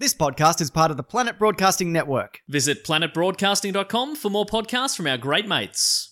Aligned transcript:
This 0.00 0.12
podcast 0.12 0.60
is 0.60 0.72
part 0.72 0.90
of 0.90 0.96
the 0.96 1.04
Planet 1.04 1.38
Broadcasting 1.38 1.92
Network. 1.92 2.40
Visit 2.48 2.82
planetbroadcasting.com 2.82 4.16
for 4.16 4.28
more 4.28 4.44
podcasts 4.44 4.96
from 4.96 5.06
our 5.06 5.16
great 5.16 5.46
mates. 5.46 6.10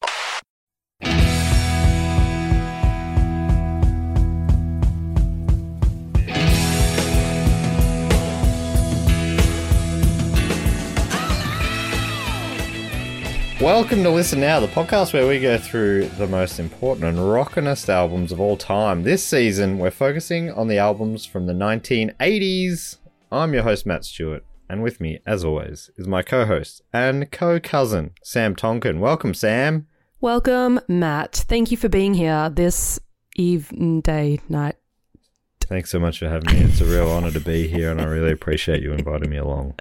Welcome 13.61 14.05
to 14.05 14.11
Listen 14.11 14.39
Now, 14.39 14.61
the 14.61 14.69
podcast 14.69 15.13
where 15.13 15.27
we 15.27 15.41
go 15.41 15.59
through 15.59 16.07
the 16.19 16.29
most 16.29 16.61
important 16.61 17.07
and 17.07 17.19
rockinest 17.19 17.89
albums 17.89 18.31
of 18.31 18.41
all 18.41 18.57
time. 18.57 19.03
This 19.03 19.27
season, 19.27 19.79
we're 19.79 19.91
focusing 19.91 20.53
on 20.53 20.69
the 20.69 20.79
albums 20.79 21.27
from 21.27 21.47
the 21.47 21.53
1980s. 21.53 22.99
I'm 23.33 23.55
your 23.55 23.63
host, 23.63 23.87
Matt 23.87 24.05
Stewart, 24.05 24.45
and 24.69 24.83
with 24.83 25.01
me, 25.01 25.21
as 25.25 25.43
always, 25.43 25.91
is 25.97 26.07
my 26.07 26.23
co 26.23 26.45
host 26.45 26.83
and 26.93 27.33
co 27.33 27.59
cousin, 27.59 28.11
Sam 28.23 28.55
Tonkin. 28.55 29.01
Welcome, 29.01 29.33
Sam. 29.33 29.87
Welcome, 30.21 30.81
Matt. 30.87 31.47
Thank 31.49 31.71
you 31.71 31.79
for 31.79 31.89
being 31.89 32.13
here 32.13 32.51
this 32.51 33.01
eve, 33.35 33.71
mm, 33.75 34.03
day, 34.03 34.39
night. 34.51 34.77
Thanks 35.63 35.89
so 35.89 35.99
much 35.99 36.19
for 36.19 36.29
having 36.29 36.55
me. 36.55 36.61
It's 36.61 36.83
a 36.83 36.85
real 36.85 37.09
honor 37.09 37.31
to 37.31 37.41
be 37.41 37.69
here, 37.69 37.91
and 37.91 38.03
I 38.03 38.05
really 38.05 38.33
appreciate 38.33 38.83
you 38.83 38.93
inviting 38.93 39.31
me 39.31 39.39
along. 39.39 39.79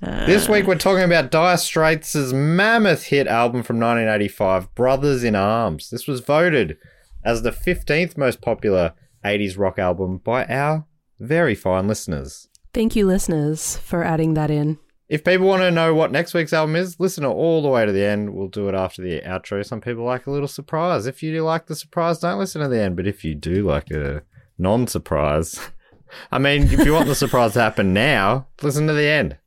This 0.00 0.48
week, 0.48 0.66
we're 0.66 0.74
talking 0.74 1.04
about 1.04 1.30
Dire 1.30 1.56
Straits' 1.56 2.32
mammoth 2.32 3.04
hit 3.04 3.28
album 3.28 3.62
from 3.62 3.76
1985, 3.76 4.74
Brothers 4.74 5.22
in 5.22 5.36
Arms. 5.36 5.90
This 5.90 6.08
was 6.08 6.18
voted 6.18 6.76
as 7.24 7.42
the 7.42 7.52
15th 7.52 8.16
most 8.16 8.40
popular 8.40 8.94
80s 9.24 9.56
rock 9.56 9.78
album 9.78 10.18
by 10.18 10.44
our 10.46 10.84
very 11.20 11.54
fine 11.54 11.86
listeners. 11.86 12.47
Thank 12.78 12.94
you, 12.94 13.08
listeners, 13.08 13.76
for 13.78 14.04
adding 14.04 14.34
that 14.34 14.52
in. 14.52 14.78
If 15.08 15.24
people 15.24 15.48
want 15.48 15.62
to 15.62 15.70
know 15.72 15.94
what 15.94 16.12
next 16.12 16.32
week's 16.32 16.52
album 16.52 16.76
is, 16.76 17.00
listen 17.00 17.24
to 17.24 17.28
all 17.28 17.60
the 17.60 17.68
way 17.68 17.84
to 17.84 17.90
the 17.90 18.04
end. 18.04 18.32
We'll 18.32 18.46
do 18.46 18.68
it 18.68 18.74
after 18.76 19.02
the 19.02 19.20
outro. 19.22 19.66
Some 19.66 19.80
people 19.80 20.04
like 20.04 20.28
a 20.28 20.30
little 20.30 20.46
surprise. 20.46 21.04
If 21.04 21.20
you 21.20 21.32
do 21.32 21.42
like 21.42 21.66
the 21.66 21.74
surprise, 21.74 22.20
don't 22.20 22.38
listen 22.38 22.62
to 22.62 22.68
the 22.68 22.80
end. 22.80 22.94
But 22.94 23.08
if 23.08 23.24
you 23.24 23.34
do 23.34 23.66
like 23.66 23.90
a 23.90 24.22
non 24.58 24.86
surprise, 24.86 25.58
I 26.30 26.38
mean, 26.38 26.72
if 26.72 26.86
you 26.86 26.92
want 26.92 27.08
the 27.08 27.16
surprise 27.16 27.54
to 27.54 27.60
happen 27.60 27.92
now, 27.92 28.46
listen 28.62 28.86
to 28.86 28.92
the 28.92 29.08
end. 29.08 29.38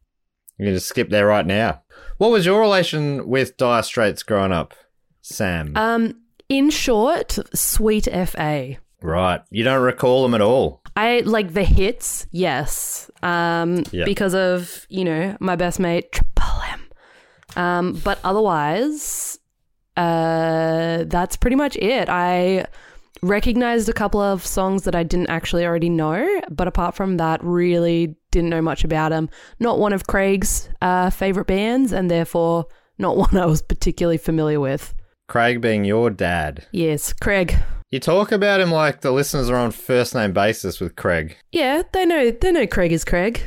You 0.57 0.65
can 0.65 0.73
just 0.73 0.89
skip 0.89 1.09
there 1.09 1.27
right 1.27 1.45
now. 1.45 1.83
What 2.17 2.31
was 2.31 2.45
your 2.45 2.59
relation 2.59 3.29
with 3.29 3.55
Dire 3.55 3.83
Straits 3.83 4.23
growing 4.23 4.51
up, 4.51 4.73
Sam? 5.21 5.71
Um, 5.77 6.19
in 6.49 6.69
short, 6.69 7.39
sweet 7.53 8.09
FA. 8.11 8.75
right. 9.01 9.41
You 9.49 9.63
don't 9.63 9.83
recall 9.83 10.23
them 10.23 10.33
at 10.33 10.41
all. 10.41 10.80
I 10.95 11.21
like 11.21 11.53
the 11.53 11.63
hits, 11.63 12.27
yes. 12.31 13.09
Um, 13.23 13.83
Yeah. 13.91 14.05
because 14.05 14.35
of, 14.35 14.85
you 14.89 15.05
know, 15.05 15.37
my 15.39 15.55
best 15.55 15.79
mate, 15.79 16.11
Triple 16.11 16.61
M. 16.71 16.81
Um, 17.55 18.01
but 18.03 18.19
otherwise, 18.23 19.39
uh, 19.97 21.03
that's 21.07 21.37
pretty 21.37 21.55
much 21.55 21.75
it. 21.77 22.09
I 22.09 22.65
recognized 23.21 23.87
a 23.89 23.93
couple 23.93 24.19
of 24.21 24.45
songs 24.45 24.83
that 24.83 24.95
I 24.95 25.03
didn't 25.03 25.29
actually 25.29 25.65
already 25.65 25.89
know, 25.89 26.41
but 26.49 26.67
apart 26.67 26.95
from 26.95 27.17
that, 27.17 27.43
really 27.43 28.15
didn't 28.31 28.49
know 28.49 28.61
much 28.61 28.83
about 28.83 29.09
them. 29.09 29.29
Not 29.59 29.79
one 29.79 29.93
of 29.93 30.07
Craig's 30.07 30.69
uh, 30.81 31.09
favorite 31.09 31.47
bands, 31.47 31.91
and 31.91 32.09
therefore 32.09 32.65
not 32.97 33.17
one 33.25 33.37
I 33.37 33.45
was 33.45 33.61
particularly 33.61 34.17
familiar 34.17 34.59
with. 34.59 34.93
Craig 35.27 35.61
being 35.61 35.85
your 35.85 36.09
dad. 36.09 36.65
Yes, 36.71 37.13
Craig. 37.13 37.57
You 37.91 37.99
talk 37.99 38.31
about 38.31 38.61
him 38.61 38.71
like 38.71 39.01
the 39.01 39.11
listeners 39.11 39.49
are 39.49 39.57
on 39.57 39.71
first 39.71 40.15
name 40.15 40.31
basis 40.31 40.79
with 40.79 40.95
Craig. 40.95 41.35
Yeah, 41.51 41.83
they 41.91 42.05
know 42.05 42.31
they 42.31 42.51
know 42.53 42.65
Craig 42.65 42.93
is 42.93 43.03
Craig. 43.03 43.41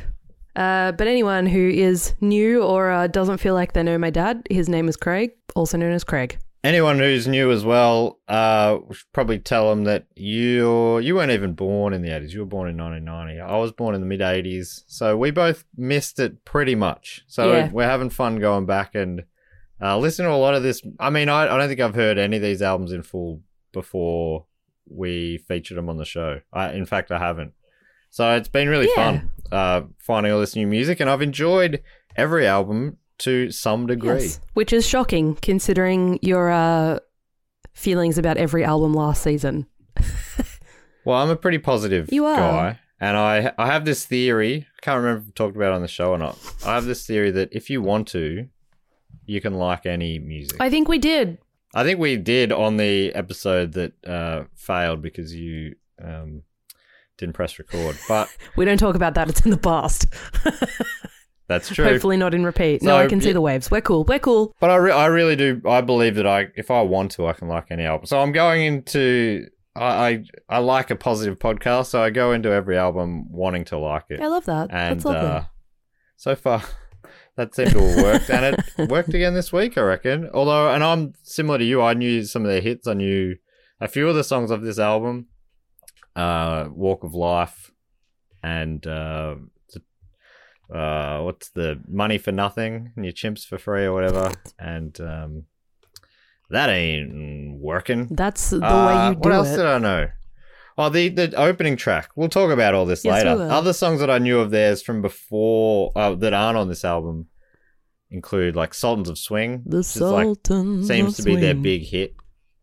Uh, 0.55 0.93
but 0.93 1.07
anyone 1.09 1.47
who 1.47 1.69
is 1.71 2.15
new 2.21 2.63
or 2.63 2.91
uh, 2.91 3.07
doesn't 3.07 3.39
feel 3.39 3.55
like 3.55 3.73
they 3.73 3.83
know 3.83 3.97
my 3.99 4.11
dad, 4.11 4.47
his 4.51 4.69
name 4.69 4.87
is 4.87 4.97
Craig, 4.97 5.31
also 5.57 5.79
known 5.79 5.93
as 5.93 6.05
Craig. 6.05 6.39
Anyone 6.63 6.99
who's 6.99 7.27
new 7.27 7.51
as 7.51 7.65
well, 7.65 8.21
uh, 8.29 8.79
we 8.87 8.95
should 8.95 9.13
probably 9.13 9.39
tell 9.39 9.71
them 9.71 9.85
that 9.85 10.07
you 10.15 10.99
you 10.99 11.15
weren't 11.15 11.33
even 11.33 11.55
born 11.55 11.95
in 11.95 12.03
the 12.03 12.15
eighties. 12.15 12.35
You 12.35 12.41
were 12.41 12.47
born 12.47 12.69
in 12.69 12.77
nineteen 12.77 13.05
ninety. 13.07 13.41
I 13.41 13.57
was 13.57 13.73
born 13.73 13.95
in 13.95 14.03
the 14.03 14.07
mid 14.07 14.21
eighties, 14.21 14.85
so 14.87 15.17
we 15.17 15.31
both 15.31 15.65
missed 15.75 16.19
it 16.19 16.45
pretty 16.45 16.75
much. 16.75 17.25
So 17.29 17.51
Yeah. 17.51 17.71
we're 17.73 17.89
having 17.89 18.11
fun 18.11 18.37
going 18.41 18.67
back 18.67 18.95
and 18.95 19.25
uh, 19.81 19.97
listening 19.97 20.29
to 20.29 20.35
a 20.35 20.37
lot 20.37 20.55
of 20.55 20.63
this. 20.63 20.83
I 21.01 21.09
mean, 21.09 21.31
I, 21.31 21.45
I 21.45 21.57
don't 21.59 21.69
think 21.69 21.81
I've 21.81 21.95
heard 21.95 22.19
any 22.19 22.37
of 22.37 22.43
these 22.43 22.61
albums 22.63 22.93
in 22.93 23.03
full 23.03 23.41
before 23.75 24.47
we 24.89 25.39
featured 25.47 25.77
them 25.77 25.91
on 25.91 25.99
the 25.99 26.05
show. 26.07 26.41
I, 26.53 26.73
in 26.73 26.87
fact, 26.87 27.11
I 27.13 27.19
haven't. 27.19 27.53
So 28.11 28.35
it's 28.37 28.49
been 28.49 28.69
really 28.69 28.89
Yeah. 28.97 29.19
fun 29.19 29.31
uh, 29.53 29.83
finding 29.99 30.33
all 30.33 30.41
this 30.41 30.57
new 30.57 30.67
music, 30.67 31.01
and 31.01 31.11
I've 31.11 31.21
enjoyed 31.23 31.83
every 32.17 32.47
album 32.47 32.97
to 33.19 33.51
some 33.51 33.87
degree. 33.87 34.23
Yes, 34.23 34.41
which 34.55 34.73
is 34.73 34.87
shocking 34.87 35.35
considering 35.37 36.19
your 36.23 36.51
uh, 36.51 36.99
feelings 37.75 38.17
about 38.19 38.37
every 38.39 38.65
album 38.65 38.95
last 38.95 39.23
season. 39.23 39.67
Well, 41.07 41.19
I'm 41.19 41.29
a 41.29 41.37
pretty 41.37 41.59
positive 41.59 42.09
You 42.11 42.25
are. 42.25 42.35
guy, 42.37 42.79
and 42.99 43.15
I 43.15 43.53
I 43.59 43.67
have 43.67 43.85
this 43.85 44.07
theory. 44.07 44.67
I 44.79 44.81
can't 44.81 44.97
remember 45.03 45.21
if 45.21 45.29
I've 45.29 45.35
talked 45.35 45.55
about 45.55 45.73
it 45.73 45.77
on 45.77 45.83
the 45.83 45.89
show 45.89 46.13
or 46.13 46.19
not. 46.19 46.39
I 46.65 46.75
have 46.77 46.87
this 46.87 47.07
theory 47.07 47.31
that 47.33 47.51
if 47.53 47.69
you 47.69 47.83
want 47.83 48.09
to, 48.09 48.49
you 49.27 49.41
can 49.43 49.53
like 49.53 49.85
any 49.85 50.19
music. 50.19 50.57
I 50.61 50.71
think 50.71 50.89
we 50.89 50.97
did. 50.99 51.37
I 51.75 51.83
think 51.83 51.99
we 51.99 52.17
did 52.17 52.53
on 52.53 52.77
the 52.77 53.13
episode 53.15 53.73
that 53.73 53.93
uh, 54.07 54.45
failed 54.55 55.03
because 55.03 55.35
you 55.35 55.75
um, 56.03 56.43
didn't 57.19 57.35
press 57.35 57.59
record, 57.59 57.99
but 58.09 58.29
We 58.57 58.65
don't 58.65 58.79
talk 58.79 58.95
about 58.95 59.15
that. 59.15 59.29
It's 59.29 59.41
in 59.45 59.51
the 59.51 59.57
past. 59.57 60.07
that's 61.49 61.69
true. 61.69 61.85
Hopefully 61.85 62.17
not 62.17 62.33
in 62.35 62.45
repeat. 62.45 62.83
no, 62.83 62.91
So, 62.91 62.97
I 62.99 63.07
can 63.07 63.21
see 63.21 63.29
yeah. 63.29 63.35
the 63.35 63.41
waves. 63.41 63.71
We're 63.71 63.81
cool. 63.81 64.05
We're 64.05 64.19
cool. 64.19 64.55
But 64.61 64.71
I, 64.71 64.77
re- 64.77 64.93
I 64.93 65.07
really 65.07 65.37
do. 65.37 65.61
I 65.69 65.81
believe 65.81 66.15
that 66.15 66.27
I, 66.27 66.49
if 66.57 66.71
I 66.71 66.83
want 66.83 67.11
to, 67.13 67.27
I 67.27 67.33
can 67.33 67.49
like 67.49 67.67
any 67.71 67.85
album. 67.85 68.07
So 68.07 68.21
I'm 68.21 68.33
going 68.33 68.63
into. 68.63 69.47
I, 69.77 69.85
I 69.85 70.25
I 70.49 70.59
like 70.59 70.91
a 70.91 70.97
positive 70.97 71.41
podcast, 71.41 71.87
so 71.87 72.01
I 72.01 72.11
go 72.11 72.31
into 72.33 72.51
every 72.53 72.79
album 72.79 73.33
wanting 73.33 73.65
to 73.67 73.79
like 73.79 74.05
it. 74.11 74.21
I 74.21 74.29
love 74.29 74.45
that. 74.45 74.71
and 74.71 74.95
That's 75.01 75.05
lovely. 75.05 75.29
uh, 75.29 75.43
so 76.17 76.37
far 76.37 76.63
that 77.37 77.55
seemed 77.55 77.71
to 77.73 77.81
have 77.81 77.97
worked 78.05 78.31
and 78.31 78.57
it 78.79 78.89
worked 78.91 79.13
again 79.15 79.35
this 79.35 79.53
week 79.53 79.77
i 79.77 79.81
reckon 79.81 80.29
although 80.33 80.71
and 80.73 80.83
i'm 80.85 81.13
similar 81.23 81.59
to 81.59 81.65
you 81.65 81.83
i 81.83 81.95
knew 81.95 82.25
some 82.25 82.43
of 82.43 82.49
their 82.49 82.61
hits 82.61 82.87
i 82.87 82.95
knew 82.95 83.35
a 83.81 83.89
few 83.89 84.09
of 84.09 84.15
the 84.15 84.25
songs 84.25 84.51
of 84.51 84.63
this 84.63 84.79
album 84.79 85.27
uh 86.17 86.69
walk 86.73 87.03
of 87.05 87.15
life 87.15 87.73
and 88.43 88.87
uh 88.87 89.35
uh 90.75 91.21
what's 91.21 91.51
the 91.51 91.81
money 91.89 92.19
for 92.19 92.33
nothing 92.33 92.93
and 92.97 93.05
your 93.05 93.13
chimps 93.13 93.45
for 93.47 93.59
free 93.59 93.85
or 93.85 93.93
whatever 93.93 94.33
and 94.59 95.01
um 95.01 95.45
that 96.51 96.69
ain't 96.71 97.59
working 97.59 98.07
That's 98.11 98.51
the 98.51 98.65
uh, 98.65 98.87
way 98.87 99.09
you 99.09 99.15
do 99.15 99.21
what 99.21 99.33
else 99.33 99.49
it. 99.49 99.57
did 99.57 99.67
I 99.67 99.79
know? 99.79 100.09
Oh, 100.77 100.89
the 100.89 101.09
the 101.09 101.35
opening 101.37 101.77
track. 101.77 102.11
We'll 102.17 102.29
talk 102.29 102.51
about 102.51 102.75
all 102.75 102.85
this 102.85 103.05
Yes, 103.05 103.25
later. 103.25 103.43
Other 103.51 103.73
songs 103.73 104.01
that 104.01 104.11
I 104.11 104.19
knew 104.19 104.41
of 104.41 104.51
theirs 104.51 104.83
from 104.83 105.03
before 105.03 105.93
uh, 105.95 106.15
that 106.17 106.35
aren't 106.35 106.59
on 106.59 106.69
this 106.69 106.85
album 106.85 107.29
include 108.11 108.57
like 108.57 108.75
Sultans 108.75 109.09
of 109.09 109.19
Swing, 109.19 109.63
The 109.67 109.79
which 109.79 109.97
like, 109.97 110.87
seems 110.87 111.17
to 111.17 111.23
be 111.23 111.37
their 111.37 111.55
big 111.55 111.83
hit, 111.83 112.15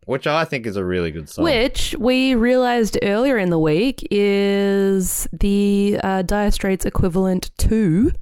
which 0.06 0.26
I 0.26 0.44
think 0.44 0.66
is 0.66 0.76
a 0.76 0.84
really 0.84 1.10
good 1.10 1.28
song. 1.28 1.44
Which 1.44 1.94
we 1.98 2.34
realized 2.34 2.98
earlier 3.02 3.38
in 3.38 3.50
the 3.50 3.58
week 3.58 4.06
is 4.10 5.28
the 5.32 5.98
uh, 6.02 6.22
Dire 6.22 6.50
Straits 6.50 6.84
equivalent 6.84 7.50
to. 7.58 8.12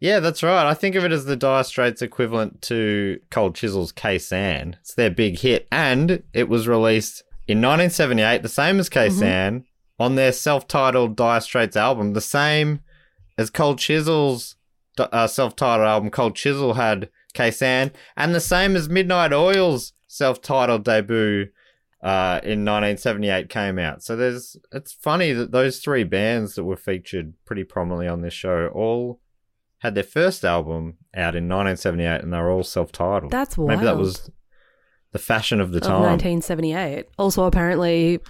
Yeah, 0.00 0.20
that's 0.20 0.42
right. 0.42 0.66
I 0.66 0.74
think 0.74 0.94
of 0.94 1.04
it 1.04 1.12
as 1.12 1.26
the 1.26 1.36
Dire 1.36 1.64
Straits 1.64 2.02
equivalent 2.02 2.62
to 2.62 3.20
Cold 3.30 3.54
Chisel's 3.54 3.92
Khe 3.92 4.16
Sanh. 4.16 4.76
It's 4.80 4.94
their 4.94 5.10
big 5.10 5.38
hit, 5.38 5.68
and 5.70 6.22
it 6.32 6.48
was 6.48 6.66
released 6.66 7.22
in 7.50 7.58
1978, 7.58 8.42
the 8.42 8.48
same 8.48 8.78
as 8.78 8.88
Khe 8.88 9.08
Sanh, 9.08 9.64
on 9.98 10.14
their 10.14 10.30
self-titled 10.30 11.16
Dire 11.16 11.40
Straits 11.40 11.76
album, 11.76 12.12
the 12.12 12.20
same 12.20 12.80
as 13.36 13.50
Cold 13.50 13.78
Chisel's 13.78 14.54
uh, 14.96 15.26
self-titled 15.26 15.88
album. 15.88 16.10
Cold 16.10 16.36
Chisel 16.36 16.74
had 16.74 17.10
Khe 17.34 17.50
Sanh, 17.50 17.92
and 18.16 18.32
the 18.32 18.40
same 18.40 18.76
as 18.76 18.88
Midnight 18.88 19.32
Oil's 19.32 19.92
self-titled 20.06 20.84
debut 20.84 21.48
uh, 22.02 22.38
in 22.44 22.64
1978 22.64 23.48
came 23.48 23.80
out. 23.80 24.04
So 24.04 24.14
there's 24.14 24.56
it's 24.70 24.92
funny 24.92 25.32
that 25.32 25.50
those 25.50 25.80
three 25.80 26.04
bands 26.04 26.54
that 26.54 26.62
were 26.64 26.76
featured 26.76 27.34
pretty 27.44 27.64
prominently 27.64 28.06
on 28.06 28.20
this 28.22 28.32
show 28.32 28.68
all 28.68 29.20
had 29.78 29.96
their 29.96 30.04
first 30.04 30.44
album 30.44 30.98
out 31.16 31.34
in 31.34 31.48
1978, 31.48 32.22
and 32.22 32.32
they 32.32 32.38
were 32.38 32.50
all 32.50 32.62
self-titled. 32.62 33.32
That's 33.32 33.58
Maybe 33.58 33.82
that 33.84 33.96
was 33.96 34.30
the 35.12 35.18
fashion 35.18 35.60
of 35.60 35.72
the 35.72 35.78
of 35.78 35.84
time. 35.84 36.02
1978. 36.02 37.06
Also, 37.18 37.44
apparently, 37.44 38.20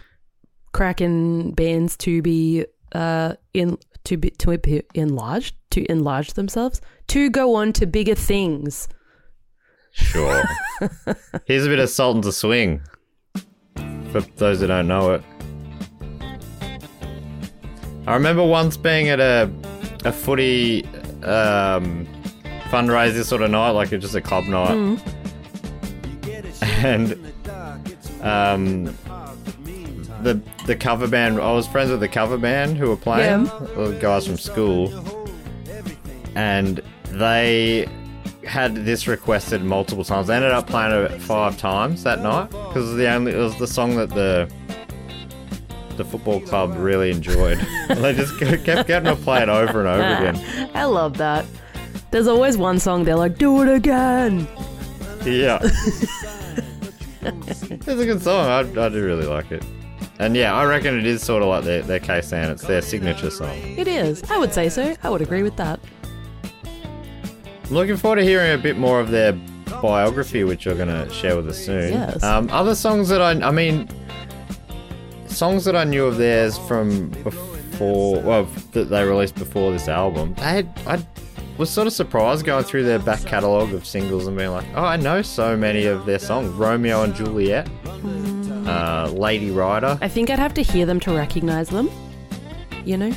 cracking 0.73 1.53
bands 1.53 1.97
to 1.99 2.23
be 2.23 2.65
uh 2.93 3.35
in 3.55 3.79
to 4.05 4.17
be 4.17 4.31
to 4.31 4.57
be 4.59 4.83
enlarged 4.95 5.55
to 5.71 5.85
enlarge 5.91 6.33
themselves 6.33 6.81
to 7.07 7.31
go 7.31 7.55
on 7.55 7.73
to 7.73 7.87
bigger 7.87 8.15
things. 8.15 8.89
Sure. 9.93 10.43
Here's 11.47 11.67
a 11.67 11.69
bit 11.69 11.79
of 11.81 11.89
salt 11.89 12.15
Sultans 12.15 12.27
of 12.27 12.35
Swing 12.35 12.83
for 14.13 14.21
those 14.37 14.61
that 14.61 14.69
don't 14.69 14.89
know 14.89 15.15
it. 15.15 15.23
I 18.07 18.15
remember 18.15 18.45
once 18.45 18.77
being 18.77 19.09
at 19.09 19.21
a 19.21 19.51
a 20.05 20.13
footy 20.13 20.85
um, 21.25 22.07
fundraiser 22.71 23.25
sort 23.25 23.43
of 23.43 23.51
night, 23.51 23.71
like 23.71 23.93
it's 23.93 24.03
just 24.03 24.15
a 24.15 24.21
club 24.21 24.45
night, 24.45 24.99
and 26.63 27.13
um, 28.23 28.85
the 30.23 30.41
the 30.67 30.77
cover 30.77 31.07
band. 31.09 31.41
I 31.41 31.53
was 31.53 31.67
friends 31.67 31.91
with 31.91 32.01
the 32.01 32.09
cover 32.09 32.37
band 32.39 32.77
who 32.77 32.89
were 32.89 32.97
playing, 32.97 33.47
Yeah. 33.47 33.67
the 33.77 33.99
guys 34.01 34.27
from 34.27 34.39
school, 34.39 34.93
and 36.35 36.81
they 37.11 37.89
had 38.47 38.75
this 38.75 39.07
requested 39.07 39.63
multiple 39.63 40.05
times. 40.05 40.27
They 40.29 40.37
ended 40.37 40.53
up 40.53 40.67
playing 40.67 40.93
it 40.93 41.21
five 41.23 41.57
times 41.59 42.03
that 42.05 42.21
night 42.23 42.47
because 42.51 42.77
it 42.87 42.89
was 42.91 42.97
the 42.97 43.09
only 43.11 43.33
it 43.33 43.37
was 43.39 43.57
the 43.59 43.67
song 43.67 43.97
that 43.97 44.11
the 44.11 44.51
the 45.97 46.05
football 46.05 46.41
club 46.41 46.75
really 46.77 47.11
enjoyed. 47.11 47.59
they 47.89 48.15
just 48.15 48.39
kept 48.39 48.65
getting 48.87 49.05
to 49.05 49.17
play 49.17 49.43
it 49.43 49.49
over 49.49 49.81
and 49.81 49.89
over 49.89 50.29
again. 50.29 50.71
I 50.75 50.85
love 50.85 51.17
that. 51.19 51.45
There's 52.11 52.27
always 52.27 52.57
one 52.57 52.79
song 52.79 53.05
they're 53.05 53.15
like, 53.17 53.39
"Do 53.39 53.63
it 53.63 53.69
again." 53.75 54.49
Yeah, 55.25 55.59
it's 57.23 57.87
a 57.87 58.07
good 58.07 58.23
song. 58.23 58.47
I, 58.47 58.61
I 58.61 58.89
do 58.89 59.05
really 59.05 59.27
like 59.27 59.53
it. 59.53 59.65
And 60.19 60.37
yeah, 60.37 60.55
I 60.55 60.65
reckon 60.65 60.99
it 60.99 61.07
is 61.07 61.23
sort 61.23 61.43
of 61.43 61.49
like 61.49 61.65
their, 61.65 61.83
their 61.83 62.01
Khe 62.01 62.21
Sanh 62.21 62.51
it's 62.51 62.63
their 62.63 62.83
signature 62.83 63.31
song. 63.31 63.57
It 63.57 63.89
is. 63.89 64.23
I 64.31 64.39
would 64.39 64.53
say 64.53 64.69
so. 64.69 64.95
I 65.03 65.11
would 65.11 65.23
agree 65.23 65.43
with 65.43 65.57
that. 65.57 65.81
I'm 66.65 67.71
looking 67.71 67.97
forward 67.97 68.17
to 68.17 68.25
hearing 68.25 68.53
a 68.53 68.59
bit 68.59 68.77
more 68.77 69.01
of 69.01 69.11
their 69.11 69.33
biography, 69.81 70.45
which 70.45 70.65
you're 70.65 70.75
going 70.75 70.89
to 70.89 71.13
share 71.13 71.37
with 71.37 71.49
us 71.49 71.65
soon. 71.65 71.93
Yes. 71.93 72.23
Um, 72.23 72.51
other 72.51 72.75
songs 72.75 73.09
that 73.09 73.23
I, 73.23 73.33
I 73.47 73.51
mean, 73.51 73.89
songs 75.27 75.65
that 75.65 75.77
I 75.77 75.85
knew 75.85 76.05
of 76.07 76.17
theirs 76.17 76.59
from 76.59 77.11
before, 77.23 78.21
well, 78.21 78.45
that 78.73 78.91
they 78.91 79.05
released 79.05 79.37
before 79.37 79.73
this 79.73 79.89
album. 79.89 80.35
They 80.35 80.43
had, 80.43 80.81
I 80.87 80.97
was 81.61 81.69
sort 81.69 81.87
of 81.87 81.93
surprised 81.93 82.47
going 82.47 82.65
through 82.65 82.85
their 82.85 82.99
back 82.99 83.21
catalogue 83.27 83.75
of 83.75 83.85
singles 83.85 84.27
and 84.27 84.35
being 84.35 84.51
like, 84.51 84.65
oh, 84.75 84.83
I 84.83 84.97
know 84.97 85.21
so 85.21 85.59
many 85.59 85.85
of 85.85 86.07
their 86.07 86.19
songs. 86.19 86.49
Romeo 86.49 87.03
and 87.03 87.15
Juliet, 87.15 87.69
uh, 88.67 89.11
Lady 89.13 89.51
Rider. 89.51 89.99
I 90.01 90.09
think 90.09 90.31
I'd 90.31 90.39
have 90.39 90.55
to 90.55 90.63
hear 90.63 90.87
them 90.87 90.99
to 91.01 91.13
recognize 91.13 91.69
them. 91.69 91.91
You 92.87 92.97
know? 92.97 93.13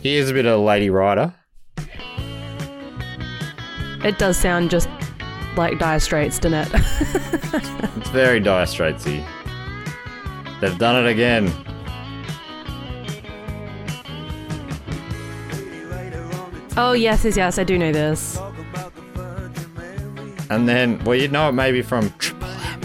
Here's 0.00 0.30
a 0.30 0.32
bit 0.32 0.46
of 0.46 0.62
Lady 0.62 0.90
Rider. 0.90 1.32
It 4.04 4.18
does 4.18 4.36
sound 4.36 4.70
just 4.70 4.88
like 5.56 5.78
Dire 5.78 6.00
Straits, 6.00 6.40
doesn't 6.40 6.74
it? 6.74 6.82
It's 8.02 8.10
very 8.10 8.40
Dire 8.40 8.66
Straitsy. 8.66 9.24
They've 10.60 10.76
done 10.76 11.04
it 11.04 11.08
again. 11.08 11.52
Oh, 16.76 16.92
yes, 16.92 17.24
yes, 17.24 17.36
yes, 17.36 17.58
I 17.58 17.64
do 17.64 17.78
know 17.78 17.92
this. 17.92 18.38
And 20.50 20.68
then, 20.68 21.02
well, 21.04 21.16
you'd 21.16 21.32
know 21.32 21.48
it 21.48 21.52
maybe 21.52 21.80
from 21.82 22.10
Triple 22.18 22.48
M. 22.48 22.80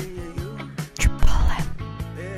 Triple 0.98 1.28
M. 1.30 1.68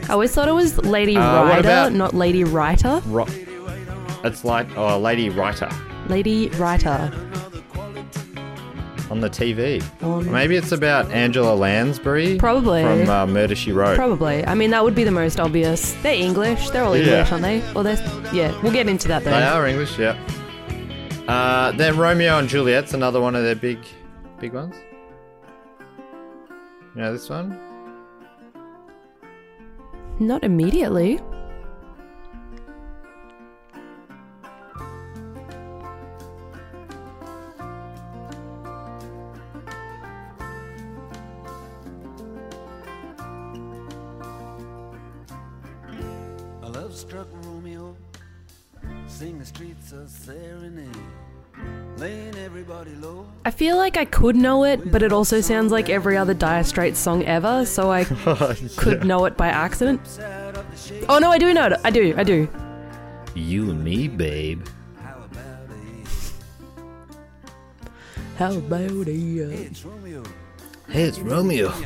I 0.10 0.14
always 0.14 0.34
thought 0.34 0.48
it 0.48 0.54
was 0.54 0.78
Lady 0.80 1.16
Uh, 1.18 1.44
Rider, 1.46 1.60
about- 1.60 1.94
not 1.94 2.14
Lady 2.16 2.44
Writer. 2.44 3.02
Ro- 3.08 3.28
It's 4.24 4.44
like 4.44 4.68
oh, 4.76 4.98
Lady 5.00 5.30
Writer 5.30 5.70
Lady 6.08 6.50
Writer. 6.58 7.12
on 9.12 9.22
the 9.22 9.30
TV. 9.30 9.84
On- 10.02 10.32
Maybe 10.32 10.56
it's 10.56 10.72
about 10.72 11.10
Angela 11.12 11.54
Lansbury. 11.56 12.38
Probably. 12.38 12.82
from 12.84 13.08
uh, 13.10 13.26
Murder 13.28 13.56
She 13.56 13.72
Wrote. 13.72 13.96
Probably. 13.96 14.44
I 14.46 14.56
mean, 14.56 14.72
that 14.72 14.84
would 14.84 14.96
be 14.96 15.04
the 15.04 15.12
most 15.12 15.40
obvious. 15.40 15.94
They're 16.04 16.14
English. 16.16 16.70
They're 16.72 16.84
all 16.84 16.98
Yeah. 16.98 17.04
English, 17.26 17.32
aren't 17.32 17.44
they? 17.44 17.74
Or 17.76 17.84
they're. 17.84 17.98
Yeah, 18.34 18.60
we'll 18.64 18.72
get 18.74 18.88
into 18.88 19.08
that 19.10 19.24
though. 19.24 19.30
They 19.32 19.44
are 19.44 19.68
English, 19.68 19.98
yeah. 20.00 20.16
Uh, 21.30 21.72
then 21.74 21.96
Romeo 21.96 22.40
and 22.40 22.50
Juliet's 22.50 22.96
another 22.96 23.22
one 23.22 23.36
of 23.36 23.44
their 23.44 23.54
big, 23.56 23.78
big 24.40 24.52
ones. 24.52 24.76
You 26.96 27.02
know 27.04 27.14
this 27.14 27.30
one? 27.30 27.56
Not 30.20 30.44
immediately. 30.44 31.20
I 53.46 53.52
feel 53.52 53.78
like 53.78 53.98
I 53.98 54.06
could 54.06 54.36
know 54.36 54.64
it, 54.64 54.92
but 54.92 55.02
it 55.02 55.12
also 55.12 55.42
sounds 55.42 55.72
like 55.72 55.90
every 55.90 56.18
other 56.18 56.34
Dire 56.34 56.64
Straits 56.64 57.00
song 57.00 57.24
ever, 57.24 57.66
so 57.66 57.92
I 57.92 58.04
could 58.78 59.06
know 59.06 59.26
it 59.26 59.38
by 59.38 59.48
accident. 59.48 60.02
Oh 61.08 61.20
no, 61.20 61.32
I 61.32 61.38
do 61.38 61.54
know 61.54 61.68
it. 61.68 61.80
I 61.84 61.90
do. 61.90 62.14
I 62.18 62.24
do. 62.24 62.48
You 63.36 63.72
and 63.72 63.84
me, 63.84 64.08
babe. 64.08 64.66
How 68.38 68.54
about 68.54 68.92
it? 69.08 69.08
It's 69.18 69.84
Romeo. 69.84 70.24
Hey, 70.88 71.04
it's 71.04 71.20
Romeo. 71.20 71.74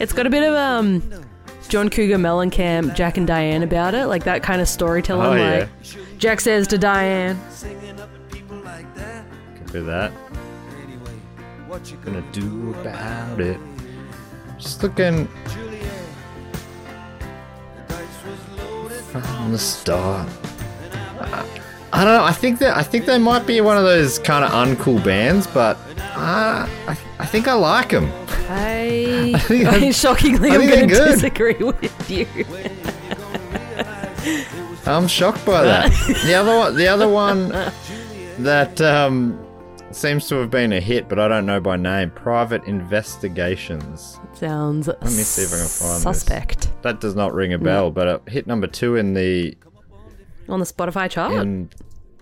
It's 0.00 0.14
got 0.14 0.26
a 0.26 0.30
bit 0.30 0.42
of 0.42 0.54
um 0.54 1.02
John 1.68 1.90
Cougar 1.90 2.16
Mellencamp, 2.16 2.94
Jack 2.96 3.18
and 3.18 3.26
Diane 3.26 3.62
about 3.62 3.94
it, 3.94 4.06
like 4.06 4.24
that 4.24 4.42
kind 4.42 4.60
of 4.62 4.66
storytelling. 4.66 5.26
Oh, 5.26 5.34
yeah. 5.34 5.58
like 5.58 6.18
Jack 6.18 6.40
says 6.40 6.66
to 6.68 6.78
Diane, 6.78 7.38
that. 9.72 9.72
Could 9.72 9.86
that. 9.86 10.12
Anyway, 10.82 11.12
what 11.66 11.90
you 11.90 11.96
Gonna 12.04 12.24
do 12.32 12.74
about 12.80 13.40
it. 13.40 13.58
Just 14.58 14.82
looking 14.82 15.28
Juliet. 15.48 15.82
The 17.88 17.94
dice 17.94 18.24
was 18.84 19.00
from 19.24 19.52
the 19.52 19.58
start. 19.58 20.28
I 21.92 22.04
don't 22.04 22.14
know. 22.14 22.24
I 22.24 22.32
think 22.32 22.60
that 22.60 22.76
I 22.76 22.82
think 22.82 23.04
they 23.04 23.18
might 23.18 23.46
be 23.46 23.60
one 23.60 23.76
of 23.76 23.84
those 23.84 24.18
kind 24.18 24.44
of 24.44 24.50
uncool 24.52 25.02
bands, 25.04 25.46
but 25.46 25.76
uh, 25.98 26.66
I, 26.86 26.98
I 27.18 27.26
think 27.26 27.48
I 27.48 27.54
like 27.54 27.90
them. 27.90 28.10
I, 28.48 29.34
think 29.46 29.66
I'm- 29.66 29.92
shockingly 29.92 30.50
I 30.50 30.54
I'm 30.54 30.68
going 30.68 30.88
to 30.88 30.94
disagree 30.94 31.54
with 31.54 32.10
you. 32.10 32.26
I'm 34.86 35.06
shocked 35.08 35.44
by 35.46 35.62
that. 35.62 35.90
the 36.24 36.34
other 36.34 36.56
one, 36.56 36.76
the 36.76 36.88
other 36.88 37.08
one 37.08 37.48
that 38.38 38.80
um, 38.80 39.38
seems 39.92 40.28
to 40.28 40.36
have 40.36 40.50
been 40.50 40.72
a 40.72 40.80
hit, 40.80 41.08
but 41.08 41.18
I 41.18 41.28
don't 41.28 41.46
know 41.46 41.60
by 41.60 41.76
name. 41.76 42.10
Private 42.10 42.64
Investigations. 42.64 44.18
Sounds 44.34 44.86
Let 44.88 45.02
me 45.02 45.08
see 45.08 45.42
if 45.42 45.52
I 45.52 45.56
can 45.58 45.66
find 45.66 45.94
this. 45.96 46.02
suspect 46.02 46.70
That 46.82 47.00
does 47.00 47.14
not 47.14 47.34
ring 47.34 47.52
a 47.52 47.58
bell, 47.58 47.90
but 47.90 48.06
it 48.06 48.28
hit 48.32 48.46
number 48.46 48.66
two 48.66 48.96
in 48.96 49.14
the 49.14 49.56
on 50.48 50.58
the 50.60 50.66
Spotify 50.66 51.08
chart 51.10 51.32
in, 51.34 51.70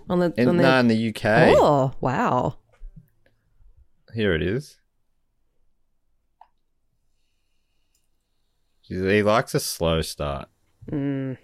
on 0.09 0.19
the 0.19 0.33
in, 0.37 0.49
on 0.49 0.57
the 0.57 0.63
no, 0.63 0.79
in 0.79 0.87
the 0.87 1.09
UK. 1.09 1.55
oh 1.57 1.93
wow 2.01 2.57
Here 4.13 4.33
it 4.33 4.41
is. 4.43 4.77
He 8.81 9.21
likes 9.23 9.53
a 9.53 9.59
slow 9.59 10.01
start. 10.01 10.49
mm, 10.91 11.37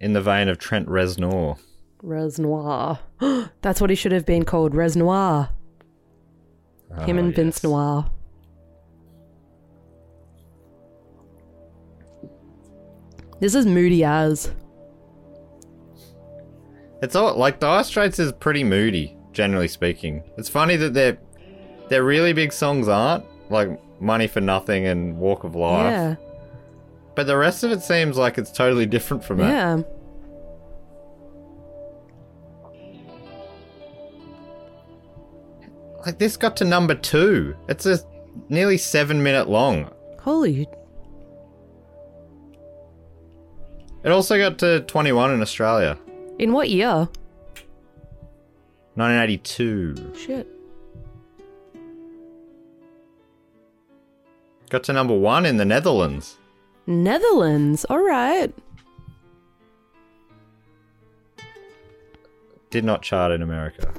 In 0.00 0.12
the 0.12 0.20
vein 0.22 0.48
of 0.48 0.58
Trent 0.58 0.88
Reznor. 0.88 1.58
Res 2.04 2.38
Noir. 2.38 2.98
That's 3.62 3.80
what 3.80 3.88
he 3.90 3.96
should 3.96 4.12
have 4.12 4.26
been 4.26 4.44
called, 4.44 4.74
Res 4.74 4.94
Noir. 4.96 5.48
Ah, 6.94 7.04
Him 7.06 7.16
Oh, 7.16 7.20
and 7.20 7.34
Vince. 7.34 7.64
Noir. 7.64 8.06
This 13.40 13.54
is 13.54 13.66
moody 13.66 14.04
as. 14.04 14.50
It's 17.02 17.16
all 17.16 17.34
like 17.36 17.60
Dire 17.60 17.84
Straits 17.84 18.18
is 18.18 18.32
pretty 18.32 18.64
moody, 18.64 19.16
generally 19.32 19.68
speaking. 19.68 20.22
It's 20.38 20.48
funny 20.48 20.76
that 20.76 20.94
their 20.94 21.18
their 21.88 22.04
really 22.04 22.32
big 22.32 22.52
songs 22.52 22.88
aren't 22.88 23.24
like 23.50 23.68
Money 24.00 24.26
for 24.26 24.40
Nothing 24.40 24.86
and 24.86 25.18
Walk 25.18 25.44
of 25.44 25.54
Life. 25.54 25.90
Yeah. 25.90 26.16
But 27.14 27.26
the 27.26 27.36
rest 27.36 27.62
of 27.64 27.70
it 27.72 27.82
seems 27.82 28.16
like 28.16 28.38
it's 28.38 28.50
totally 28.50 28.86
different 28.86 29.24
from 29.24 29.38
that. 29.38 29.50
Yeah. 29.50 29.82
Like 36.04 36.18
this 36.18 36.36
got 36.36 36.56
to 36.58 36.64
number 36.64 36.94
two. 36.94 37.56
It's 37.68 37.86
a 37.86 37.98
nearly 38.48 38.76
seven 38.76 39.22
minute 39.22 39.48
long. 39.48 39.90
Holy. 40.20 40.68
It 44.04 44.10
also 44.10 44.36
got 44.36 44.58
to 44.58 44.80
21 44.80 45.32
in 45.32 45.40
Australia. 45.40 45.98
In 46.38 46.52
what 46.52 46.68
year? 46.68 47.08
1982. 48.96 50.12
Shit. 50.14 50.46
Got 54.68 54.84
to 54.84 54.92
number 54.92 55.16
one 55.16 55.46
in 55.46 55.56
the 55.56 55.64
Netherlands. 55.64 56.36
Netherlands. 56.86 57.86
All 57.88 58.04
right. 58.04 58.52
Did 62.68 62.84
not 62.84 63.02
chart 63.02 63.32
in 63.32 63.40
America. 63.40 63.90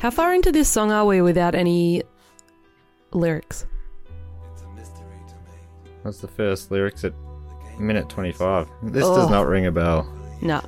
How 0.00 0.10
far 0.10 0.34
into 0.34 0.52
this 0.52 0.68
song 0.68 0.92
are 0.92 1.04
we 1.06 1.22
without 1.22 1.54
any 1.54 2.02
lyrics? 3.12 3.66
It's 4.52 4.62
a 4.62 4.68
mystery 4.68 4.98
to 5.28 5.34
me. 5.34 5.90
That's 6.04 6.18
the 6.18 6.28
first 6.28 6.70
lyrics 6.70 7.04
at 7.04 7.14
minute 7.78 8.08
25. 8.08 8.68
This 8.82 9.04
Oh. 9.04 9.16
does 9.16 9.30
not 9.30 9.46
ring 9.46 9.66
a 9.66 9.72
bell. 9.72 10.06
No. 10.42 10.60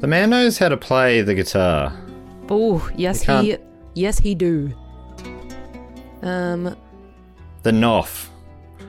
The 0.00 0.06
man 0.06 0.30
knows 0.30 0.58
how 0.58 0.68
to 0.70 0.76
play 0.76 1.20
the 1.20 1.34
guitar. 1.34 1.92
Oh, 2.48 2.88
yes 2.96 3.22
he 3.22 3.56
yes 3.94 4.18
he 4.18 4.34
do. 4.34 4.74
Um 6.22 6.76
The 7.62 7.70
Noff. 7.70 8.28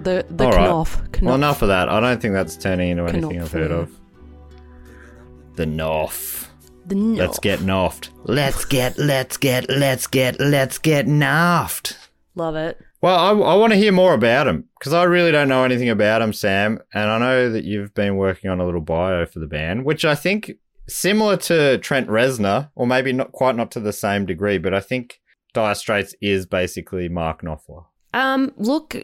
the 0.01 0.25
the 0.29 0.45
All 0.45 0.51
right. 0.51 0.69
Knopf. 0.69 1.01
Knopf. 1.11 1.21
Well, 1.21 1.35
enough 1.35 1.61
of 1.61 1.67
that. 1.67 1.89
I 1.89 1.99
don't 1.99 2.21
think 2.21 2.33
that's 2.33 2.55
turning 2.55 2.89
into 2.89 3.03
anything 3.05 3.41
I've 3.41 3.51
heard 3.51 3.71
Knopf, 3.71 3.89
of. 3.89 5.55
The 5.57 5.65
Noff. 5.65 6.47
The 6.85 6.95
Knopf. 6.95 7.17
Let's 7.19 7.39
get 7.39 7.59
Noffed. 7.59 8.09
Let's 8.23 8.65
get, 8.65 8.97
let's 8.97 9.37
get, 9.37 9.69
let's 9.69 10.07
get, 10.07 10.39
let's 10.39 10.77
get 10.77 11.05
Noffed. 11.07 11.97
Love 12.35 12.55
it. 12.55 12.79
Well, 13.01 13.17
I, 13.19 13.29
I 13.31 13.55
want 13.55 13.73
to 13.73 13.77
hear 13.77 13.91
more 13.91 14.13
about 14.13 14.47
him 14.47 14.69
because 14.79 14.93
I 14.93 15.03
really 15.03 15.31
don't 15.31 15.49
know 15.49 15.63
anything 15.63 15.89
about 15.89 16.21
him, 16.21 16.31
Sam. 16.33 16.79
And 16.93 17.09
I 17.09 17.17
know 17.17 17.51
that 17.51 17.63
you've 17.65 17.93
been 17.93 18.15
working 18.15 18.49
on 18.49 18.59
a 18.59 18.65
little 18.65 18.81
bio 18.81 19.25
for 19.25 19.39
the 19.39 19.47
band, 19.47 19.85
which 19.85 20.05
I 20.05 20.15
think 20.15 20.53
similar 20.91 21.37
to 21.37 21.77
Trent 21.79 22.07
Reznor, 22.07 22.69
or 22.75 22.85
maybe 22.85 23.13
not 23.13 23.31
quite 23.31 23.55
not 23.55 23.71
to 23.71 23.79
the 23.79 23.93
same 23.93 24.25
degree, 24.25 24.57
but 24.57 24.73
I 24.73 24.79
think 24.79 25.19
Dire 25.53 25.75
Straits 25.75 26.15
is 26.21 26.45
basically 26.45 27.09
Mark 27.09 27.41
Knopfler. 27.41 27.85
Um, 28.13 28.51
look, 28.57 28.95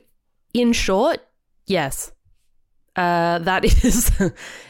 in 0.53 0.73
short, 0.73 1.19
yes. 1.65 2.11
Uh, 2.95 3.39
that 3.39 3.63
is 3.85 4.11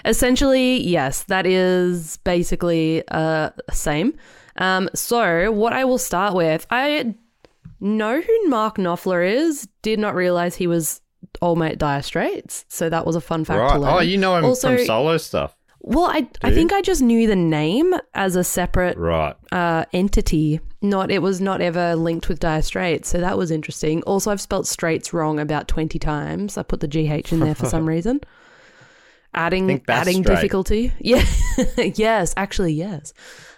essentially 0.05 0.81
yes. 0.81 1.23
That 1.23 1.45
is 1.45 2.17
basically 2.17 3.03
uh 3.09 3.51
same. 3.71 4.13
Um, 4.57 4.89
so 4.93 5.51
what 5.51 5.73
I 5.73 5.85
will 5.85 5.97
start 5.99 6.33
with, 6.33 6.65
I 6.69 7.13
know 7.79 8.19
who 8.21 8.47
Mark 8.49 8.77
Knopfler 8.77 9.27
is. 9.27 9.67
Did 9.81 9.99
not 9.99 10.15
realize 10.15 10.55
he 10.55 10.67
was 10.67 10.99
old 11.41 11.59
mate 11.59 11.77
Dire 11.77 12.01
Straits. 12.01 12.65
So 12.67 12.89
that 12.89 13.05
was 13.05 13.15
a 13.15 13.21
fun 13.21 13.45
fact 13.45 13.73
to 13.73 13.79
learn. 13.79 13.93
Oh, 13.93 13.99
you 13.99 14.17
know 14.17 14.35
him 14.35 14.45
Also- 14.45 14.75
from 14.77 14.85
solo 14.85 15.17
stuff. 15.17 15.55
Well, 15.79 16.05
I 16.05 16.27
I 16.43 16.51
think 16.51 16.73
I 16.73 16.81
just 16.81 17.01
knew 17.01 17.27
the 17.27 17.35
name 17.35 17.93
as 18.13 18.35
a 18.35 18.43
separate 18.43 18.97
Right. 18.97 19.35
uh, 19.51 19.85
entity. 19.93 20.59
Not 20.81 21.09
it 21.11 21.21
was 21.21 21.39
not 21.41 21.61
ever 21.61 21.95
linked 21.95 22.29
with 22.29 22.39
Dire 22.39 22.61
Straits, 22.61 23.09
so 23.09 23.19
that 23.19 23.37
was 23.37 23.51
interesting. 23.51 24.03
Also, 24.03 24.29
I've 24.31 24.41
spelt 24.41 24.67
Straits 24.67 25.13
wrong 25.13 25.39
about 25.39 25.67
twenty 25.67 25.97
times. 25.99 26.57
I 26.57 26.63
put 26.63 26.81
the 26.81 26.87
GH 26.87 27.31
in 27.31 27.39
there 27.39 27.55
for 27.55 27.65
some 27.67 27.87
reason, 27.95 28.21
adding 29.33 29.81
adding 29.87 30.23
Strait. 30.23 30.35
difficulty. 30.35 30.91
Yeah, 30.99 31.23
yes, 31.95 32.33
actually, 32.37 32.73
yes. 32.73 33.13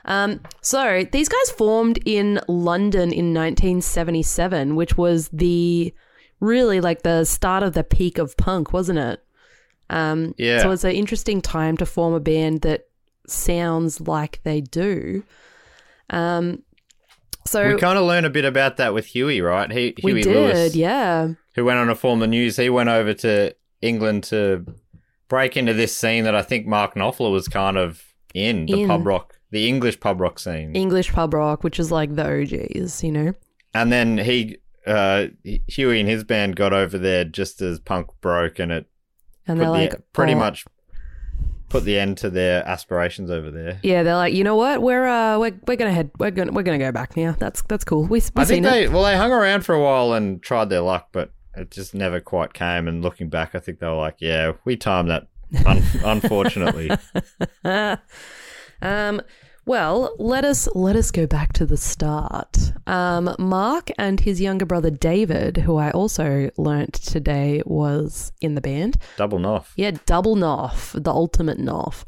Um, 0.05 0.39
so 0.61 1.03
these 1.11 1.29
guys 1.29 1.51
formed 1.51 1.99
in 2.05 2.39
London 2.47 3.11
in 3.11 3.33
1977, 3.33 4.75
which 4.75 4.97
was 4.97 5.29
the 5.29 5.93
really 6.39 6.79
like 6.81 7.01
the 7.03 7.25
start 7.25 7.63
of 7.63 7.73
the 7.73 7.83
peak 7.83 8.17
of 8.17 8.35
punk, 8.37 8.71
wasn't 8.71 8.97
it? 8.99 9.21
Um, 9.89 10.35
Yeah. 10.37 10.61
So 10.61 10.71
it's 10.71 10.83
an 10.83 10.91
interesting 10.91 11.41
time 11.41 11.77
to 11.77 11.85
form 11.85 12.13
a 12.13 12.19
band 12.19 12.61
that 12.61 12.85
sounds 13.27 14.01
like 14.01 14.41
they 14.43 14.61
do. 14.61 15.23
Um, 16.09 16.63
so 17.45 17.73
we 17.73 17.79
kind 17.79 17.97
of 17.97 18.05
learn 18.05 18.25
a 18.25 18.29
bit 18.29 18.45
about 18.45 18.77
that 18.77 18.93
with 18.93 19.05
Huey, 19.07 19.41
right? 19.41 19.71
He, 19.71 19.95
we 20.03 20.11
Huey 20.11 20.21
did, 20.21 20.35
Lewis, 20.35 20.75
yeah. 20.75 21.29
who 21.55 21.65
went 21.65 21.79
on 21.79 21.87
to 21.87 21.95
form 21.95 22.19
the 22.19 22.27
News. 22.27 22.57
He 22.57 22.69
went 22.69 22.89
over 22.89 23.13
to 23.15 23.55
England 23.81 24.23
to 24.25 24.65
break 25.29 25.57
into 25.57 25.73
this 25.73 25.95
scene 25.95 26.25
that 26.25 26.35
I 26.35 26.41
think 26.41 26.67
Mark 26.67 26.95
Knopfler 26.95 27.31
was 27.31 27.47
kind 27.47 27.77
of 27.77 28.03
in 28.33 28.65
the 28.65 28.81
In. 28.81 28.87
pub 28.87 29.05
rock, 29.05 29.39
the 29.51 29.67
English 29.67 29.99
pub 29.99 30.19
rock 30.19 30.37
scene. 30.37 30.75
English 30.75 31.11
pub 31.11 31.33
rock, 31.33 31.63
which 31.63 31.79
is 31.79 31.91
like 31.91 32.15
the 32.15 32.41
OGs, 32.41 33.03
you 33.03 33.11
know. 33.11 33.33
and 33.73 33.91
then 33.91 34.17
he, 34.17 34.57
uh, 34.85 35.27
Huey 35.67 35.99
and 35.99 36.09
his 36.09 36.23
band 36.23 36.55
got 36.55 36.73
over 36.73 36.97
there 36.97 37.23
just 37.23 37.61
as 37.61 37.79
punk 37.79 38.09
broke, 38.21 38.59
and 38.59 38.71
it 38.71 38.87
And 39.47 39.59
they're 39.59 39.65
the, 39.67 39.71
like, 39.71 40.13
pretty 40.13 40.33
"Oh." 40.33 40.37
much 40.39 40.65
put 41.69 41.83
the 41.83 41.99
end 41.99 42.17
to 42.17 42.29
their 42.29 42.67
aspirations 42.67 43.29
over 43.29 43.51
there. 43.51 43.79
Yeah, 43.83 44.01
they're 44.03 44.15
like, 44.15 44.33
you 44.33 44.43
know 44.43 44.55
what? 44.55 44.81
We're 44.81 45.07
uh, 45.07 45.37
we're, 45.39 45.59
we're 45.67 45.75
gonna 45.77 45.91
head, 45.93 46.11
we're 46.17 46.31
gonna 46.31 46.51
we're 46.51 46.63
gonna 46.63 46.77
go 46.79 46.91
back 46.91 47.15
now. 47.15 47.35
That's 47.37 47.61
that's 47.63 47.83
cool. 47.83 48.03
We 48.03 48.09
we've 48.09 48.31
I 48.35 48.43
seen 48.43 48.63
think 48.63 48.65
it. 48.65 48.69
they 48.69 48.87
well 48.89 49.03
they 49.03 49.15
hung 49.17 49.31
around 49.31 49.65
for 49.65 49.75
a 49.75 49.81
while 49.81 50.13
and 50.13 50.41
tried 50.41 50.69
their 50.69 50.81
luck, 50.81 51.09
but 51.11 51.31
it 51.55 51.71
just 51.71 51.93
never 51.93 52.19
quite 52.19 52.53
came. 52.53 52.87
And 52.87 53.03
looking 53.03 53.29
back, 53.29 53.53
I 53.55 53.59
think 53.59 53.79
they 53.79 53.87
were 53.87 53.93
like, 53.93 54.17
"Yeah, 54.19 54.53
we 54.65 54.75
timed 54.77 55.09
that." 55.09 55.27
Un- 55.65 55.83
unfortunately, 56.05 56.91
Um, 58.81 59.21
well, 59.69 60.15
let 60.17 60.43
us 60.43 60.67
let 60.73 60.95
us 60.95 61.11
go 61.11 61.27
back 61.27 61.53
to 61.53 61.63
the 61.63 61.77
start. 61.77 62.57
Um, 62.87 63.35
Mark 63.37 63.91
and 63.99 64.19
his 64.19 64.41
younger 64.41 64.65
brother 64.65 64.89
David, 64.89 65.57
who 65.57 65.77
I 65.77 65.91
also 65.91 66.49
learnt 66.57 66.95
today 66.95 67.61
was 67.67 68.31
in 68.41 68.55
the 68.55 68.61
band. 68.61 68.97
double 69.15 69.37
Noff. 69.37 69.67
Yeah, 69.75 69.91
double 70.07 70.35
Noff, 70.35 70.91
the 71.01 71.11
ultimate 71.11 71.59
Noff. 71.59 72.03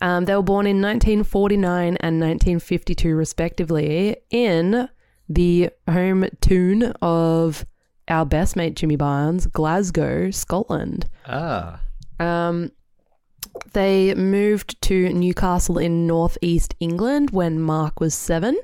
Um, 0.00 0.24
they 0.24 0.34
were 0.34 0.42
born 0.42 0.66
in 0.66 0.82
1949 0.82 1.96
and 2.00 2.20
1952, 2.20 3.14
respectively, 3.14 4.16
in 4.30 4.88
the 5.28 5.70
home 5.88 6.26
tune 6.40 6.82
of 7.00 7.64
our 8.08 8.26
best 8.26 8.56
mate 8.56 8.74
Jimmy 8.74 8.96
Barnes, 8.96 9.46
Glasgow, 9.46 10.32
Scotland. 10.32 11.08
Ah, 11.26 11.80
Um, 12.18 12.72
they 13.72 14.14
moved 14.14 14.80
to 14.82 15.12
Newcastle 15.12 15.78
in 15.78 16.06
northeast 16.06 16.74
England 16.80 17.30
when 17.30 17.60
Mark 17.60 18.00
was 18.00 18.14
seven. 18.14 18.58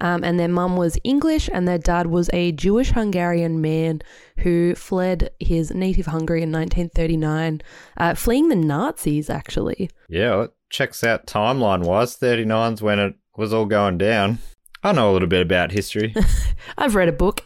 Um, 0.00 0.24
and 0.24 0.38
their 0.38 0.48
mum 0.48 0.76
was 0.76 0.98
English, 1.04 1.48
and 1.50 1.66
their 1.66 1.78
dad 1.78 2.08
was 2.08 2.28
a 2.34 2.52
Jewish 2.52 2.90
Hungarian 2.90 3.62
man 3.62 4.02
who 4.38 4.74
fled 4.74 5.30
his 5.40 5.70
native 5.70 6.04
Hungary 6.04 6.42
in 6.42 6.52
1939, 6.52 7.62
uh, 7.96 8.14
fleeing 8.14 8.50
the 8.50 8.56
Nazis, 8.56 9.30
actually. 9.30 9.88
yeah, 10.08 10.42
it 10.42 10.50
checks 10.68 11.02
out 11.02 11.26
timeline 11.26 11.84
wise. 11.84 12.16
39's 12.18 12.82
when 12.82 12.98
it 12.98 13.14
was 13.36 13.54
all 13.54 13.64
going 13.64 13.96
down. 13.96 14.38
I 14.82 14.92
know 14.92 15.10
a 15.10 15.14
little 15.14 15.28
bit 15.28 15.42
about 15.42 15.72
history. 15.72 16.14
I've 16.78 16.94
read 16.94 17.08
a 17.08 17.12
book. 17.12 17.44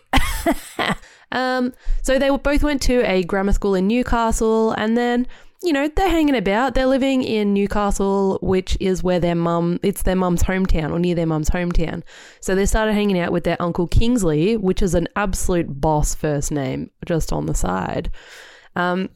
um, 1.33 1.73
so 2.03 2.19
they 2.19 2.31
both 2.37 2.63
went 2.63 2.83
to 2.83 3.09
a 3.09 3.23
grammar 3.23 3.53
school 3.53 3.75
in 3.75 3.87
Newcastle, 3.87 4.73
and 4.73 4.97
then 4.97 5.27
you 5.62 5.73
know 5.73 5.88
they're 5.88 6.09
hanging 6.09 6.37
about. 6.37 6.75
They're 6.75 6.87
living 6.87 7.23
in 7.23 7.52
Newcastle, 7.52 8.38
which 8.40 8.76
is 8.81 9.02
where 9.02 9.21
their 9.21 9.35
mum. 9.35 9.79
It's 9.83 10.02
their 10.02 10.17
mum's 10.17 10.43
hometown, 10.43 10.90
or 10.90 10.99
near 10.99 11.14
their 11.14 11.26
mum's 11.26 11.50
hometown. 11.50 12.02
So 12.40 12.55
they 12.55 12.67
started 12.67 12.95
hanging 12.95 13.19
out 13.19 13.33
with 13.33 13.45
their 13.45 13.61
uncle 13.61 13.87
Kingsley, 13.87 14.57
which 14.57 14.83
is 14.83 14.95
an 14.95 15.09
absolute 15.17 15.81
boss 15.81 16.14
first 16.14 16.50
name, 16.50 16.90
just 17.05 17.33
on 17.33 17.47
the 17.47 17.55
side. 17.55 18.11
Um, 18.75 19.11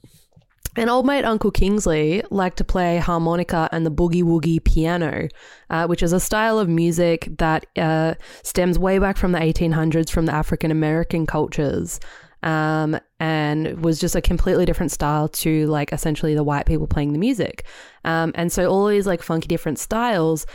and 0.77 0.91
old 0.91 1.07
mate 1.07 1.25
Uncle 1.25 1.53
Kingsley 1.53 2.23
liked 2.31 2.57
to 2.59 2.65
play 2.65 2.99
harmonica 2.99 3.69
and 3.71 3.87
the 3.87 3.91
boogie 3.91 4.25
woogie 4.25 4.63
piano, 4.63 5.29
uh, 5.71 5.87
which 5.87 6.03
is 6.03 6.13
a 6.13 6.19
style 6.19 6.59
of 6.59 6.69
music 6.69 7.29
that 7.39 7.67
uh, 7.77 8.15
stems 8.43 8.79
way 8.79 8.99
back 8.99 9.17
from 9.17 9.33
the 9.33 9.39
1800s 9.39 10.11
from 10.11 10.27
the 10.27 10.35
African 10.35 10.73
American 10.73 11.27
cultures. 11.27 12.01
Um, 12.45 13.01
and 13.19 13.83
was 13.83 13.99
just 13.99 14.15
a 14.15 14.21
completely 14.21 14.67
different 14.67 14.93
style 14.93 15.29
to 15.29 15.67
like 15.67 15.93
essentially 15.93 16.35
the 16.35 16.45
white 16.45 16.67
people 16.67 16.87
playing 16.87 17.13
the 17.13 17.19
music. 17.19 17.65
Um, 18.05 18.33
and 18.35 18.53
so 18.53 18.71
all 18.71 18.87
these 18.87 19.07
like 19.07 19.23
funky 19.23 19.49
different 19.49 19.79
styles 19.79 20.47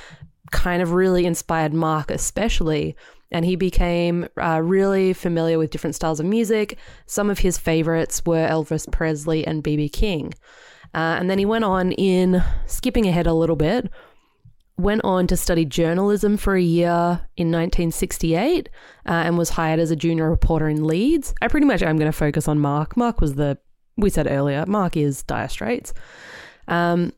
kind 0.51 0.81
of 0.81 0.93
really 0.93 1.25
inspired 1.25 1.73
Mark, 1.73 2.11
especially. 2.11 2.95
And 3.31 3.43
he 3.43 3.55
became 3.55 4.27
uh, 4.41 4.61
really 4.63 5.13
familiar 5.13 5.57
with 5.57 5.71
different 5.71 5.95
styles 5.95 6.19
of 6.19 6.27
music. 6.27 6.77
Some 7.07 7.29
of 7.29 7.39
his 7.39 7.57
favorites 7.57 8.21
were 8.25 8.47
Elvis 8.47 8.89
Presley 8.91 9.45
and 9.45 9.61
B.B. 9.63 9.89
King. 9.89 10.33
Uh, 10.93 11.17
and 11.19 11.29
then 11.29 11.37
he 11.37 11.45
went 11.45 11.63
on 11.63 11.91
in, 11.93 12.43
skipping 12.65 13.07
ahead 13.07 13.27
a 13.27 13.33
little 13.33 13.55
bit, 13.55 13.91
went 14.79 15.01
on 15.03 15.27
to 15.27 15.37
study 15.37 15.65
journalism 15.65 16.37
for 16.37 16.55
a 16.55 16.61
year 16.61 17.21
in 17.37 17.51
1968 17.51 18.69
uh, 19.05 19.11
and 19.11 19.37
was 19.37 19.49
hired 19.49 19.79
as 19.79 19.91
a 19.91 19.95
junior 19.95 20.29
reporter 20.29 20.67
in 20.69 20.85
Leeds. 20.85 21.35
I 21.41 21.47
pretty 21.47 21.65
much 21.65 21.81
am 21.81 21.97
going 21.97 22.11
to 22.11 22.17
focus 22.17 22.47
on 22.47 22.59
Mark. 22.59 22.95
Mark 22.95 23.21
was 23.21 23.35
the, 23.35 23.57
we 23.97 24.09
said 24.09 24.27
earlier, 24.27 24.65
Mark 24.65 24.95
is 24.95 25.23
Dire 25.23 25.49
Straits. 25.49 25.93
Um, 26.67 27.13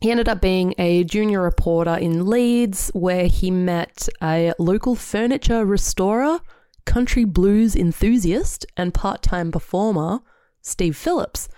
he 0.00 0.10
ended 0.10 0.28
up 0.28 0.42
being 0.42 0.74
a 0.76 1.04
junior 1.04 1.40
reporter 1.40 1.94
in 1.96 2.26
Leeds 2.26 2.90
where 2.92 3.26
he 3.26 3.50
met 3.50 4.06
a 4.22 4.52
local 4.58 4.94
furniture 4.94 5.64
restorer, 5.64 6.40
country 6.84 7.24
blues 7.24 7.74
enthusiast, 7.74 8.66
and 8.76 8.92
part 8.92 9.22
time 9.22 9.50
performer, 9.50 10.20
Steve 10.60 10.96
Phillips. 10.96 11.48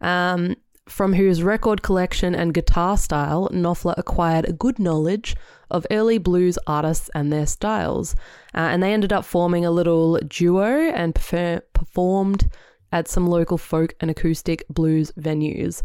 Um, 0.00 0.56
from 0.88 1.14
whose 1.14 1.42
record 1.42 1.82
collection 1.82 2.34
and 2.34 2.54
guitar 2.54 2.96
style 2.96 3.48
Knopfler 3.52 3.94
acquired 3.96 4.48
a 4.48 4.52
good 4.52 4.78
knowledge 4.78 5.36
of 5.70 5.86
early 5.90 6.18
blues 6.18 6.58
artists 6.66 7.10
and 7.14 7.32
their 7.32 7.46
styles. 7.46 8.14
Uh, 8.54 8.68
and 8.70 8.82
they 8.82 8.92
ended 8.92 9.12
up 9.12 9.24
forming 9.24 9.64
a 9.64 9.70
little 9.70 10.18
duo 10.18 10.90
and 10.90 11.14
performed 11.14 12.48
at 12.92 13.08
some 13.08 13.26
local 13.26 13.58
folk 13.58 13.94
and 14.00 14.10
acoustic 14.10 14.64
blues 14.68 15.12
venues. 15.18 15.82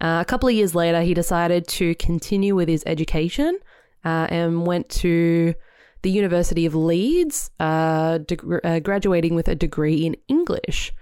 Uh, 0.00 0.18
a 0.20 0.24
couple 0.24 0.48
of 0.48 0.54
years 0.54 0.74
later, 0.74 1.02
he 1.02 1.12
decided 1.12 1.66
to 1.68 1.94
continue 1.96 2.54
with 2.54 2.68
his 2.68 2.82
education 2.86 3.58
uh, 4.04 4.26
and 4.30 4.66
went 4.66 4.88
to 4.88 5.54
the 6.02 6.10
University 6.10 6.64
of 6.64 6.74
Leeds, 6.74 7.50
uh, 7.58 8.18
deg- 8.18 8.64
uh, 8.64 8.80
graduating 8.80 9.34
with 9.34 9.48
a 9.48 9.54
degree 9.54 10.06
in 10.06 10.16
English. 10.28 10.92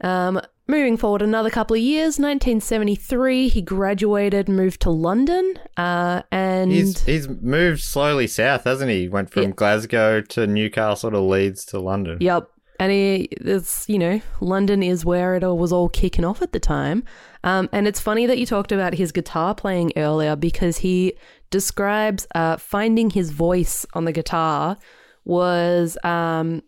Um, 0.00 0.40
moving 0.66 0.96
forward 0.96 1.22
another 1.22 1.50
couple 1.50 1.74
of 1.76 1.82
years, 1.82 2.18
1973, 2.18 3.48
he 3.48 3.62
graduated, 3.62 4.48
moved 4.48 4.80
to 4.82 4.90
London, 4.90 5.54
uh, 5.76 6.22
and 6.30 6.70
He's 6.70 7.02
he's 7.04 7.28
moved 7.28 7.82
slowly 7.82 8.26
south, 8.26 8.64
hasn't 8.64 8.90
he? 8.90 9.08
Went 9.08 9.30
from 9.30 9.42
Yeah. 9.44 9.50
Glasgow 9.50 10.20
to 10.20 10.46
Newcastle 10.46 11.10
to 11.10 11.20
Leeds 11.20 11.64
to 11.66 11.80
London. 11.80 12.18
Yep. 12.20 12.48
And 12.80 12.92
he, 12.92 13.28
it's, 13.32 13.88
you 13.88 13.98
know, 13.98 14.20
London 14.40 14.84
is 14.84 15.04
where 15.04 15.34
it 15.34 15.42
all 15.42 15.58
was 15.58 15.72
all 15.72 15.88
kicking 15.88 16.24
off 16.24 16.42
at 16.42 16.52
the 16.52 16.60
time. 16.60 17.02
Um, 17.42 17.68
and 17.72 17.88
it's 17.88 17.98
funny 17.98 18.26
that 18.26 18.38
you 18.38 18.46
talked 18.46 18.70
about 18.70 18.94
his 18.94 19.10
guitar 19.10 19.52
playing 19.52 19.92
earlier 19.96 20.36
because 20.36 20.76
he 20.78 21.14
describes 21.50 22.28
uh, 22.36 22.56
finding 22.56 23.10
his 23.10 23.30
voice 23.30 23.84
on 23.94 24.04
the 24.04 24.12
guitar 24.12 24.78
was 25.24 25.98
um, 26.04 26.62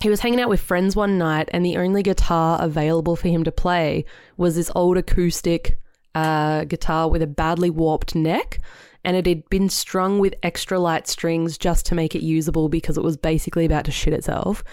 he 0.00 0.08
was 0.08 0.20
hanging 0.20 0.40
out 0.40 0.48
with 0.48 0.60
friends 0.60 0.94
one 0.94 1.18
night 1.18 1.48
and 1.52 1.64
the 1.64 1.76
only 1.76 2.02
guitar 2.02 2.58
available 2.60 3.16
for 3.16 3.28
him 3.28 3.44
to 3.44 3.52
play 3.52 4.04
was 4.36 4.54
this 4.54 4.70
old 4.74 4.96
acoustic 4.96 5.78
uh, 6.14 6.64
guitar 6.64 7.08
with 7.08 7.22
a 7.22 7.26
badly 7.26 7.70
warped 7.70 8.14
neck 8.14 8.60
and 9.04 9.16
it 9.16 9.26
had 9.26 9.48
been 9.48 9.68
strung 9.68 10.18
with 10.18 10.34
extra 10.42 10.78
light 10.78 11.06
strings 11.06 11.56
just 11.56 11.86
to 11.86 11.94
make 11.94 12.14
it 12.14 12.22
usable 12.22 12.68
because 12.68 12.98
it 12.98 13.04
was 13.04 13.16
basically 13.16 13.64
about 13.64 13.84
to 13.84 13.92
shit 13.92 14.12
itself. 14.12 14.64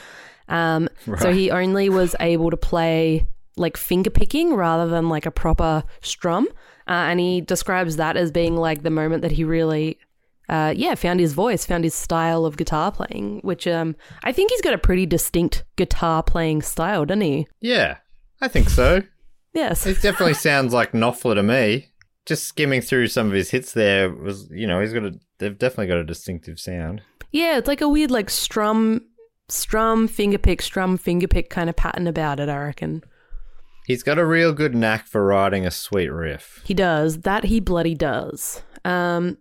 Um, 0.48 0.90
So 1.18 1.32
he 1.32 1.52
only 1.52 1.90
was 1.90 2.16
able 2.20 2.50
to 2.50 2.58
play 2.58 3.26
like 3.58 3.78
finger 3.78 4.10
picking 4.10 4.54
rather 4.54 4.88
than 4.88 5.10
like 5.10 5.26
a 5.26 5.32
proper 5.32 5.84
strum. 6.02 6.48
Uh, 6.88 7.10
and 7.10 7.20
he 7.20 7.42
describes 7.42 7.96
that 7.96 8.18
as 8.18 8.32
being 8.32 8.58
like 8.58 8.84
the 8.84 8.90
moment 8.90 9.22
that 9.22 9.32
he 9.32 9.44
really, 9.44 9.98
uh, 10.50 10.74
yeah, 10.76 10.96
found 10.96 11.20
his 11.20 11.34
voice, 11.34 11.66
found 11.66 11.84
his 11.84 11.94
style 11.94 12.46
of 12.46 12.58
guitar 12.58 12.92
playing, 12.92 13.40
which 13.42 13.68
um, 13.68 13.96
I 14.24 14.32
think 14.32 14.52
he's 14.52 14.62
got 14.62 14.74
a 14.74 14.78
pretty 14.78 15.06
distinct 15.06 15.64
guitar 15.76 16.24
playing 16.24 16.62
style, 16.62 17.06
doesn't 17.06 17.22
he? 17.22 17.48
Yeah, 17.62 17.98
I 18.42 18.48
think 18.48 18.70
so. 18.70 19.02
Yes. 19.54 19.86
It 19.86 20.02
definitely 20.02 20.34
sounds 20.36 20.74
like 20.74 20.92
Knopfler 20.92 21.36
to 21.36 21.44
me. 21.44 21.90
Just 22.26 22.46
skimming 22.46 22.82
through 22.82 23.08
some 23.08 23.28
of 23.28 23.34
his 23.34 23.52
hits 23.52 23.74
there 23.74 24.10
was, 24.12 24.50
you 24.52 24.68
know, 24.68 24.82
he's 24.82 24.94
got 24.94 25.06
a, 25.06 25.20
they've 25.38 25.58
definitely 25.58 25.88
got 25.88 25.98
a 25.98 26.04
distinctive 26.04 26.60
sound. 26.60 27.02
Yeah, 27.32 27.58
it's 27.58 27.68
like 27.68 27.82
a 27.82 27.90
weird 27.90 28.12
like 28.12 28.30
strum, 28.30 29.02
strum, 29.48 30.08
finger 30.08 30.38
pick, 30.38 30.62
strum, 30.62 30.98
finger 30.98 31.28
pick 31.28 31.50
kind 31.50 31.70
of 31.70 31.76
pattern 31.76 32.08
about 32.08 32.40
it, 32.40 32.50
I 32.50 32.58
reckon. 32.58 33.04
He's 33.86 34.02
got 34.02 34.18
a 34.18 34.26
real 34.26 34.52
good 34.54 34.74
knack 34.74 35.06
for 35.06 35.24
writing 35.24 35.66
a 35.66 35.72
sweet 35.72 36.10
riff. 36.10 36.62
He 36.66 36.74
does. 36.74 37.22
That 37.22 37.44
he 37.44 37.60
bloody 37.60 37.94
does. 37.94 38.64
Um, 38.84 39.38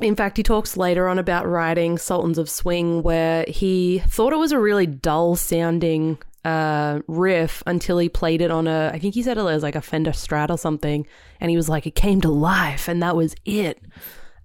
in 0.00 0.14
fact, 0.14 0.36
he 0.36 0.42
talks 0.42 0.76
later 0.76 1.08
on 1.08 1.18
about 1.18 1.46
writing 1.48 1.98
Sultans 1.98 2.38
of 2.38 2.48
Swing, 2.48 3.02
where 3.02 3.44
he 3.48 4.00
thought 4.06 4.32
it 4.32 4.38
was 4.38 4.52
a 4.52 4.58
really 4.58 4.86
dull 4.86 5.36
sounding 5.36 6.18
uh, 6.44 7.00
riff 7.08 7.62
until 7.66 7.98
he 7.98 8.08
played 8.08 8.40
it 8.40 8.50
on 8.50 8.66
a, 8.66 8.90
I 8.94 8.98
think 8.98 9.14
he 9.14 9.22
said 9.22 9.38
it 9.38 9.42
was 9.42 9.62
like 9.62 9.74
a 9.74 9.82
Fender 9.82 10.12
Strat 10.12 10.50
or 10.50 10.58
something, 10.58 11.06
and 11.40 11.50
he 11.50 11.56
was 11.56 11.68
like, 11.68 11.86
it 11.86 11.94
came 11.94 12.20
to 12.22 12.28
life, 12.30 12.88
and 12.88 13.02
that 13.02 13.16
was 13.16 13.34
it. 13.44 13.82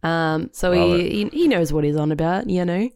Um, 0.01 0.49
so 0.51 0.71
he, 0.73 1.09
he 1.09 1.29
he 1.29 1.47
knows 1.47 1.71
what 1.71 1.85
he's 1.85 1.95
on 1.95 2.11
about, 2.11 2.49
you 2.49 2.65
know. 2.65 2.89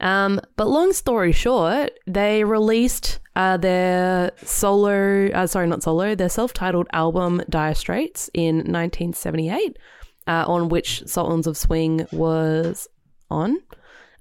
Um, 0.00 0.40
but 0.56 0.68
long 0.68 0.92
story 0.92 1.32
short, 1.32 1.98
they 2.06 2.44
released 2.44 3.20
uh, 3.36 3.56
their 3.56 4.32
solo, 4.42 5.28
uh, 5.28 5.46
sorry, 5.46 5.66
not 5.66 5.82
solo, 5.82 6.14
their 6.14 6.28
self-titled 6.28 6.88
album 6.92 7.42
Dire 7.48 7.74
Straits 7.74 8.28
in 8.34 8.56
1978, 8.56 9.78
uh, 10.26 10.44
on 10.46 10.68
which 10.68 11.02
Sultans 11.06 11.46
of 11.46 11.56
Swing 11.56 12.06
was 12.12 12.88
on. 13.30 13.58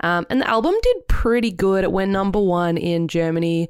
Um, 0.01 0.25
and 0.29 0.41
the 0.41 0.49
album 0.49 0.75
did 0.81 1.07
pretty 1.07 1.51
good. 1.51 1.83
It 1.83 1.91
went 1.91 2.11
number 2.11 2.41
one 2.41 2.77
in 2.77 3.07
Germany, 3.07 3.69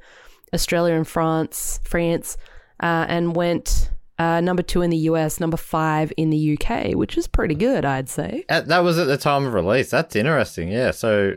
Australia, 0.54 0.96
and 0.96 1.08
France, 1.08 1.80
France, 1.84 2.38
uh, 2.82 3.06
and 3.08 3.36
went 3.36 3.92
uh, 4.18 4.42
number 4.42 4.64
two 4.64 4.82
in 4.82 4.90
the 4.90 4.98
US, 4.98 5.40
number 5.40 5.58
five 5.58 6.12
in 6.18 6.30
the 6.30 6.58
UK, 6.58 6.96
which 6.96 7.18
is 7.18 7.28
pretty 7.28 7.56
good, 7.56 7.86
I'd 7.86 8.10
say. 8.10 8.46
At, 8.50 8.68
that 8.68 8.80
was 8.80 8.98
at 8.98 9.08
the 9.08 9.18
time 9.18 9.46
of 9.46 9.54
release. 9.54 9.92
That's 9.92 10.16
interesting. 10.16 10.70
Yeah, 10.70 10.92
so 10.92 11.36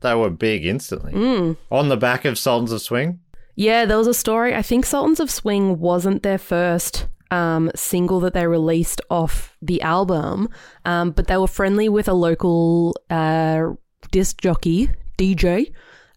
they 0.00 0.14
were 0.14 0.30
big 0.30 0.64
instantly. 0.64 1.12
Mm. 1.12 1.56
On 1.70 1.88
the 1.88 1.96
back 1.96 2.24
of 2.24 2.38
Sultans 2.38 2.72
of 2.72 2.82
Swing. 2.82 3.20
Yeah, 3.56 3.84
there 3.84 3.98
was 3.98 4.06
a 4.06 4.14
story. 4.14 4.54
I 4.54 4.62
think 4.62 4.86
Sultans 4.86 5.20
of 5.20 5.30
Swing 5.30 5.78
wasn't 5.78 6.22
their 6.22 6.38
first 6.38 7.06
um, 7.30 7.70
single 7.74 8.20
that 8.20 8.34
they 8.34 8.46
released 8.46 9.00
off 9.10 9.56
the 9.62 9.80
album, 9.82 10.48
um, 10.84 11.10
but 11.12 11.26
they 11.26 11.36
were 11.36 11.46
friendly 11.46 11.88
with 11.88 12.08
a 12.08 12.12
local 12.14 12.96
uh, 13.10 13.68
disc 14.10 14.40
jockey, 14.40 14.90
DJ, 15.18 15.72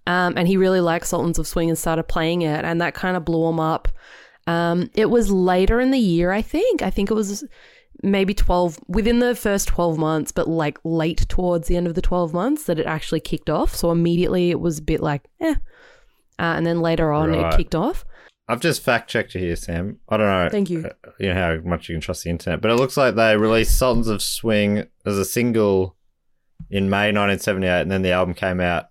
um, 0.08 0.34
and 0.38 0.48
he 0.48 0.58
really 0.58 0.80
liked 0.82 1.08
Sultans 1.08 1.40
of 1.40 1.48
Swing 1.48 1.70
and 1.70 1.78
started 1.78 2.04
playing 2.04 2.42
it, 2.42 2.66
and 2.66 2.82
that 2.82 2.94
kind 2.94 3.16
of 3.18 3.24
blew 3.26 3.48
him 3.48 3.60
up. 3.60 3.88
Um, 4.48 4.90
it 4.94 5.10
was 5.10 5.32
later 5.32 5.80
in 5.80 5.92
the 5.92 6.00
year, 6.00 6.32
I 6.32 6.42
think. 6.42 6.82
I 6.82 6.90
think 6.90 7.10
it 7.10 7.14
was 7.14 7.44
maybe 8.02 8.34
12 8.34 8.80
within 8.88 9.20
the 9.20 9.34
first 9.36 9.68
12 9.70 9.98
months 9.98 10.32
but 10.32 10.50
like 10.50 10.78
late 10.84 11.26
towards 11.30 11.68
the 11.68 11.78
end 11.78 11.88
of 11.88 11.94
the 11.94 12.02
12 12.02 12.34
months 12.34 12.64
that 12.64 12.78
it 12.80 12.86
actually 12.88 13.20
kicked 13.20 13.50
off 13.50 13.74
so 13.74 13.92
immediately 13.92 14.50
it 14.50 14.60
was 14.60 14.80
a 14.80 14.82
bit 14.82 15.00
like 15.00 15.22
eh 15.40 15.52
uh, 15.52 15.56
and 16.40 16.66
then 16.66 16.82
later 16.82 17.14
on 17.14 17.30
Right. 17.30 17.54
it 17.54 17.58
kicked 17.58 17.76
off 17.76 18.04
I've 18.48 18.60
just 18.60 18.82
fact 18.82 19.10
checked 19.10 19.36
you 19.36 19.42
here, 19.42 19.56
Sam. 19.56 20.00
I 20.10 20.18
don't 20.18 20.28
know. 20.28 20.50
Thank 20.52 20.70
you. 20.70 20.86
uh, 20.86 21.12
You 21.20 21.34
know 21.34 21.40
how 21.62 21.68
much 21.70 21.88
you 21.88 21.96
can 21.96 22.02
trust 22.02 22.24
the 22.24 22.30
internet, 22.30 22.60
but 22.62 22.72
it 22.72 22.76
looks 22.76 22.98
like 22.98 23.16
they 23.16 23.38
released 23.38 23.78
Sultans 23.78 24.08
of 24.10 24.22
Swing 24.22 24.86
as 25.06 25.18
a 25.18 25.24
single 25.26 25.96
in 26.70 26.90
May 26.90 27.08
1978, 27.12 27.82
and 27.82 27.92
then 27.92 28.02
the 28.02 28.12
album 28.12 28.34
came 28.34 28.60
out 28.60 28.86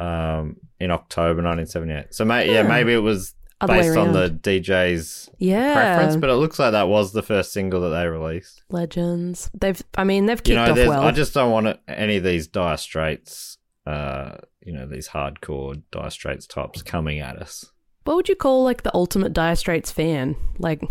um, 0.00 0.56
in 0.80 0.90
October 0.90 1.42
1978. 1.42 2.14
So, 2.14 2.24
may- 2.24 2.46
yeah, 2.46 2.62
Yeah. 2.62 2.68
maybe 2.68 2.92
it 2.92 2.98
was 2.98 3.34
Other 3.60 3.74
based 3.74 3.96
on 3.96 4.12
the. 4.12 4.28
DJ's 4.30 5.30
yeah 5.38 5.74
preference, 5.74 6.16
but 6.16 6.28
it 6.30 6.34
looks 6.34 6.58
like 6.58 6.72
that 6.72 6.88
was 6.88 7.12
the 7.12 7.22
first 7.22 7.52
single 7.52 7.80
that 7.82 7.90
they 7.90 8.06
released. 8.06 8.62
legends 8.70 9.50
they've 9.54 9.82
i 9.96 10.04
mean 10.04 10.26
they've 10.26 10.38
kicked 10.38 10.48
You 10.48 10.54
know, 10.56 10.70
off 10.72 10.76
well. 10.88 11.02
I 11.02 11.10
just 11.12 11.32
don't 11.34 11.50
want 11.52 11.66
it- 11.68 11.80
any 11.88 12.16
of 12.16 12.24
these 12.24 12.46
Dire 12.48 12.76
Straits, 12.76 13.58
uh, 13.86 14.36
you 14.64 14.72
know, 14.72 14.86
these 14.86 15.08
hardcore 15.08 15.80
Dire 15.92 16.10
Straits 16.10 16.46
types 16.46 16.82
coming 16.82 17.20
at 17.20 17.36
us. 17.36 17.64
What 18.06 18.16
would 18.16 18.28
you 18.28 18.36
call 18.36 18.64
like 18.64 18.82
the 18.82 18.94
ultimate 18.94 19.32
dire 19.32 19.56
straits 19.56 19.90
fan 19.90 20.36
like 20.58 20.82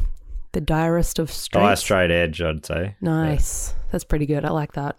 the 0.52 0.62
direst 0.62 1.20
of 1.20 1.30
straits 1.32 1.64
Dire 1.66 1.76
Straight 1.76 2.12
Edge, 2.12 2.42
I'd 2.42 2.66
say. 2.66 2.96
nice 3.02 3.74
that's 3.92 4.04
pretty 4.04 4.26
good 4.26 4.46
i 4.46 4.50
like 4.52 4.74
that 4.74 4.98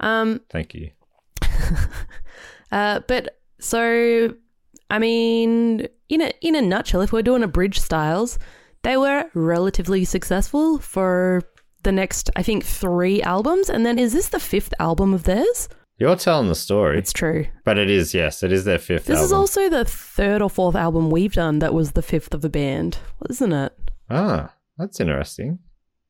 um 0.00 0.40
Thank 0.50 0.74
you. 0.74 0.90
Uh, 2.72 3.00
but 3.06 3.38
so, 3.60 4.34
I 4.90 4.98
mean, 4.98 5.86
in 6.08 6.20
a 6.20 6.32
in 6.40 6.54
a 6.54 6.62
nutshell, 6.62 7.00
if 7.00 7.12
we're 7.12 7.22
doing 7.22 7.42
a 7.42 7.48
bridge 7.48 7.78
styles, 7.78 8.38
they 8.82 8.96
were 8.96 9.30
relatively 9.34 10.04
successful 10.04 10.78
for 10.78 11.42
the 11.84 11.92
next, 11.92 12.30
I 12.36 12.42
think, 12.42 12.64
three 12.64 13.22
albums. 13.22 13.70
And 13.70 13.86
then, 13.86 13.98
is 13.98 14.12
this 14.12 14.28
the 14.28 14.40
fifth 14.40 14.74
album 14.80 15.14
of 15.14 15.24
theirs? 15.24 15.68
You're 15.98 16.16
telling 16.16 16.48
the 16.48 16.54
story, 16.54 16.98
It's 16.98 17.12
true. 17.12 17.46
but 17.64 17.78
it 17.78 17.88
is 17.90 18.12
yes, 18.12 18.42
it 18.42 18.52
is 18.52 18.64
their 18.64 18.78
fifth. 18.78 19.06
This 19.06 19.20
is 19.20 19.32
also 19.32 19.68
the 19.70 19.84
third 19.84 20.42
or 20.42 20.50
fourth 20.50 20.74
album 20.76 21.10
we've 21.10 21.32
done 21.32 21.58
that 21.60 21.72
was 21.72 21.92
the 21.92 22.02
fifth 22.02 22.34
of 22.34 22.44
a 22.44 22.48
band, 22.50 22.98
isn't 23.30 23.52
it? 23.52 23.72
ah, 24.10 24.52
that's 24.78 25.00
interesting. 25.00 25.58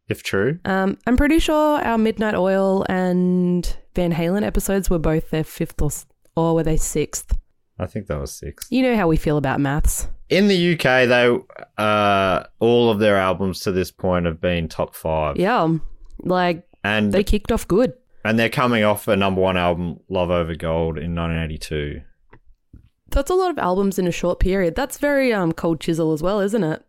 If 0.08 0.22
true, 0.22 0.58
Um, 0.64 0.98
I'm 1.06 1.16
pretty 1.16 1.38
sure 1.40 1.80
our 1.80 1.98
Midnight 1.98 2.34
Oil 2.34 2.84
and 2.88 3.76
Van 3.94 4.12
Halen 4.12 4.44
episodes 4.44 4.88
were 4.90 4.98
both 5.00 5.30
their 5.30 5.42
fifth 5.44 5.80
or, 5.82 5.90
or 6.36 6.54
were 6.54 6.62
they 6.62 6.76
sixth? 6.76 7.36
I 7.78 7.86
think 7.86 8.06
that 8.06 8.20
was 8.20 8.32
sixth. 8.32 8.70
You 8.72 8.82
know 8.82 8.96
how 8.96 9.06
we 9.08 9.16
feel 9.16 9.36
about 9.36 9.60
maths. 9.60 10.08
In 10.28 10.48
the 10.48 10.72
UK, 10.74 11.08
though, 11.08 11.46
uh, 11.76 12.44
all 12.58 12.90
of 12.90 12.98
their 13.00 13.16
albums 13.16 13.60
to 13.60 13.72
this 13.72 13.90
point 13.90 14.26
have 14.26 14.40
been 14.40 14.68
top 14.68 14.94
five. 14.94 15.36
Yeah, 15.36 15.76
like 16.20 16.66
and 16.82 17.12
they 17.12 17.22
kicked 17.24 17.52
off 17.52 17.66
good. 17.68 17.92
And 18.26 18.38
they're 18.38 18.48
coming 18.48 18.84
off 18.84 19.08
a 19.08 19.16
number 19.16 19.40
one 19.40 19.56
album, 19.56 20.00
Love 20.08 20.30
Over 20.30 20.54
Gold, 20.54 20.98
in 20.98 21.14
1982. 21.14 22.02
That's 23.10 23.30
a 23.30 23.34
lot 23.34 23.50
of 23.50 23.58
albums 23.58 23.98
in 23.98 24.06
a 24.06 24.12
short 24.12 24.40
period. 24.40 24.74
That's 24.74 24.98
very 24.98 25.32
um 25.32 25.52
cold 25.52 25.80
chisel 25.80 26.12
as 26.12 26.22
well, 26.22 26.40
isn't 26.40 26.64
it? 26.64 26.84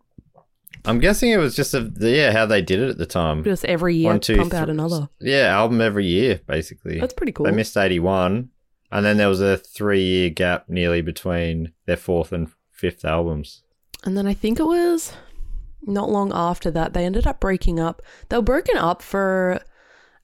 I'm 0.86 1.00
guessing 1.00 1.32
it 1.32 1.38
was 1.38 1.56
just 1.56 1.74
a 1.74 1.92
yeah 2.00 2.32
how 2.32 2.46
they 2.46 2.62
did 2.62 2.80
it 2.80 2.90
at 2.90 2.98
the 2.98 3.06
time. 3.06 3.44
Just 3.44 3.66
every 3.66 3.96
year 3.96 4.12
One, 4.12 4.20
two, 4.20 4.38
pump 4.38 4.54
out 4.54 4.70
another. 4.70 5.10
Yeah, 5.20 5.48
album 5.48 5.82
every 5.82 6.06
year 6.06 6.42
basically. 6.48 7.00
That's 7.00 7.14
pretty 7.14 7.32
cool. 7.34 7.46
They 7.46 7.52
missed 7.52 7.78
81, 7.78 8.50
and 8.92 9.06
then 9.06 9.18
there 9.18 9.30
was 9.30 9.42
a 9.42 9.58
three 9.58 10.04
year 10.04 10.30
gap 10.30 10.70
nearly 10.70 11.02
between 11.02 11.74
their 11.86 11.98
fourth 11.98 12.32
and 12.32 12.50
fifth 12.72 13.06
albums. 13.06 13.64
And 14.04 14.18
then 14.18 14.28
I 14.28 14.34
think 14.34 14.60
it 14.60 14.66
was 14.66 15.14
not 15.84 16.10
long 16.10 16.32
after 16.34 16.72
that 16.72 16.94
they 16.94 17.06
ended 17.06 17.28
up 17.28 17.40
breaking 17.40 17.80
up. 17.80 18.02
They 18.30 18.38
were 18.38 18.44
broken 18.44 18.78
up 18.78 19.02
for 19.02 19.62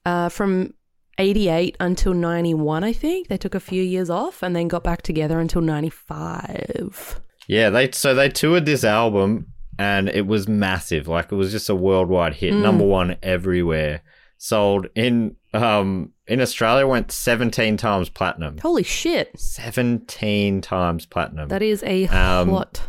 uh, 0.04 0.28
from 0.28 0.74
88 1.18 1.76
until 1.80 2.14
91, 2.14 2.84
I 2.84 2.92
think. 2.92 3.28
They 3.28 3.36
took 3.36 3.54
a 3.54 3.60
few 3.60 3.82
years 3.82 4.10
off 4.10 4.42
and 4.42 4.54
then 4.54 4.68
got 4.68 4.82
back 4.84 5.02
together 5.02 5.38
until 5.40 5.60
95. 5.60 7.20
Yeah, 7.46 7.70
they 7.70 7.90
so 7.92 8.14
they 8.14 8.28
toured 8.28 8.64
this 8.66 8.84
album 8.84 9.48
and 9.78 10.08
it 10.08 10.26
was 10.26 10.48
massive. 10.48 11.08
Like 11.08 11.30
it 11.30 11.34
was 11.36 11.52
just 11.52 11.68
a 11.68 11.74
worldwide 11.74 12.34
hit, 12.34 12.54
number 12.54 12.84
one 12.84 13.16
everywhere. 13.22 14.02
Sold 14.38 14.86
in 14.94 15.36
um 15.52 16.12
in 16.26 16.40
Australia 16.40 16.86
went 16.86 17.12
17 17.12 17.76
times 17.76 18.08
platinum. 18.08 18.58
Holy 18.58 18.82
shit. 18.82 19.38
17 19.38 20.60
times 20.62 21.06
platinum. 21.06 21.48
That 21.48 21.62
is 21.62 21.82
a 21.84 22.06
Um, 22.06 22.50
lot. 22.50 22.80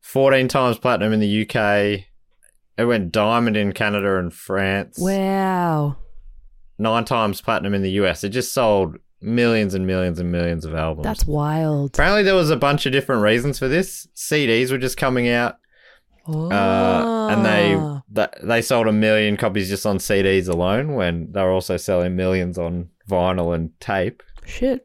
14 0.00 0.48
times 0.48 0.78
platinum 0.78 1.12
in 1.12 1.20
the 1.20 1.42
UK. 1.42 2.04
It 2.76 2.84
went 2.84 3.12
diamond 3.12 3.56
in 3.56 3.72
Canada 3.72 4.18
and 4.18 4.32
France. 4.32 4.98
Wow. 4.98 5.96
Nine 6.82 7.04
times 7.04 7.40
platinum 7.40 7.74
in 7.74 7.82
the 7.82 7.92
US. 8.02 8.24
It 8.24 8.30
just 8.30 8.52
sold 8.52 8.96
millions 9.20 9.72
and 9.74 9.86
millions 9.86 10.18
and 10.18 10.32
millions 10.32 10.64
of 10.64 10.74
albums. 10.74 11.04
That's 11.04 11.24
wild. 11.26 11.90
Apparently, 11.94 12.24
there 12.24 12.34
was 12.34 12.50
a 12.50 12.56
bunch 12.56 12.86
of 12.86 12.92
different 12.92 13.22
reasons 13.22 13.58
for 13.58 13.68
this. 13.68 14.08
CDs 14.16 14.70
were 14.72 14.78
just 14.78 14.96
coming 14.96 15.28
out, 15.28 15.58
Oh. 16.26 16.50
uh, 16.50 17.28
and 17.30 17.44
they 17.46 18.44
they 18.44 18.62
sold 18.62 18.86
a 18.88 18.92
million 18.92 19.36
copies 19.36 19.68
just 19.68 19.86
on 19.86 19.98
CDs 19.98 20.48
alone. 20.48 20.94
When 20.94 21.30
they 21.32 21.40
were 21.42 21.52
also 21.52 21.76
selling 21.76 22.16
millions 22.16 22.58
on 22.58 22.88
vinyl 23.08 23.54
and 23.54 23.70
tape 23.80 24.22
Shit. 24.44 24.84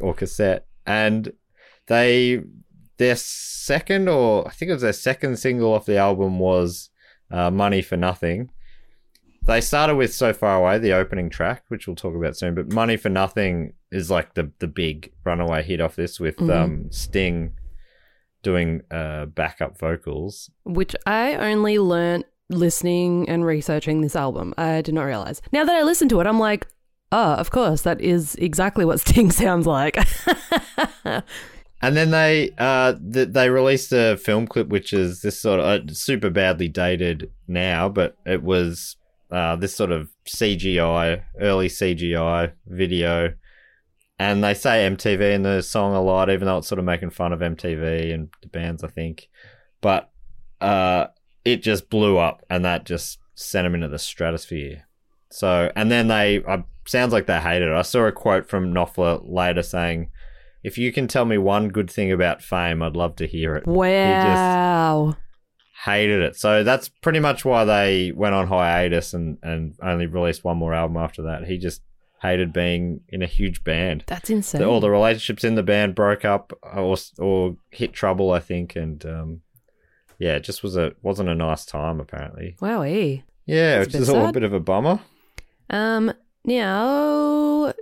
or 0.00 0.14
cassette. 0.14 0.66
And 0.86 1.32
they 1.86 2.40
their 2.98 3.16
second 3.16 4.08
or 4.08 4.46
I 4.46 4.50
think 4.50 4.68
it 4.70 4.74
was 4.74 4.82
their 4.82 4.92
second 4.92 5.38
single 5.38 5.72
off 5.74 5.86
the 5.86 5.96
album 5.96 6.38
was 6.38 6.90
uh, 7.30 7.50
"Money 7.50 7.82
for 7.82 7.96
Nothing." 7.96 8.50
They 9.50 9.60
started 9.60 9.96
with 9.96 10.14
"So 10.14 10.32
Far 10.32 10.58
Away," 10.58 10.78
the 10.78 10.92
opening 10.92 11.28
track, 11.28 11.64
which 11.68 11.86
we'll 11.88 11.96
talk 11.96 12.14
about 12.14 12.36
soon. 12.36 12.54
But 12.54 12.72
"Money 12.72 12.96
for 12.96 13.08
Nothing" 13.08 13.72
is 13.90 14.08
like 14.10 14.34
the 14.34 14.52
the 14.60 14.68
big 14.68 15.12
runaway 15.24 15.64
hit 15.64 15.80
off 15.80 15.96
this 15.96 16.20
with 16.20 16.36
Mhm. 16.36 16.54
um, 16.54 16.86
Sting 16.92 17.54
doing 18.44 18.82
uh, 18.92 19.26
backup 19.26 19.76
vocals. 19.76 20.50
Which 20.64 20.94
I 21.04 21.34
only 21.34 21.78
learnt 21.80 22.26
listening 22.48 23.28
and 23.28 23.44
researching 23.44 24.00
this 24.02 24.14
album. 24.14 24.54
I 24.56 24.82
did 24.82 24.94
not 24.94 25.02
realize. 25.02 25.42
Now 25.52 25.64
that 25.64 25.74
I 25.74 25.82
listen 25.82 26.08
to 26.10 26.20
it, 26.20 26.26
I'm 26.28 26.38
like, 26.38 26.68
oh, 27.12 27.34
of 27.34 27.50
course, 27.50 27.82
that 27.82 28.00
is 28.00 28.36
exactly 28.36 28.84
what 28.84 29.00
Sting 29.06 29.30
sounds 29.32 29.66
like. 29.66 29.98
And 31.82 31.96
then 31.96 32.10
they 32.10 32.50
uh 32.58 32.92
th- 33.12 33.30
they 33.30 33.48
released 33.48 33.90
a 33.92 34.18
film 34.18 34.46
clip 34.46 34.68
which 34.68 34.92
is 34.92 35.22
this 35.22 35.40
sort 35.40 35.60
of 35.60 35.66
uh, 35.88 35.92
super 35.94 36.28
badly 36.28 36.68
dated 36.68 37.30
now, 37.48 37.88
but 37.88 38.16
it 38.26 38.42
was 38.42 38.96
uh 39.30 39.56
this 39.56 39.74
sort 39.74 39.92
of 39.92 40.10
CGI 40.26 41.22
early 41.40 41.68
CGI 41.68 42.52
video, 42.66 43.34
and 44.18 44.42
they 44.44 44.54
say 44.54 44.88
MTV 44.88 45.34
in 45.34 45.42
the 45.42 45.62
song 45.62 45.94
a 45.94 46.02
lot, 46.02 46.30
even 46.30 46.46
though 46.46 46.58
it's 46.58 46.68
sort 46.68 46.78
of 46.78 46.84
making 46.84 47.10
fun 47.10 47.32
of 47.32 47.40
MTV 47.40 48.12
and 48.12 48.28
the 48.42 48.48
bands, 48.48 48.84
I 48.84 48.88
think. 48.88 49.28
But 49.80 50.10
uh, 50.60 51.06
it 51.44 51.62
just 51.62 51.88
blew 51.90 52.18
up, 52.18 52.44
and 52.50 52.64
that 52.64 52.84
just 52.84 53.18
sent 53.34 53.64
them 53.64 53.74
into 53.74 53.88
the 53.88 53.98
stratosphere. 53.98 54.86
So, 55.30 55.72
and 55.74 55.90
then 55.90 56.08
they 56.08 56.42
uh, 56.44 56.58
sounds 56.86 57.12
like 57.12 57.26
they 57.26 57.40
hated 57.40 57.68
it. 57.68 57.74
I 57.74 57.82
saw 57.82 58.04
a 58.06 58.12
quote 58.12 58.48
from 58.48 58.74
Knopfler 58.74 59.22
later 59.24 59.62
saying 59.62 60.10
if 60.62 60.76
you 60.76 60.92
can 60.92 61.08
tell 61.08 61.24
me 61.24 61.38
one 61.38 61.68
good 61.68 61.90
thing 61.90 62.12
about 62.12 62.42
fame, 62.42 62.82
I'd 62.82 62.96
love 62.96 63.16
to 63.16 63.26
hear 63.26 63.56
it. 63.56 63.66
wow. 63.66 65.16
Hated 65.84 66.20
it. 66.20 66.36
So 66.36 66.62
that's 66.62 66.88
pretty 66.88 67.20
much 67.20 67.44
why 67.44 67.64
they 67.64 68.12
went 68.12 68.34
on 68.34 68.48
hiatus 68.48 69.14
and, 69.14 69.38
and 69.42 69.74
only 69.82 70.06
released 70.06 70.44
one 70.44 70.58
more 70.58 70.74
album 70.74 70.98
after 70.98 71.22
that. 71.22 71.46
He 71.46 71.56
just 71.56 71.80
hated 72.20 72.52
being 72.52 73.00
in 73.08 73.22
a 73.22 73.26
huge 73.26 73.64
band. 73.64 74.04
That's 74.06 74.30
insane. 74.30 74.62
All 74.62 74.80
the 74.80 74.90
relationships 74.90 75.42
in 75.42 75.54
the 75.54 75.62
band 75.62 75.94
broke 75.94 76.24
up 76.24 76.52
or 76.62 76.96
or 77.18 77.56
hit 77.70 77.92
trouble, 77.92 78.30
I 78.30 78.40
think, 78.40 78.76
and 78.76 79.04
um, 79.06 79.40
yeah, 80.18 80.36
it 80.36 80.44
just 80.44 80.62
was 80.62 80.76
a 80.76 80.92
wasn't 81.02 81.30
a 81.30 81.34
nice 81.34 81.64
time 81.64 81.98
apparently. 81.98 82.56
wow, 82.60 82.82
eh? 82.82 83.18
Yeah, 83.46 83.78
That's 83.78 83.94
which 83.94 84.02
is 84.02 84.08
a 84.08 84.12
little 84.12 84.32
bit 84.32 84.42
of 84.44 84.52
a 84.52 84.60
bummer. 84.60 85.00
Um, 85.70 86.12
now, 86.44 87.72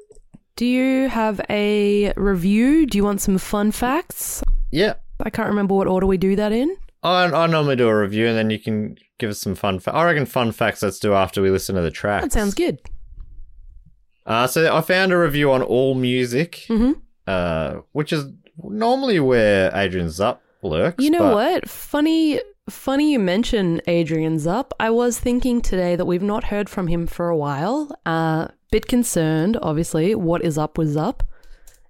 do 0.57 0.65
you 0.65 1.09
have 1.09 1.41
a 1.51 2.13
review? 2.17 2.87
Do 2.87 2.97
you 2.97 3.05
want 3.05 3.21
some 3.21 3.39
fun 3.39 3.73
facts? 3.73 4.43
Yeah, 4.71 4.95
I 5.21 5.31
can't 5.31 5.49
remember 5.49 5.75
what 5.75 5.89
order 5.89 6.07
we 6.07 6.17
do 6.17 6.37
that 6.37 6.53
in. 6.53 6.77
I, 7.03 7.25
I 7.25 7.47
normally 7.47 7.77
do 7.77 7.89
a 7.89 7.97
review 7.97 8.27
and 8.27 8.37
then 8.37 8.51
you 8.51 8.59
can 8.59 8.97
give 9.19 9.31
us 9.31 9.39
some 9.39 9.55
fun. 9.55 9.79
Fa- 9.79 9.95
I 9.95 10.05
reckon 10.05 10.27
fun 10.27 10.53
facts. 10.53 10.83
Let's 10.83 10.99
do 10.99 11.15
after 11.15 11.41
we 11.43 11.51
listen 11.51 11.75
to 11.77 11.83
the 11.83 11.91
track. 11.91 12.23
That 12.23 12.33
sounds 12.33 12.55
good. 12.55 12.81
Uh, 14.27 14.47
so 14.47 14.75
I 14.75 14.81
found 14.83 15.13
a 15.13 15.19
review 15.19 15.51
on 15.53 15.63
All 15.63 15.95
Music, 15.95 16.65
hmm 16.69 16.93
uh, 17.27 17.81
which 17.93 18.13
is 18.13 18.25
normally 18.63 19.21
where 19.21 19.71
Adrian 19.75 20.09
Zupp 20.09 20.39
lurks. 20.63 21.03
You 21.05 21.11
know 21.11 21.19
but- 21.21 21.35
what? 21.35 21.69
Funny, 21.69 22.41
funny 22.71 23.13
you 23.13 23.19
mention 23.19 23.81
Adrian 23.87 24.37
Zupp. 24.37 24.71
I 24.81 24.91
was 24.91 25.19
thinking 25.19 25.61
today 25.61 25.95
that 25.97 26.07
we've 26.07 26.23
not 26.23 26.45
heard 26.45 26.69
from 26.71 26.87
him 26.89 27.07
for 27.07 27.29
a 27.29 27.37
while. 27.37 27.95
Uh, 28.07 28.49
bit 28.71 28.87
concerned, 28.87 29.59
obviously. 29.63 30.15
What 30.15 30.43
is 30.45 30.57
up 30.59 30.77
with 30.79 30.95
Zupp? 30.95 31.21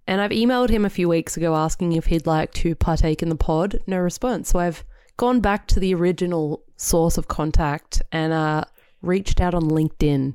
And 0.07 0.21
I've 0.21 0.31
emailed 0.31 0.71
him 0.71 0.85
a 0.85 0.91
few 0.91 1.09
weeks 1.09 1.37
ago 1.37 1.55
asking 1.55 1.93
if 1.93 2.07
he'd 2.07 2.27
like 2.27 2.53
to 2.55 2.75
partake 2.75 3.23
in 3.23 3.29
the 3.29 3.37
pod. 3.37 3.81
No 3.87 3.99
response. 3.99 4.49
So 4.49 4.59
I've 4.59 4.85
gone 5.19 5.41
back 5.41 5.67
to 5.67 5.79
the 5.81 5.93
original 5.95 6.65
source 6.77 7.19
of 7.19 7.29
contact 7.29 8.01
and 8.11 8.33
uh, 8.33 8.65
reached 9.03 9.41
out 9.41 9.53
on 9.55 9.65
LinkedIn 9.65 10.35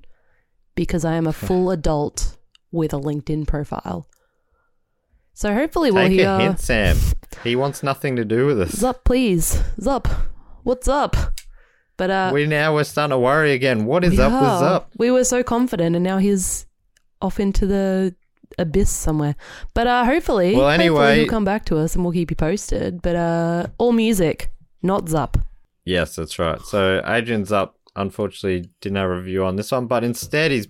because 0.76 1.04
I 1.04 1.16
am 1.16 1.26
a 1.26 1.34
full 1.34 1.72
adult 1.72 2.38
with 2.72 2.94
a 2.94 2.98
LinkedIn 3.00 3.48
profile. 3.48 4.08
So 5.34 5.52
hopefully 5.54 5.90
we'll 5.90 6.04
Take 6.10 6.20
hear. 6.20 6.30
a 6.30 6.40
hint, 6.40 6.60
Sam. 6.60 6.96
He 7.44 7.56
wants 7.56 7.82
nothing 7.82 8.16
to 8.18 8.26
do 8.26 8.46
with 8.46 8.62
us. 8.62 8.72
Zup, 8.76 9.04
please. 9.04 9.56
Zup. 9.80 10.06
What's 10.62 10.88
up? 10.88 11.16
But 11.98 12.10
uh 12.10 12.32
we 12.34 12.46
now 12.48 12.74
we're 12.74 12.84
starting 12.84 13.12
to 13.12 13.20
worry 13.20 13.54
again. 13.54 13.86
What 13.86 14.04
is 14.04 14.20
up 14.20 14.32
with 14.32 14.42
yeah, 14.42 14.60
Zupp? 14.62 14.86
We 14.98 15.12
were 15.12 15.24
so 15.24 15.44
confident 15.44 15.96
and 15.96 16.04
now 16.04 16.18
he's 16.18 16.66
off 17.22 17.40
into 17.40 17.66
the 17.68 18.16
abyss 18.58 18.90
somewhere. 18.90 19.36
But 19.74 19.88
uh 19.88 20.04
hopefully, 20.06 20.56
Well, 20.56 20.70
hopefully 20.70 20.86
anyway- 20.86 21.16
he'll 21.20 21.28
come 21.30 21.46
back 21.46 21.66
to 21.66 21.78
us 21.78 21.96
and 21.96 22.04
we'll 22.04 22.14
keep 22.14 22.32
you 22.32 22.36
posted. 22.36 23.02
But 23.02 23.16
uh 23.16 23.68
all 23.78 23.92
music, 23.92 24.52
not 24.84 25.06
Zup. 25.06 25.44
Yes, 25.86 26.16
that's 26.16 26.38
right. 26.38 26.62
So 26.62 27.02
Adrian 27.06 27.44
Zupp 27.44 27.72
unfortunately 27.96 28.70
didn't 28.82 28.98
have 28.98 29.10
a 29.10 29.16
review 29.16 29.46
on 29.46 29.56
this 29.56 29.72
one, 29.72 29.88
but 29.88 30.04
instead 30.04 30.52
his 30.52 30.68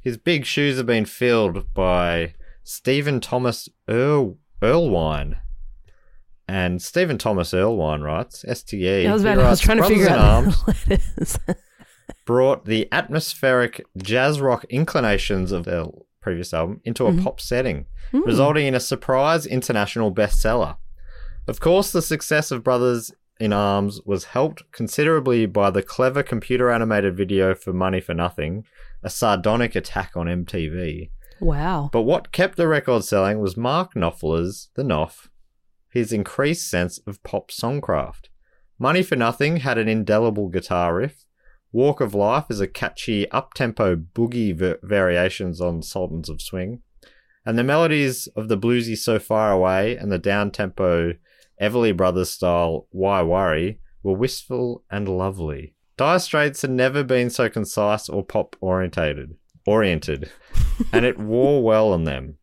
his 0.00 0.16
big 0.16 0.44
shoes 0.44 0.78
have 0.78 0.86
been 0.86 1.04
filled 1.04 1.72
by 1.74 2.34
Stephen 2.64 3.20
Thomas 3.20 3.68
Earl 3.88 4.36
Erlewine. 4.60 5.38
And 6.48 6.82
Stephen 6.82 7.18
Thomas 7.18 7.52
Erlewine 7.52 8.02
writes, 8.02 8.40
STE. 8.40 9.06
I 9.06 9.12
was, 9.12 9.22
about, 9.22 9.38
I 9.38 9.48
was 9.48 9.60
trying 9.60 9.78
to 9.78 9.84
figure 9.84 10.10
out 10.10 10.52
it 10.88 11.00
is. 11.16 11.38
brought 12.24 12.64
the 12.66 12.88
atmospheric 12.92 13.84
jazz 13.96 14.40
rock 14.40 14.64
inclinations 14.68 15.52
of 15.52 15.64
their 15.64 15.84
previous 16.20 16.52
album 16.52 16.80
into 16.84 17.06
a 17.06 17.10
mm-hmm. 17.10 17.22
pop 17.22 17.40
setting, 17.40 17.86
hmm. 18.10 18.20
resulting 18.20 18.66
in 18.66 18.74
a 18.74 18.80
surprise 18.80 19.46
international 19.46 20.12
bestseller. 20.12 20.76
Of 21.48 21.60
course, 21.60 21.90
the 21.90 22.02
success 22.02 22.50
of 22.50 22.62
Brothers 22.62 23.12
in 23.42 23.52
Arms 23.52 24.00
was 24.04 24.26
helped 24.26 24.62
considerably 24.70 25.46
by 25.46 25.68
the 25.68 25.82
clever 25.82 26.22
computer 26.22 26.70
animated 26.70 27.16
video 27.16 27.56
for 27.56 27.72
Money 27.72 28.00
for 28.00 28.14
Nothing, 28.14 28.64
a 29.02 29.10
sardonic 29.10 29.74
attack 29.74 30.12
on 30.14 30.26
MTV. 30.26 31.10
Wow. 31.40 31.90
But 31.92 32.02
what 32.02 32.30
kept 32.30 32.54
the 32.54 32.68
record 32.68 33.02
selling 33.02 33.40
was 33.40 33.56
Mark 33.56 33.94
Knopfler's 33.94 34.70
The 34.76 34.84
Knopf, 34.84 35.28
his 35.90 36.12
increased 36.12 36.70
sense 36.70 36.98
of 37.04 37.20
pop 37.24 37.50
songcraft. 37.50 38.26
Money 38.78 39.02
for 39.02 39.16
Nothing 39.16 39.56
had 39.56 39.76
an 39.76 39.88
indelible 39.88 40.48
guitar 40.48 40.94
riff. 40.94 41.24
Walk 41.72 42.00
of 42.00 42.14
Life 42.14 42.44
is 42.48 42.60
a 42.60 42.68
catchy 42.68 43.28
up-tempo 43.32 43.96
boogie 43.96 44.78
variations 44.84 45.60
on 45.60 45.82
Sultans 45.82 46.28
of 46.28 46.40
Swing. 46.40 46.82
And 47.44 47.58
the 47.58 47.64
melodies 47.64 48.28
of 48.36 48.46
the 48.46 48.56
bluesy 48.56 48.96
So 48.96 49.18
Far 49.18 49.50
Away 49.50 49.96
and 49.96 50.12
the 50.12 50.18
down-tempo 50.20 51.14
Everly 51.62 51.96
Brothers 51.96 52.30
style 52.30 52.88
Why 52.90 53.22
Worry 53.22 53.78
were 54.02 54.16
wistful 54.16 54.82
and 54.90 55.08
lovely. 55.08 55.74
Dire 55.96 56.18
Straits 56.18 56.62
had 56.62 56.72
never 56.72 57.04
been 57.04 57.30
so 57.30 57.48
concise 57.48 58.08
or 58.08 58.24
pop 58.24 58.56
orientated, 58.60 59.36
oriented, 59.64 60.30
and 60.92 61.04
it 61.04 61.18
wore 61.18 61.62
well 61.62 61.92
on 61.92 62.02
them. 62.02 62.38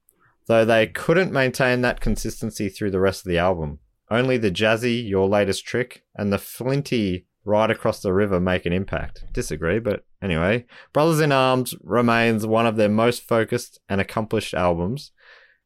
Though 0.47 0.63
they 0.63 0.87
couldn't 0.87 1.33
maintain 1.33 1.81
that 1.81 1.99
consistency 1.99 2.69
through 2.69 2.91
the 2.91 3.01
rest 3.01 3.25
of 3.25 3.29
the 3.29 3.37
album. 3.37 3.79
Only 4.09 4.37
the 4.37 4.51
jazzy 4.51 5.07
Your 5.07 5.27
Latest 5.27 5.65
Trick 5.65 6.03
and 6.15 6.31
the 6.31 6.39
flinty 6.39 7.27
Ride 7.43 7.71
Across 7.71 8.01
the 8.01 8.13
River 8.13 8.39
make 8.39 8.65
an 8.65 8.73
impact. 8.73 9.25
Disagree, 9.33 9.79
but 9.79 10.05
anyway. 10.21 10.65
Brothers 10.93 11.19
in 11.19 11.31
Arms 11.31 11.75
remains 11.83 12.47
one 12.47 12.65
of 12.65 12.77
their 12.77 12.89
most 12.89 13.23
focused 13.23 13.79
and 13.89 13.99
accomplished 13.99 14.53
albums, 14.53 15.11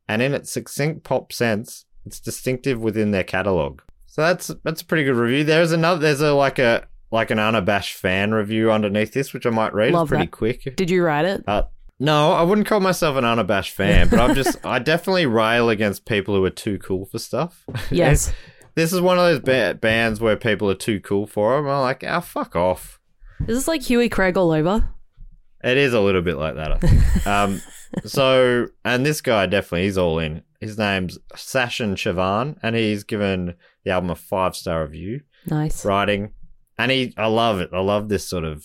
and 0.08 0.22
in 0.22 0.34
its 0.34 0.52
succinct 0.52 1.04
pop 1.04 1.32
sense, 1.32 1.86
it's 2.06 2.20
distinctive 2.20 2.80
within 2.82 3.12
their 3.12 3.24
catalogue. 3.24 3.82
So 4.06 4.22
that's 4.22 4.52
that's 4.64 4.82
a 4.82 4.86
pretty 4.86 5.04
good 5.04 5.16
review. 5.16 5.44
There's 5.44 5.72
another 5.72 6.00
there's 6.02 6.22
a 6.22 6.34
like 6.34 6.60
a 6.60 6.88
like 7.12 7.32
an 7.32 7.40
unabashed 7.40 7.96
fan 7.96 8.34
review 8.34 8.72
underneath 8.72 9.14
this, 9.14 9.34
which 9.34 9.46
I 9.46 9.50
might 9.50 9.74
read. 9.74 9.94
Love 9.94 10.04
it's 10.06 10.10
pretty 10.10 10.26
that. 10.26 10.32
quick. 10.32 10.76
Did 10.76 10.90
you 10.90 11.04
write 11.04 11.26
it? 11.26 11.44
Uh, 11.48 11.64
no, 12.00 12.32
I 12.34 12.42
wouldn't 12.42 12.68
call 12.68 12.80
myself 12.80 13.18
an 13.18 13.26
unabashed 13.26 13.72
fan, 13.72 14.10
but 14.10 14.20
I'm 14.20 14.36
just 14.42 14.64
I 14.66 14.80
definitely 14.80 15.26
rail 15.26 15.70
against 15.70 16.06
people 16.06 16.36
who 16.36 16.44
are 16.44 16.50
too 16.50 16.80
cool 16.80 17.06
for 17.06 17.20
stuff. 17.20 17.66
Yes. 17.92 18.34
this 18.76 18.92
is 18.92 19.00
one 19.02 19.18
of 19.20 19.26
those 19.26 19.40
ba- 19.40 19.78
bands 19.80 20.20
where 20.20 20.36
people 20.36 20.70
are 20.70 20.76
too 20.76 21.00
cool 21.00 21.28
for 21.28 21.56
them. 21.56 21.68
I'm 21.68 21.82
like, 21.82 22.04
ah, 22.06 22.20
fuck 22.20 22.56
off. 22.56 23.00
Is 23.48 23.58
this 23.58 23.68
like 23.68 23.84
Huey 23.84 24.10
Craig 24.10 24.38
all 24.38 24.52
over? 24.52 24.90
It 25.64 25.78
is 25.78 25.94
a 25.94 26.02
little 26.02 26.22
bit 26.22 26.38
like 26.38 26.56
that, 26.56 26.72
I 26.72 26.78
think. 26.78 27.28
um, 27.28 27.62
so, 28.06 28.68
and 28.84 29.06
this 29.06 29.22
guy 29.22 29.46
definitely 29.46 29.84
he's 29.84 29.98
all 29.98 30.20
in. 30.20 30.42
His 30.64 30.78
name's 30.78 31.20
Sashin 31.36 31.96
Chavan, 31.96 32.58
and 32.64 32.74
he's 32.74 33.04
given 33.04 33.56
the 33.84 33.92
album 33.92 34.12
a 34.12 34.16
five 34.16 34.56
star 34.56 34.84
review. 34.84 35.20
Nice. 35.46 35.84
Writing, 35.84 36.32
and 36.78 36.90
he, 36.90 37.14
I 37.18 37.28
love 37.28 37.60
it. 37.60 37.72
I 37.74 37.82
love 37.82 38.08
this 38.08 38.26
sort 38.26 38.46
of. 38.46 38.64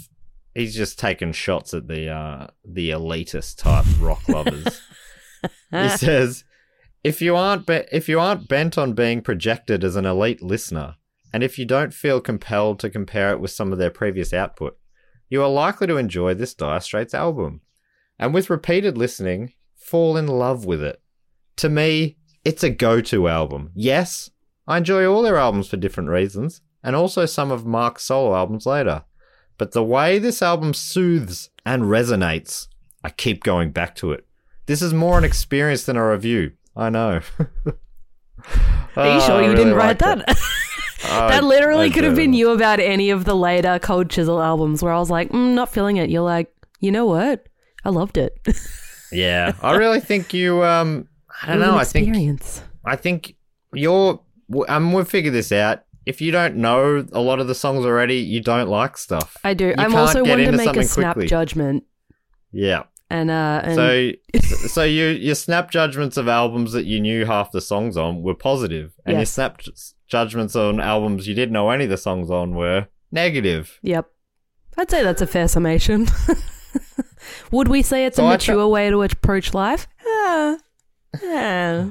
He's 0.54 0.76
just 0.76 0.96
taking 0.96 1.32
shots 1.32 1.74
at 1.74 1.88
the 1.88 2.08
uh, 2.08 2.46
the 2.64 2.90
elitist 2.90 3.58
type 3.58 3.84
rock 3.98 4.20
lovers. 4.28 4.80
he 5.72 5.88
says, 5.88 6.44
"If 7.02 7.20
you 7.20 7.34
aren't 7.34 7.66
be- 7.66 7.88
if 7.90 8.08
you 8.08 8.20
aren't 8.20 8.46
bent 8.46 8.78
on 8.78 8.92
being 8.92 9.20
projected 9.20 9.82
as 9.82 9.96
an 9.96 10.06
elite 10.06 10.40
listener, 10.40 10.94
and 11.32 11.42
if 11.42 11.58
you 11.58 11.64
don't 11.64 11.92
feel 11.92 12.20
compelled 12.20 12.78
to 12.78 12.90
compare 12.90 13.32
it 13.32 13.40
with 13.40 13.50
some 13.50 13.72
of 13.72 13.78
their 13.78 13.90
previous 13.90 14.32
output, 14.32 14.78
you 15.28 15.42
are 15.42 15.50
likely 15.50 15.88
to 15.88 15.96
enjoy 15.96 16.32
this 16.34 16.54
Dire 16.54 16.78
Straits 16.78 17.12
album, 17.12 17.60
and 18.20 18.32
with 18.32 18.50
repeated 18.50 18.96
listening, 18.96 19.54
fall 19.74 20.16
in 20.16 20.28
love 20.28 20.64
with 20.64 20.80
it. 20.80 21.02
To 21.58 21.68
me, 21.68 22.16
it's 22.44 22.62
a 22.62 22.70
go-to 22.70 23.28
album. 23.28 23.70
Yes, 23.74 24.30
I 24.66 24.78
enjoy 24.78 25.06
all 25.06 25.22
their 25.22 25.36
albums 25.36 25.68
for 25.68 25.76
different 25.76 26.10
reasons, 26.10 26.60
and 26.82 26.94
also 26.94 27.26
some 27.26 27.50
of 27.50 27.66
Mark's 27.66 28.04
solo 28.04 28.34
albums 28.34 28.64
later. 28.66 29.04
But 29.56 29.72
the 29.72 29.82
way 29.82 30.18
this 30.18 30.40
album 30.40 30.72
soothes 30.72 31.50
and 31.66 31.84
resonates, 31.84 32.68
I 33.02 33.10
keep 33.10 33.42
going 33.42 33.72
back 33.72 33.96
to 33.96 34.12
it. 34.12 34.24
This 34.66 34.82
is 34.82 34.94
more 34.94 35.18
an 35.18 35.24
experience 35.24 35.84
than 35.84 35.96
a 35.96 36.08
review. 36.08 36.52
I 36.76 36.90
know. 36.90 37.20
Are 38.96 39.14
you 39.14 39.20
sure 39.20 39.42
you 39.42 39.54
didn't 39.54 39.74
write 39.74 39.98
that? 39.98 40.38
that 41.02 41.42
literally 41.42 41.90
could 41.90 42.04
have 42.04 42.16
been 42.16 42.34
you 42.34 42.50
about 42.50 42.78
any 42.78 43.10
of 43.10 43.24
the 43.24 43.34
later 43.34 43.78
Cold 43.80 44.10
Chisel 44.10 44.40
albums 44.40 44.82
where 44.82 44.92
I 44.92 44.98
was 44.98 45.10
like, 45.10 45.30
mm, 45.30 45.54
not 45.54 45.72
feeling 45.72 45.96
it. 45.96 46.08
You're 46.08 46.22
like, 46.22 46.54
you 46.80 46.92
know 46.92 47.06
what? 47.06 47.46
I 47.84 47.90
loved 47.90 48.16
it. 48.16 48.38
Yeah, 49.10 49.52
I 49.62 49.74
really 49.76 50.00
think 50.00 50.34
you. 50.34 50.62
Um, 50.62 51.08
I 51.42 51.46
don't 51.46 51.60
know. 51.60 51.76
I 51.76 51.84
think. 51.84 52.42
I 52.84 52.96
think 52.96 53.34
you're. 53.72 54.20
Um, 54.68 54.92
we'll 54.92 55.04
figure 55.04 55.30
this 55.30 55.52
out. 55.52 55.84
If 56.06 56.20
you 56.22 56.30
don't 56.32 56.56
know 56.56 57.04
a 57.12 57.20
lot 57.20 57.38
of 57.38 57.48
the 57.48 57.54
songs 57.54 57.84
already, 57.84 58.16
you 58.16 58.40
don't 58.40 58.68
like 58.68 58.96
stuff. 58.96 59.36
I 59.44 59.52
do. 59.54 59.66
You 59.66 59.74
I'm 59.76 59.94
also 59.94 60.24
one 60.24 60.38
to 60.38 60.52
make 60.52 60.74
a 60.76 60.84
snap 60.84 61.14
quickly. 61.14 61.28
judgment, 61.28 61.84
Yeah. 62.50 62.84
and 63.10 63.30
uh, 63.30 63.60
and 63.62 63.74
So, 63.74 64.12
so 64.68 64.84
you 64.84 65.08
your 65.08 65.34
snap 65.34 65.70
judgments 65.70 66.16
of 66.16 66.26
albums 66.26 66.72
that 66.72 66.86
you 66.86 66.98
knew 66.98 67.26
half 67.26 67.52
the 67.52 67.60
songs 67.60 67.98
on 67.98 68.22
were 68.22 68.34
positive, 68.34 68.94
and 69.04 69.14
your 69.14 69.20
Yes. 69.20 69.32
snap 69.32 69.60
judgments 70.08 70.56
on 70.56 70.80
albums 70.80 71.28
you 71.28 71.34
didn't 71.34 71.52
know 71.52 71.68
any 71.68 71.84
of 71.84 71.90
the 71.90 71.98
songs 71.98 72.30
on 72.30 72.54
were 72.54 72.88
negative. 73.12 73.78
Yep. 73.82 74.08
I'd 74.78 74.90
say 74.90 75.02
that's 75.02 75.20
a 75.20 75.26
fair 75.26 75.46
summation. 75.48 76.06
Would 77.50 77.68
we 77.68 77.82
say 77.82 78.06
it's 78.06 78.16
So 78.16 78.24
a 78.26 78.30
mature 78.30 78.54
fe- 78.66 78.70
way 78.70 78.90
to 78.90 79.02
approach 79.02 79.52
life? 79.52 79.86
Yeah. 80.06 80.56
Yeah. 81.22 81.90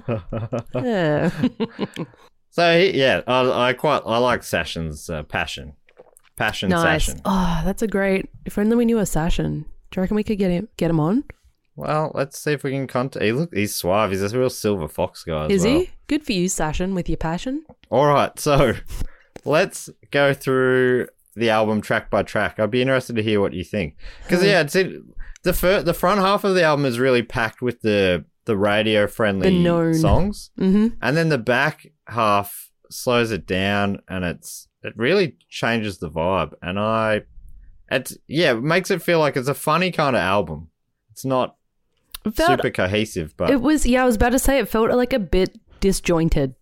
yeah. 0.75 1.29
So 2.49 2.79
he- 2.79 2.97
yeah, 2.97 3.21
I, 3.27 3.69
I 3.69 3.73
quite 3.73 4.01
I 4.03 4.17
like 4.17 4.41
Sashin's 4.41 5.11
uh, 5.11 5.21
passion, 5.21 5.73
passion 6.37 6.69
nice. 6.69 7.07
Sashin. 7.07 7.21
Oh, 7.23 7.61
that's 7.63 7.83
a 7.83 7.87
great. 7.87 8.29
If 8.45 8.57
only 8.57 8.75
we 8.75 8.85
knew 8.85 8.97
a 8.97 9.03
Sashin. 9.03 9.65
Do 9.91 9.97
you 9.97 10.01
reckon 10.01 10.15
we 10.15 10.23
could 10.23 10.39
get 10.39 10.49
him 10.49 10.67
get 10.75 10.89
him 10.89 10.99
on? 10.99 11.23
Well, 11.75 12.11
let's 12.15 12.39
see 12.39 12.53
if 12.53 12.63
we 12.63 12.71
can 12.71 12.87
contact. 12.87 13.23
He 13.23 13.31
look, 13.31 13.53
he's 13.53 13.75
suave. 13.75 14.09
He's 14.09 14.23
a 14.23 14.39
real 14.39 14.49
silver 14.49 14.87
fox 14.87 15.23
guy. 15.23 15.45
Is 15.47 15.65
well. 15.65 15.81
he? 15.81 15.91
Good 16.07 16.23
for 16.23 16.31
you, 16.31 16.47
Sashin, 16.47 16.95
with 16.95 17.07
your 17.07 17.17
passion. 17.17 17.63
All 17.91 18.07
right, 18.07 18.37
so 18.39 18.73
let's 19.45 19.91
go 20.09 20.33
through 20.33 21.09
the 21.35 21.51
album 21.51 21.79
track 21.79 22.09
by 22.09 22.23
track. 22.23 22.59
I'd 22.59 22.71
be 22.71 22.81
interested 22.81 23.17
to 23.17 23.21
hear 23.23 23.39
what 23.39 23.53
you 23.53 23.63
think, 23.63 23.97
because 24.23 24.43
yeah, 24.43 24.61
it's 24.61 24.75
it, 24.75 24.99
the 25.43 25.53
fir- 25.53 25.83
the 25.83 25.93
front 25.93 26.21
half 26.21 26.43
of 26.43 26.55
the 26.55 26.63
album 26.63 26.87
is 26.87 26.97
really 26.97 27.21
packed 27.21 27.61
with 27.61 27.81
the 27.81 28.25
the 28.47 28.57
radio 28.57 29.05
friendly 29.05 29.63
songs, 29.93 30.49
Mm-hmm. 30.59 30.95
and 31.01 31.15
then 31.15 31.29
the 31.29 31.37
back 31.37 31.91
half 32.07 32.71
slows 32.89 33.31
it 33.31 33.45
down, 33.45 34.01
and 34.09 34.25
it's 34.25 34.67
it 34.81 34.93
really 34.97 35.37
changes 35.49 35.99
the 35.99 36.09
vibe. 36.09 36.53
And 36.61 36.79
I, 36.79 37.21
it's 37.91 38.17
yeah, 38.27 38.53
it 38.53 38.63
makes 38.63 38.89
it 38.89 39.01
feel 39.03 39.19
like 39.19 39.37
it's 39.37 39.47
a 39.47 39.53
funny 39.53 39.91
kind 39.91 40.15
of 40.15 40.21
album. 40.21 40.69
It's 41.11 41.23
not 41.25 41.55
Felt, 42.33 42.49
super 42.59 42.71
cohesive, 42.71 43.35
but 43.37 43.49
it 43.51 43.61
was 43.61 43.85
yeah, 43.85 44.01
I 44.01 44.05
was 44.05 44.15
about 44.15 44.31
to 44.31 44.39
say 44.39 44.57
it 44.59 44.67
felt 44.67 44.89
like 44.91 45.13
a 45.13 45.19
bit 45.19 45.57
disjointed 45.79 46.55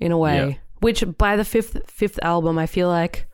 in 0.00 0.10
a 0.12 0.18
way. 0.18 0.36
Yeah. 0.48 0.54
Which 0.80 1.04
by 1.18 1.36
the 1.36 1.44
fifth 1.44 1.78
fifth 1.90 2.18
album 2.22 2.58
I 2.58 2.66
feel 2.66 2.88
like 2.88 3.26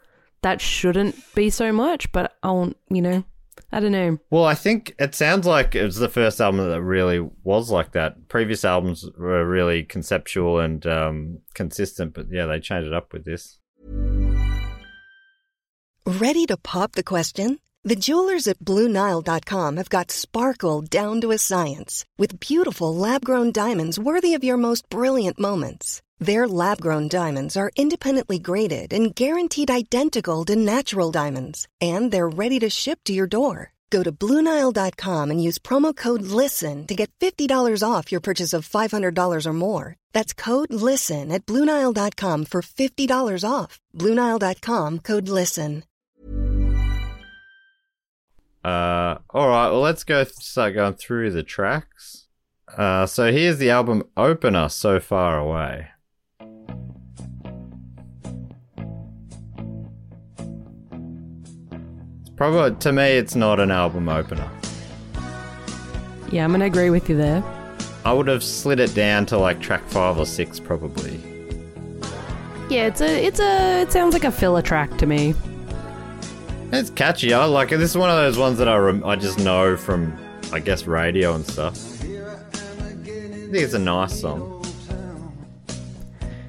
that 0.42 0.60
shouldn't 0.60 1.16
be 1.34 1.50
so 1.50 1.72
much, 1.72 2.10
but 2.12 2.36
I 2.42 2.50
won't 2.50 2.76
you 2.90 3.02
know. 3.02 3.24
I 3.70 3.80
don't 3.80 3.92
know. 3.92 4.18
Well, 4.30 4.44
I 4.44 4.54
think 4.54 4.94
it 4.98 5.14
sounds 5.14 5.46
like 5.46 5.74
it 5.74 5.84
was 5.84 5.96
the 5.96 6.08
first 6.08 6.40
album 6.40 6.68
that 6.68 6.82
really 6.82 7.20
was 7.44 7.70
like 7.70 7.92
that. 7.92 8.28
Previous 8.28 8.64
albums 8.64 9.04
were 9.18 9.46
really 9.46 9.84
conceptual 9.84 10.58
and 10.58 10.86
um, 10.86 11.38
consistent, 11.54 12.14
but 12.14 12.26
yeah, 12.30 12.46
they 12.46 12.60
changed 12.60 12.86
it 12.86 12.94
up 12.94 13.12
with 13.12 13.24
this. 13.24 13.58
Ready 16.06 16.46
to 16.46 16.56
pop 16.56 16.92
the 16.92 17.04
question? 17.04 17.60
The 17.84 17.96
jewelers 17.96 18.48
at 18.48 18.58
BlueNile.com 18.58 19.76
have 19.76 19.88
got 19.90 20.10
sparkle 20.10 20.80
down 20.80 21.20
to 21.20 21.30
a 21.30 21.38
science 21.38 22.04
with 22.16 22.40
beautiful 22.40 22.94
lab 22.94 23.24
grown 23.24 23.52
diamonds 23.52 23.98
worthy 23.98 24.34
of 24.34 24.42
your 24.42 24.56
most 24.56 24.88
brilliant 24.88 25.38
moments. 25.38 26.02
Their 26.20 26.48
lab 26.48 26.80
grown 26.80 27.06
diamonds 27.08 27.56
are 27.56 27.70
independently 27.76 28.40
graded 28.40 28.92
and 28.92 29.14
guaranteed 29.14 29.70
identical 29.70 30.44
to 30.46 30.56
natural 30.56 31.12
diamonds, 31.12 31.68
and 31.80 32.10
they're 32.10 32.28
ready 32.28 32.58
to 32.58 32.68
ship 32.68 32.98
to 33.04 33.12
your 33.12 33.28
door. 33.28 33.74
Go 33.90 34.02
to 34.02 34.10
BlueNile.com 34.12 35.30
and 35.30 35.42
use 35.42 35.58
promo 35.58 35.94
code 35.96 36.22
LISTEN 36.22 36.86
to 36.88 36.94
get 36.94 37.10
$50 37.20 37.82
off 37.82 38.10
your 38.12 38.20
purchase 38.20 38.52
of 38.52 38.68
$500 38.68 39.46
or 39.46 39.52
more. 39.52 39.96
That's 40.12 40.34
code 40.34 40.72
LISTEN 40.72 41.30
at 41.32 41.46
BlueNile.com 41.46 42.44
for 42.46 42.62
$50 42.62 43.44
off. 43.48 43.80
BlueNile.com 43.94 44.98
code 44.98 45.28
LISTEN. 45.28 45.84
Uh, 48.64 49.18
all 49.30 49.48
right, 49.48 49.70
well, 49.70 49.80
let's 49.80 50.04
go 50.04 50.24
start 50.24 50.74
going 50.74 50.94
through 50.94 51.30
the 51.30 51.44
tracks. 51.44 52.26
Uh, 52.76 53.06
so 53.06 53.32
here's 53.32 53.56
the 53.56 53.70
album 53.70 54.02
opener, 54.16 54.68
"So 54.68 55.00
Far 55.00 55.38
Away." 55.38 55.88
It's 62.20 62.30
probably 62.36 62.76
to 62.76 62.92
me, 62.92 63.02
it's 63.12 63.34
not 63.34 63.60
an 63.60 63.70
album 63.70 64.08
opener. 64.08 64.50
Yeah, 66.30 66.44
I'm 66.44 66.52
gonna 66.52 66.66
agree 66.66 66.90
with 66.90 67.08
you 67.08 67.16
there. 67.16 67.42
I 68.04 68.12
would 68.12 68.28
have 68.28 68.42
slid 68.42 68.80
it 68.80 68.94
down 68.94 69.26
to 69.26 69.38
like 69.38 69.60
track 69.60 69.82
five 69.88 70.18
or 70.18 70.26
six, 70.26 70.60
probably. 70.60 71.20
Yeah, 72.70 72.86
it's 72.86 73.00
a 73.00 73.24
it's 73.26 73.40
a 73.40 73.82
it 73.82 73.92
sounds 73.92 74.12
like 74.12 74.24
a 74.24 74.30
filler 74.30 74.62
track 74.62 74.96
to 74.98 75.06
me. 75.06 75.34
It's 76.70 76.90
catchy. 76.90 77.32
I 77.32 77.44
like 77.46 77.72
it. 77.72 77.78
This 77.78 77.90
is 77.90 77.96
one 77.96 78.10
of 78.10 78.16
those 78.16 78.36
ones 78.38 78.58
that 78.58 78.68
I 78.68 78.76
rem- 78.76 79.04
I 79.04 79.16
just 79.16 79.38
know 79.38 79.76
from 79.76 80.16
I 80.52 80.60
guess, 80.60 80.86
radio 80.86 81.34
and 81.34 81.46
stuff. 81.46 81.76
I 82.02 82.06
think 83.04 83.54
it's 83.54 83.74
a 83.74 83.78
nice 83.78 84.18
song. 84.20 84.57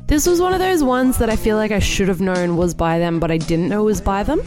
This 0.10 0.26
was 0.26 0.42
one 0.42 0.54
of 0.54 0.60
those 0.60 0.84
ones 0.84 1.20
that 1.20 1.30
I 1.30 1.36
feel 1.36 1.56
like 1.56 1.72
I 1.72 1.78
should 1.78 2.08
have 2.08 2.20
known 2.20 2.58
was 2.58 2.74
by 2.74 2.98
them, 2.98 3.20
but 3.20 3.30
I 3.30 3.38
didn't 3.38 3.70
know 3.70 3.84
was 3.84 4.02
by 4.02 4.24
them. 4.24 4.42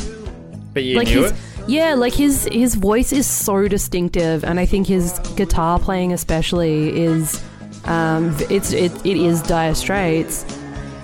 But 0.75 0.83
you 0.83 0.97
like 0.97 1.07
knew 1.07 1.23
his, 1.23 1.31
it? 1.31 1.39
yeah, 1.69 1.95
like 1.95 2.13
his 2.13 2.49
his 2.51 2.75
voice 2.75 3.13
is 3.13 3.29
so 3.29 3.69
distinctive, 3.69 4.43
and 4.43 4.59
I 4.59 4.67
think 4.67 4.89
his 4.89 5.21
guitar 5.37 5.79
playing 5.79 6.13
especially 6.13 7.01
is, 7.01 7.41
um, 7.85 8.37
it's 8.51 8.73
it, 8.73 8.91
it 9.07 9.17
is 9.17 9.41
Dire 9.41 9.77
Straits, 9.77 10.45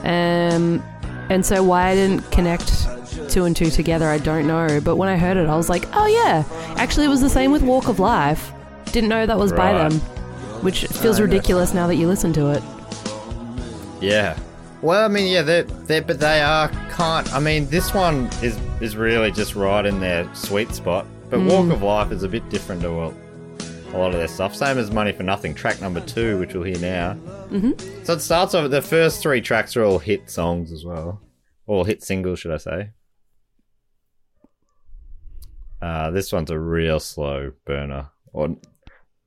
um, 0.03 0.83
and 1.31 1.47
so 1.47 1.63
why 1.63 1.91
I 1.91 1.95
didn't 1.95 2.29
connect 2.33 2.89
two 3.31 3.45
and 3.45 3.55
two 3.55 3.71
together, 3.71 4.09
I 4.09 4.19
don't 4.19 4.49
know. 4.49 4.81
But 4.83 4.97
when 4.97 5.09
I 5.09 5.17
heard 5.17 5.37
it, 5.37 5.47
I 5.47 5.55
was 5.57 5.69
like, 5.69 5.85
oh 5.93 6.07
yeah, 6.09 6.43
actually 6.77 7.07
it 7.07 7.11
was 7.11 7.21
the 7.21 7.31
same 7.31 7.53
with 7.53 7.63
Walk 7.63 7.87
of 7.87 8.01
Life. 8.01 8.51
Didn't 8.87 9.09
know 9.09 9.25
that 9.25 9.39
was 9.39 9.53
by 9.53 9.73
them, 9.73 9.93
which 10.63 10.87
feels 10.87 11.21
ridiculous 11.21 11.75
now 11.75 11.87
that 11.87 11.95
you 11.95 12.09
listen 12.09 12.33
to 12.33 12.49
it. 12.51 12.63
Yeah. 14.01 14.37
Well, 14.81 15.05
I 15.05 15.09
mean, 15.09 15.33
yeah, 15.33 15.43
they're, 15.43 15.65
they're 15.65 16.03
but 16.03 16.21
they 16.21 16.41
are 16.41 16.69
kind. 16.91 17.29
I 17.31 17.41
mean, 17.41 17.67
this 17.69 17.93
one 17.93 18.27
is 18.43 18.59
is 18.81 18.97
really 18.97 19.33
just 19.33 19.57
right 19.57 19.85
in 19.85 19.99
their 19.99 20.33
sweet 20.35 20.73
spot. 20.73 21.07
But 21.31 21.41
Walk 21.41 21.71
of 21.71 21.83
Life 21.83 22.13
is 22.13 22.23
a 22.23 22.29
bit 22.29 22.49
different 22.49 22.83
to 22.83 22.89
a, 22.89 23.07
a 23.09 23.97
lot 23.99 24.13
of 24.13 24.15
their 24.15 24.29
stuff. 24.29 24.55
Same 24.55 24.79
as 24.79 24.91
Money 24.91 25.13
for 25.13 25.25
Nothing, 25.25 25.53
track 25.53 25.81
number 25.81 26.01
two, 26.01 26.39
which 26.39 26.55
we'll 26.55 26.63
hear 26.63 26.79
now. 26.79 27.15
Mm-hmm. 27.51 28.05
So 28.05 28.15
it 28.15 28.21
starts 28.21 28.55
off. 28.55 28.71
The 28.71 28.81
first 28.81 29.21
three 29.21 29.41
tracks 29.41 29.77
are 29.77 29.85
all 29.85 29.99
hit 29.99 30.31
songs 30.31 30.73
as 30.73 30.85
well, 30.85 31.21
or 31.67 31.87
hit 31.87 32.03
singles, 32.03 32.39
should 32.39 32.53
I 32.53 32.57
say? 32.59 32.91
Uh, 35.83 36.11
this 36.11 36.33
one's 36.33 36.51
a 36.51 36.59
real 36.59 36.99
slow 36.99 37.53
burner 37.65 38.09
or 38.33 38.57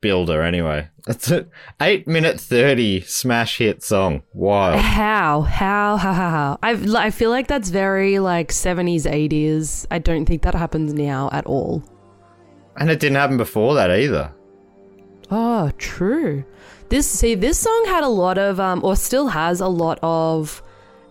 builder, 0.01 0.41
anyway. 0.41 0.89
It's 1.07 1.31
an 1.31 1.49
eight 1.79 2.07
minute 2.07 2.39
thirty 2.39 3.01
smash 3.01 3.57
hit 3.57 3.83
song. 3.83 4.23
Wild. 4.33 4.79
How? 4.79 5.41
How? 5.41 5.97
How? 5.97 6.13
How? 6.13 6.29
How? 6.29 6.59
I've, 6.61 6.93
I 6.93 7.09
feel 7.09 7.29
like 7.29 7.47
that's 7.47 7.69
very 7.69 8.19
like 8.19 8.49
70s, 8.49 9.03
80s. 9.03 9.87
I 9.89 9.99
don't 9.99 10.25
think 10.25 10.43
that 10.43 10.53
happens 10.53 10.93
now 10.93 11.29
at 11.31 11.45
all. 11.45 11.83
And 12.77 12.89
it 12.89 12.99
didn't 12.99 13.17
happen 13.17 13.37
before 13.37 13.73
that 13.75 13.89
either. 13.89 14.31
Oh, 15.31 15.71
true. 15.77 16.43
This 16.89 17.09
see, 17.09 17.35
this 17.35 17.57
song 17.57 17.85
had 17.87 18.03
a 18.03 18.09
lot 18.09 18.37
of, 18.37 18.59
um, 18.59 18.83
or 18.83 18.95
still 18.95 19.27
has 19.29 19.61
a 19.61 19.67
lot 19.67 19.97
of, 20.03 20.61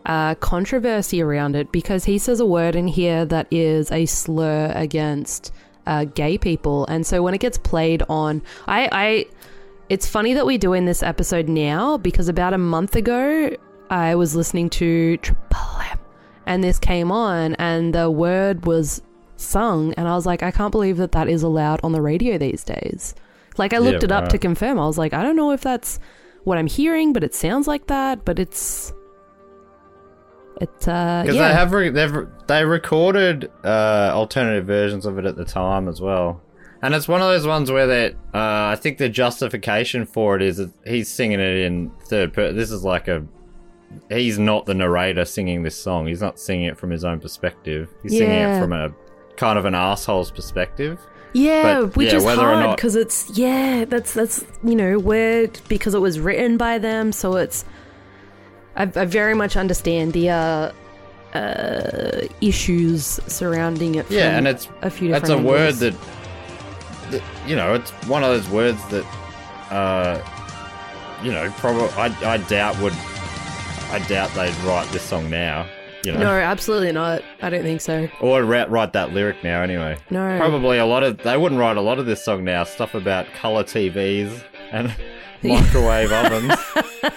uh, 0.07 0.35
controversy 0.37 1.23
around 1.23 1.57
it 1.57 1.73
because 1.73 2.05
he 2.05 2.19
says 2.19 2.39
a 2.41 2.47
word 2.47 2.77
in 2.77 2.87
here 2.87 3.25
that 3.25 3.47
is 3.51 3.91
a 3.91 4.07
slur 4.07 4.73
against 4.75 5.53
uh, 5.91 6.05
gay 6.05 6.39
people, 6.39 6.87
and 6.87 7.05
so 7.05 7.23
when 7.23 7.35
it 7.35 7.41
gets 7.41 7.59
played 7.59 8.03
on, 8.09 8.41
I, 8.67 8.89
I, 8.93 9.27
it's 9.91 10.07
funny 10.09 10.33
that 10.35 10.47
we're 10.47 10.57
doing 10.59 10.87
this 10.87 11.03
episode 11.03 11.49
now 11.49 11.99
because 11.99 12.29
about 12.29 12.55
a 12.55 12.59
month 12.59 12.95
ago 12.97 13.51
I 13.91 14.15
was 14.15 14.35
listening 14.37 14.71
to 14.71 15.17
Triple 15.19 15.81
M, 15.91 15.99
and 16.47 16.65
this 16.65 16.79
came 16.79 17.11
on, 17.13 17.55
and 17.57 17.95
the 17.95 18.11
word 18.11 18.65
was 18.67 19.03
sung, 19.37 19.93
and 19.95 20.07
I 20.07 20.15
was 20.15 20.27
like, 20.27 20.43
I 20.43 20.51
can't 20.51 20.71
believe 20.73 20.97
that 20.99 21.13
that 21.13 21.29
is 21.29 21.43
allowed 21.43 21.81
on 21.83 21.93
the 21.93 22.01
radio 22.03 22.39
these 22.39 22.63
days. 22.63 23.15
Like 23.59 23.75
I 23.75 23.79
looked 23.79 24.03
Yeah, 24.03 24.07
it 24.07 24.13
up 24.13 24.23
right. 24.23 24.31
to 24.31 24.39
confirm. 24.39 24.79
I 24.79 24.87
was 24.87 24.97
like, 24.97 25.13
I 25.13 25.23
don't 25.23 25.37
know 25.37 25.51
if 25.51 25.61
that's 25.61 25.99
what 26.45 26.57
I'm 26.57 26.69
hearing, 26.69 27.13
but 27.13 27.25
it 27.25 27.35
sounds 27.35 27.67
like 27.67 27.89
that. 27.89 28.25
But 28.25 28.39
it's 28.39 28.93
it's 30.61 30.87
uh 30.87 31.23
Because 31.23 31.37
yeah. 31.37 31.49
they 31.49 31.55
have 31.55 31.73
re- 31.73 31.89
they've 31.91 32.27
they 32.47 32.65
recorded 32.65 33.51
uh, 33.65 34.11
alternative 34.13 34.67
versions 34.67 35.07
of 35.07 35.19
it 35.19 35.25
at 35.25 35.37
the 35.37 35.45
time 35.45 35.89
as 35.89 36.01
well, 36.01 36.41
and 36.83 36.95
it's 36.95 37.09
one 37.09 37.21
of 37.23 37.29
those 37.29 37.47
ones 37.47 37.71
where 37.71 37.87
that 37.87 38.13
uh, 38.35 38.73
I 38.73 38.77
think 38.77 38.99
the 38.99 39.09
justification 39.09 40.05
for 40.07 40.37
it 40.37 40.43
is 40.43 40.59
that 40.59 40.71
he's 40.87 41.09
singing 41.09 41.41
it 41.41 41.57
in 41.59 41.91
third 42.07 42.33
person. 42.33 42.57
This 42.57 42.71
is 42.71 42.85
like 42.85 43.09
a 43.09 43.25
he's 44.09 44.39
not 44.39 44.67
the 44.67 44.75
narrator 44.75 45.25
singing 45.25 45.63
this 45.63 45.77
song. 45.77 46.07
He's 46.07 46.21
not 46.21 46.39
singing 46.39 46.67
it 46.67 46.79
from 46.79 46.91
his 46.91 47.05
own 47.05 47.21
perspective. 47.21 47.89
He's 48.03 48.13
singing 48.13 48.31
it 48.31 48.61
from 48.61 48.73
a 48.73 48.93
kind 49.37 49.59
of 49.59 49.65
an 49.65 49.75
asshole's 49.75 50.31
perspective. 50.31 51.01
yeah, 51.33 51.81
but, 51.81 51.97
which 51.97 52.11
yeah, 52.13 52.17
is 52.19 52.25
hard 52.25 52.67
not- 52.67 52.77
because 52.77 52.95
it's 52.97 53.31
yeah, 53.39 53.85
that's 53.87 54.13
that's 54.13 54.45
you 54.63 54.75
know 54.77 54.99
weird 54.99 55.59
because 55.69 55.95
it 55.95 56.01
was 56.01 56.21
written 56.21 56.57
by 56.57 56.79
them, 56.79 57.13
so 57.13 57.37
it's 57.37 57.65
I, 58.81 59.01
I 59.03 59.05
very 59.05 59.35
much 59.35 59.57
understand 59.57 60.13
the 60.13 60.31
uh, 60.31 60.73
uh, 61.35 62.27
issues 62.41 63.21
surrounding 63.27 63.95
it. 63.97 64.11
Yeah, 64.11 64.37
and 64.37 64.49
it's 64.49 64.69
a 64.83 64.91
few 64.91 65.11
that's 65.11 65.29
a 65.31 65.39
word 65.39 65.75
that, 65.77 65.95
that 67.11 67.23
you 67.47 67.57
know 67.57 67.75
it's 67.75 67.91
one 68.09 68.23
of 68.25 68.31
those 68.31 68.49
words 68.49 68.83
that 68.89 69.05
uh 69.71 70.21
you 71.23 71.31
know 71.33 71.51
probably 71.59 71.89
I, 71.91 72.35
I 72.35 72.37
doubt 72.39 72.81
would 72.81 72.95
I 73.93 73.99
doubt 74.09 74.31
they'd 74.35 74.55
write 74.65 74.89
this 74.93 75.03
song 75.03 75.29
now 75.31 75.67
you 76.05 76.13
know 76.13 76.19
No, 76.21 76.31
absolutely 76.31 76.93
not. 76.93 77.23
I 77.43 77.51
don't 77.51 77.63
think 77.63 77.81
so. 77.81 78.09
or 78.21 78.43
ra- 78.45 78.67
write 78.69 78.93
that 78.95 79.13
lyric 79.13 79.45
now 79.45 79.63
anyway 79.63 79.99
No. 80.11 80.37
probably 80.39 80.79
a 80.79 80.87
lot 80.87 81.03
of 81.05 81.19
they 81.19 81.37
wouldn't 81.37 81.61
write 81.61 81.77
a 81.77 81.81
lot 81.83 81.99
of 81.99 82.07
this 82.07 82.25
song 82.25 82.43
now 82.45 82.65
stuff 82.65 82.95
about 82.95 83.27
color 83.35 83.63
TVs 83.65 84.43
and 84.73 84.93
microwave 85.43 86.11
ovens 86.13 86.55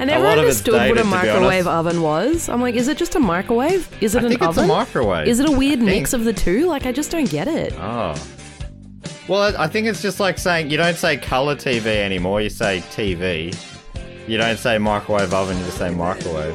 I 0.00 0.04
never 0.04 0.24
lot 0.24 0.38
of 0.38 0.46
it's 0.46 0.60
understood 0.66 0.88
what 0.88 0.98
a 0.98 1.04
microwave 1.04 1.66
oven 1.66 2.00
was. 2.00 2.48
I'm 2.48 2.62
like, 2.62 2.74
is 2.74 2.88
it 2.88 2.96
just 2.96 3.14
a 3.16 3.20
microwave? 3.20 3.86
Is 4.02 4.14
it 4.14 4.22
I 4.22 4.22
an 4.22 4.28
think 4.30 4.42
it's 4.42 4.56
a 4.56 4.66
microwave 4.66 5.28
Is 5.28 5.40
it 5.40 5.48
a 5.48 5.52
weird 5.52 5.80
mix 5.80 6.14
of 6.14 6.24
the 6.24 6.32
two? 6.32 6.66
Like, 6.66 6.86
I 6.86 6.92
just 6.92 7.10
don't 7.10 7.28
get 7.28 7.48
it. 7.48 7.74
Oh. 7.78 8.14
Well, 9.28 9.54
I 9.58 9.68
think 9.68 9.86
it's 9.86 10.00
just 10.00 10.18
like 10.18 10.38
saying 10.38 10.70
you 10.70 10.78
don't 10.78 10.96
say 10.96 11.18
color 11.18 11.54
TV 11.54 11.86
anymore. 11.86 12.40
You 12.40 12.48
say 12.48 12.80
TV. 12.90 13.54
You 14.26 14.38
don't 14.38 14.56
say 14.56 14.78
microwave 14.78 15.34
oven. 15.34 15.58
You 15.58 15.64
just 15.64 15.76
say 15.78 15.90
microwave. 15.90 16.54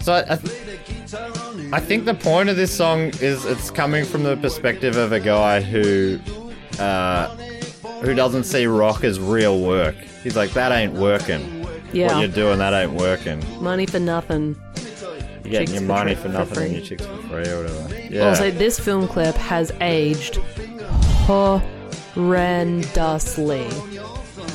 So 0.00 0.12
I, 0.12 0.32
I, 0.34 0.36
th- 0.36 1.72
I 1.72 1.80
think 1.80 2.04
the 2.04 2.14
point 2.14 2.48
of 2.50 2.56
this 2.56 2.74
song 2.76 3.08
is 3.20 3.44
it's 3.46 3.70
coming 3.70 4.04
from 4.04 4.22
the 4.22 4.36
perspective 4.36 4.96
of 4.96 5.12
a 5.12 5.20
guy 5.20 5.60
who, 5.60 6.20
uh, 6.78 7.34
who 8.02 8.14
doesn't 8.14 8.44
see 8.44 8.66
rock 8.66 9.02
as 9.04 9.18
real 9.18 9.60
work. 9.60 9.96
He's 10.22 10.36
like, 10.36 10.50
that 10.52 10.72
ain't 10.72 10.94
working. 10.94 11.66
Yeah. 11.92 12.12
What 12.14 12.20
you're 12.20 12.28
doing, 12.28 12.58
that 12.58 12.72
ain't 12.74 12.92
working. 12.92 13.42
Money 13.62 13.86
for 13.86 13.98
nothing. 14.00 14.56
You're 15.44 15.52
getting 15.52 15.66
Chicks 15.68 15.72
your 15.72 15.82
money 15.82 16.14
for 16.14 16.22
for 16.22 16.28
nothing 16.28 16.54
free. 16.54 16.64
and 16.66 16.76
your 16.76 16.84
chicks 16.84 17.06
for 17.06 17.16
free 17.22 17.48
or 17.48 17.62
whatever. 17.62 17.94
Yeah. 18.10 18.28
Also, 18.28 18.50
this 18.50 18.78
film 18.78 19.08
clip 19.08 19.34
has 19.36 19.72
aged 19.80 20.34
horrendously. 21.26 23.64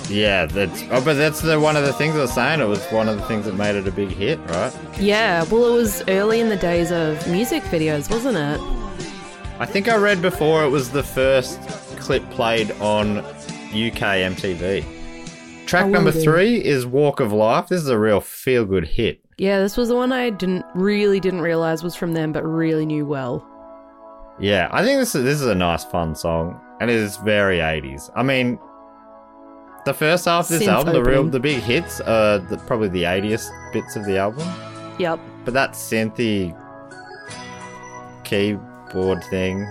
Yeah, 0.10 0.46
that's 0.46 0.84
oh, 0.92 1.04
but 1.04 1.14
that's 1.16 1.42
the 1.42 1.60
one 1.60 1.76
of 1.76 1.86
the 1.86 1.94
things 1.94 2.16
I 2.16 2.20
was 2.20 2.34
saying. 2.34 2.60
It 2.60 2.66
was 2.66 2.84
one 2.88 3.08
of 3.10 3.16
the 3.18 3.24
things 3.24 3.46
that 3.46 3.56
made 3.56 3.76
it 3.76 3.88
a 3.88 3.92
big 3.92 4.10
hit, 4.10 4.38
right? 4.50 4.72
Yeah, 5.00 5.44
well, 5.46 5.66
it 5.66 5.74
was 5.74 6.04
early 6.08 6.40
in 6.42 6.50
the 6.50 6.58
days 6.58 6.92
of 6.92 7.26
music 7.28 7.64
videos, 7.64 8.10
wasn't 8.10 8.38
it? 8.38 8.60
I 9.60 9.66
think 9.66 9.88
I 9.88 9.96
read 9.96 10.22
before 10.22 10.64
it 10.64 10.70
was 10.70 10.92
the 10.92 11.04
first 11.04 11.60
clip 12.00 12.28
played 12.32 12.72
on 12.74 13.20
UK 13.20 14.20
MTV. 14.30 14.86
Track 15.74 15.88
number 15.88 16.12
do. 16.12 16.22
three 16.22 16.64
is 16.64 16.86
"Walk 16.86 17.20
of 17.20 17.34
Life." 17.34 17.70
This 17.70 17.82
is 17.82 17.90
a 17.90 17.98
real 17.98 18.22
feel-good 18.22 18.88
hit. 18.88 19.20
Yeah, 19.40 19.60
this 19.60 19.76
was 19.76 19.90
the 19.90 19.96
one 19.96 20.12
I 20.12 20.30
didn't 20.30 20.66
really 20.76 21.20
didn't 21.20 21.42
realize 21.42 21.82
was 21.82 21.96
from 21.96 22.14
them, 22.14 22.32
but 22.32 22.44
really 22.44 22.86
knew 22.86 23.08
well. 23.08 23.44
Yeah, 24.40 24.70
I 24.72 24.84
think 24.84 25.00
this 25.00 25.16
is 25.16 25.24
this 25.24 25.42
is 25.42 25.48
a 25.48 25.56
nice, 25.56 25.84
fun 25.84 26.14
song, 26.14 26.62
and 26.80 26.92
it 26.92 26.96
is 26.96 27.18
very 27.18 27.58
'80s. 27.58 28.12
I 28.16 28.22
mean, 28.22 28.60
the 29.86 29.96
first 29.96 30.26
half 30.26 30.46
of 30.46 30.60
this 30.60 30.68
Synth 30.68 30.72
album, 30.72 30.94
the 30.94 31.04
real, 31.04 31.24
the 31.24 31.40
big 31.40 31.60
hits, 31.64 32.00
are 32.02 32.38
the, 32.38 32.58
probably 32.68 32.90
the 32.90 33.04
80th 33.04 33.50
bits 33.74 33.96
of 33.96 34.06
the 34.06 34.20
album. 34.20 34.48
Yep. 35.00 35.20
But 35.44 35.56
that 35.56 35.72
synthy 35.72 36.56
keyboard 38.24 39.24
thing. 39.24 39.68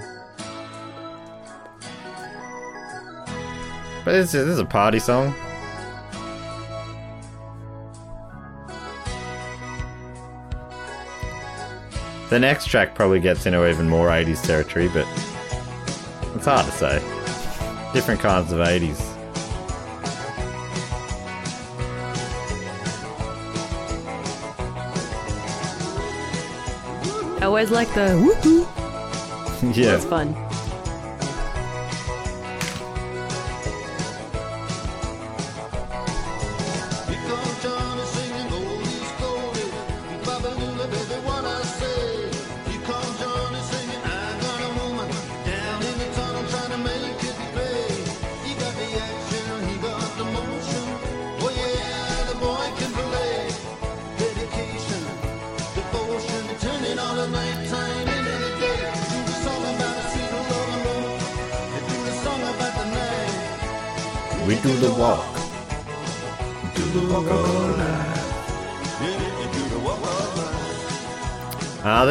But 4.04 4.12
this 4.12 4.34
is, 4.34 4.46
this 4.46 4.54
is 4.54 4.58
a 4.58 4.64
party 4.64 4.98
song. 4.98 5.32
The 12.32 12.38
next 12.38 12.68
track 12.68 12.94
probably 12.94 13.20
gets 13.20 13.44
into 13.44 13.68
even 13.68 13.90
more 13.90 14.08
80s 14.08 14.42
territory, 14.42 14.88
but 14.88 15.06
it's 16.34 16.46
hard 16.46 16.64
to 16.64 16.72
say. 16.72 16.98
Different 17.92 18.22
kinds 18.22 18.52
of 18.52 18.60
80s. 18.60 18.98
I 27.36 27.44
always 27.44 27.70
like 27.70 27.88
the 27.88 28.16
woohoo. 28.16 29.76
yeah. 29.76 29.96
It's 29.96 30.06
fun. 30.06 30.34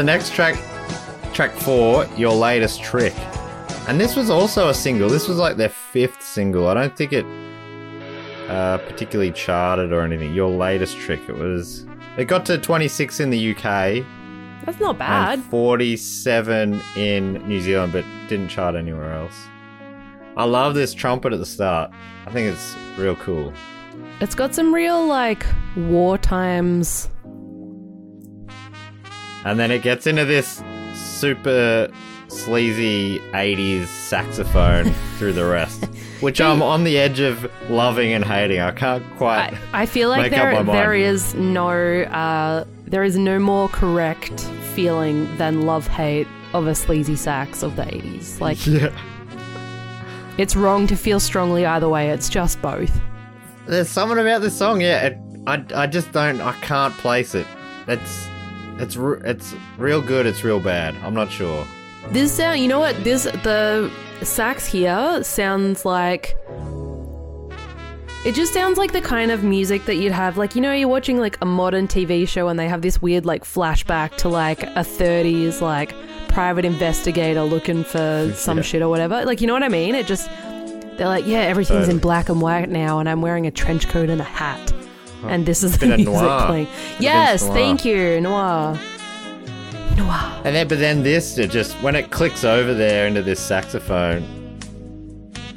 The 0.01 0.05
next 0.05 0.33
track, 0.33 0.55
track 1.31 1.51
four, 1.51 2.07
Your 2.17 2.33
Latest 2.33 2.81
Trick. 2.81 3.13
And 3.87 4.01
this 4.01 4.15
was 4.15 4.31
also 4.31 4.69
a 4.69 4.73
single. 4.73 5.07
This 5.07 5.27
was 5.27 5.37
like 5.37 5.57
their 5.57 5.69
fifth 5.69 6.23
single. 6.23 6.67
I 6.67 6.73
don't 6.73 6.97
think 6.97 7.13
it 7.13 7.23
uh, 8.49 8.79
particularly 8.79 9.31
charted 9.31 9.93
or 9.93 10.01
anything. 10.01 10.33
Your 10.33 10.49
Latest 10.49 10.97
Trick. 10.97 11.19
It 11.29 11.35
was. 11.35 11.85
It 12.17 12.25
got 12.25 12.47
to 12.47 12.57
26 12.57 13.19
in 13.19 13.29
the 13.29 13.51
UK 13.51 14.03
That's 14.65 14.79
not 14.79 14.97
bad. 14.97 15.33
and 15.37 15.43
47 15.45 16.81
in 16.95 17.33
New 17.47 17.61
Zealand, 17.61 17.93
but 17.93 18.03
didn't 18.27 18.47
chart 18.47 18.73
anywhere 18.73 19.13
else. 19.13 19.35
I 20.35 20.45
love 20.45 20.73
this 20.73 20.95
trumpet 20.95 21.31
at 21.31 21.37
the 21.37 21.45
start. 21.45 21.91
I 22.25 22.31
think 22.31 22.51
it's 22.51 22.75
real 22.97 23.17
cool. 23.17 23.53
It's 24.19 24.33
got 24.33 24.55
some 24.55 24.73
real 24.73 25.05
like 25.05 25.45
war 25.75 26.17
times. 26.17 27.07
And 29.45 29.59
then 29.59 29.71
it 29.71 29.81
gets 29.81 30.07
into 30.07 30.25
this 30.25 30.63
super 30.95 31.89
sleazy 32.27 33.19
80s 33.33 33.87
saxophone 33.87 34.93
through 35.17 35.33
the 35.33 35.45
rest, 35.45 35.83
which 36.21 36.39
I'm 36.39 36.61
on 36.61 36.83
the 36.83 36.97
edge 36.97 37.19
of 37.19 37.51
loving 37.69 38.13
and 38.13 38.23
hating. 38.23 38.59
I 38.59 38.71
can't 38.71 39.03
quite. 39.17 39.53
I, 39.73 39.81
I 39.81 39.85
feel 39.85 40.09
like 40.09 40.31
Make 40.31 40.33
up 40.33 40.45
my 40.45 40.53
there 40.53 40.63
mind. 40.63 40.69
there 40.69 40.93
is 40.93 41.33
no 41.35 41.69
uh, 42.03 42.65
there 42.85 43.03
is 43.03 43.17
no 43.17 43.39
more 43.39 43.69
correct 43.69 44.41
feeling 44.73 45.35
than 45.37 45.61
love 45.65 45.87
hate 45.87 46.27
of 46.53 46.67
a 46.67 46.75
sleazy 46.75 47.15
sax 47.15 47.63
of 47.63 47.75
the 47.75 47.83
80s. 47.83 48.39
Like 48.39 48.65
yeah. 48.67 48.91
it's 50.37 50.55
wrong 50.55 50.87
to 50.87 50.95
feel 50.95 51.19
strongly 51.19 51.65
either 51.65 51.89
way. 51.89 52.09
It's 52.09 52.29
just 52.29 52.61
both. 52.61 52.91
There's 53.67 53.89
something 53.89 54.17
about 54.17 54.41
this 54.41 54.57
song, 54.57 54.81
yeah. 54.81 55.07
It, 55.07 55.17
I, 55.47 55.63
I 55.75 55.87
just 55.87 56.11
don't, 56.11 56.41
I 56.41 56.53
can't 56.59 56.93
place 56.95 57.35
it. 57.35 57.47
It's, 57.87 58.27
it's, 58.79 58.95
re- 58.95 59.21
it's 59.23 59.53
real 59.77 60.01
good. 60.01 60.25
It's 60.25 60.43
real 60.43 60.59
bad. 60.59 60.95
I'm 61.03 61.13
not 61.13 61.31
sure. 61.31 61.65
This 62.09 62.31
sound, 62.31 62.59
you 62.59 62.67
know 62.67 62.79
what? 62.79 63.01
This 63.03 63.23
the 63.23 63.91
sax 64.23 64.65
here 64.65 65.23
sounds 65.23 65.85
like. 65.85 66.35
It 68.23 68.35
just 68.35 68.53
sounds 68.53 68.77
like 68.77 68.91
the 68.91 69.01
kind 69.01 69.31
of 69.31 69.43
music 69.43 69.85
that 69.85 69.95
you'd 69.95 70.11
have, 70.11 70.37
like 70.37 70.53
you 70.53 70.61
know, 70.61 70.71
you're 70.73 70.87
watching 70.87 71.17
like 71.19 71.37
a 71.41 71.45
modern 71.45 71.87
TV 71.87 72.27
show 72.27 72.49
and 72.49 72.59
they 72.59 72.67
have 72.67 72.83
this 72.83 73.01
weird 73.01 73.25
like 73.25 73.43
flashback 73.43 74.15
to 74.17 74.29
like 74.29 74.61
a 74.63 74.83
30s 74.83 75.59
like 75.59 75.95
private 76.27 76.63
investigator 76.63 77.41
looking 77.41 77.83
for 77.83 78.31
some 78.35 78.57
Yeah. 78.57 78.63
shit 78.63 78.81
or 78.83 78.89
whatever. 78.89 79.25
Like 79.25 79.41
you 79.41 79.47
know 79.47 79.53
what 79.53 79.63
I 79.63 79.69
mean? 79.69 79.95
It 79.95 80.05
just 80.05 80.29
they're 80.97 81.07
like, 81.07 81.25
yeah, 81.25 81.39
everything's 81.39 81.87
in 81.89 81.97
black 81.97 82.29
and 82.29 82.41
white 82.41 82.69
now, 82.69 82.99
and 82.99 83.09
I'm 83.09 83.21
wearing 83.23 83.47
a 83.47 83.51
trench 83.51 83.87
coat 83.87 84.09
and 84.09 84.21
a 84.21 84.25
hat, 84.25 84.71
and 85.27 85.45
this 85.45 85.63
is 85.63 85.77
the 85.77 85.85
music 85.97 86.05
noir. 86.05 86.45
playing. 86.47 86.65
Bit 86.65 87.01
Yes, 87.01 87.47
thank 87.47 87.85
you, 87.85 88.21
noir. 88.21 88.79
Noir. 89.97 90.41
And 90.43 90.55
then, 90.55 90.67
but 90.67 90.79
then 90.79 91.03
this, 91.03 91.37
it 91.37 91.51
just 91.51 91.73
when 91.81 91.95
it 91.95 92.11
clicks 92.11 92.43
over 92.43 92.73
there 92.73 93.07
into 93.07 93.21
this 93.21 93.39
saxophone, 93.39 94.23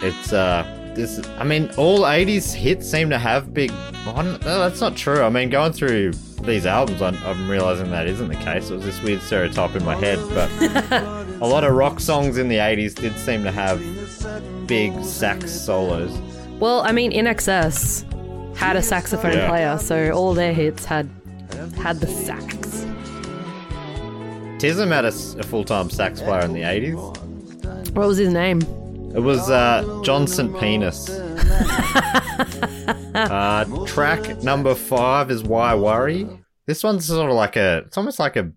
it's 0.00 0.32
uh, 0.32 0.64
this. 0.94 1.20
I 1.38 1.44
mean, 1.44 1.70
all 1.76 2.00
'80s 2.00 2.52
hits 2.52 2.90
seem 2.90 3.10
to 3.10 3.18
have 3.18 3.54
big. 3.54 3.70
Well, 4.06 4.22
no, 4.22 4.38
that's 4.38 4.80
not 4.80 4.96
true. 4.96 5.22
I 5.22 5.28
mean, 5.30 5.50
going 5.50 5.72
through 5.72 6.12
these 6.42 6.66
albums, 6.66 7.00
I'm, 7.00 7.16
I'm 7.24 7.48
realizing 7.48 7.90
that 7.90 8.06
isn't 8.06 8.28
the 8.28 8.36
case. 8.36 8.70
It 8.70 8.74
was 8.76 8.84
this 8.84 9.00
weird 9.02 9.22
stereotype 9.22 9.74
in 9.74 9.84
my 9.84 9.96
head, 9.96 10.18
but 10.30 10.50
a 11.40 11.46
lot 11.46 11.64
of 11.64 11.74
rock 11.74 12.00
songs 12.00 12.36
in 12.38 12.48
the 12.48 12.56
'80s 12.56 12.94
did 12.94 13.16
seem 13.18 13.44
to 13.44 13.50
have 13.50 13.80
big 14.66 15.02
sax 15.04 15.50
solos. 15.52 16.16
Well, 16.60 16.82
I 16.82 16.92
mean, 16.92 17.12
INXS 17.12 18.04
had 18.56 18.76
a 18.76 18.82
saxophone 18.82 19.32
Yeah. 19.34 19.48
player, 19.48 19.78
so 19.78 20.10
all 20.12 20.34
their 20.34 20.52
hits 20.54 20.84
had 20.84 21.08
had 21.76 22.00
the 22.00 22.06
sax. 22.06 22.54
Tism 24.58 24.88
had 24.92 25.04
a 25.04 25.12
full-time 25.44 25.90
sax 25.90 26.20
player 26.22 26.40
in 26.42 26.52
the 26.52 26.62
'80s. 26.62 26.94
What 27.94 28.06
was 28.08 28.18
his 28.18 28.32
name? 28.32 28.60
It 29.14 29.20
was 29.22 29.48
uh, 29.50 30.00
John 30.04 30.26
St. 30.26 30.58
Penis. 30.58 31.08
uh, 33.14 33.64
track 33.86 34.42
number 34.42 34.74
five 34.74 35.30
is 35.30 35.42
Why 35.42 35.74
Worry. 35.74 36.28
This 36.66 36.82
one's 36.82 37.04
sort 37.06 37.30
of 37.30 37.36
like 37.36 37.56
a, 37.56 37.78
it's 37.86 37.96
almost 37.98 38.18
like 38.18 38.36
a 38.36 38.50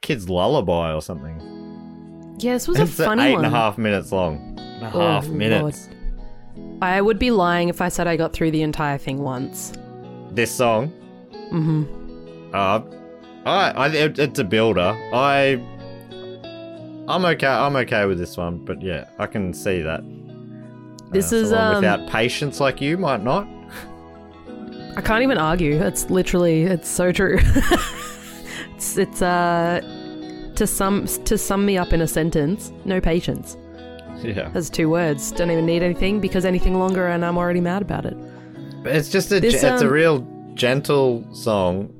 kid's 0.00 0.28
lullaby 0.28 0.92
or 0.92 1.00
something. 1.00 2.34
Yeah, 2.38 2.54
this 2.54 2.66
was 2.68 2.78
it's 2.80 2.98
a 2.98 3.04
funny 3.04 3.22
eight 3.22 3.34
one. 3.36 3.44
and 3.44 3.54
a 3.54 3.56
half 3.56 3.78
minutes 3.78 4.10
long. 4.12 4.58
And 4.58 4.84
a 4.84 4.92
Oh, 4.94 5.00
half 5.00 5.28
minutes. 5.28 5.88
I 6.80 7.00
would 7.00 7.18
be 7.18 7.30
lying 7.30 7.68
if 7.68 7.80
I 7.80 7.88
said 7.88 8.06
I 8.06 8.16
got 8.16 8.32
through 8.32 8.50
the 8.50 8.62
entire 8.62 8.98
thing 8.98 9.18
once. 9.22 9.72
This 10.30 10.50
song. 10.50 10.88
hmm 11.50 11.84
Uh, 12.54 12.80
I, 13.44 13.70
I, 13.70 13.88
it, 13.88 14.18
it's 14.18 14.38
a 14.38 14.44
builder. 14.44 14.96
I, 15.12 15.60
I'm 17.08 17.24
okay. 17.24 17.46
I'm 17.46 17.76
okay 17.76 18.04
with 18.06 18.18
this 18.18 18.36
one, 18.36 18.58
but 18.64 18.80
yeah, 18.82 19.06
I 19.18 19.26
can 19.26 19.52
see 19.54 19.80
that. 19.82 20.02
This 21.10 21.32
Uh, 21.32 21.36
is 21.36 21.52
um, 21.52 21.74
without 21.76 22.08
patience 22.08 22.60
like 22.60 22.80
you 22.80 22.96
might 22.96 23.22
not. 23.22 23.46
I 24.96 25.00
can't 25.00 25.22
even 25.22 25.38
argue. 25.38 25.80
It's 25.82 26.08
literally, 26.10 26.62
it's 26.64 26.88
so 26.88 27.12
true. 27.12 27.38
it's, 28.76 28.96
it's 28.98 29.22
uh, 29.22 29.80
to 30.54 30.66
sum 30.66 31.06
to 31.06 31.38
sum 31.38 31.64
me 31.64 31.78
up 31.78 31.92
in 31.92 32.00
a 32.02 32.06
sentence. 32.06 32.72
No 32.84 33.00
patience. 33.00 33.56
Yeah. 34.22 34.48
That's 34.50 34.70
two 34.70 34.88
words. 34.88 35.32
Don't 35.32 35.50
even 35.50 35.66
need 35.66 35.82
anything 35.82 36.20
because 36.20 36.44
anything 36.44 36.78
longer 36.78 37.06
and 37.06 37.24
I'm 37.24 37.36
already 37.36 37.60
mad 37.60 37.82
about 37.82 38.06
it. 38.06 38.16
But 38.82 38.96
it's 38.96 39.08
just 39.08 39.30
a 39.32 39.40
This, 39.40 39.54
it's 39.54 39.82
a 39.82 39.86
um, 39.86 39.92
real 39.92 40.26
gentle 40.54 41.26
song. 41.34 41.92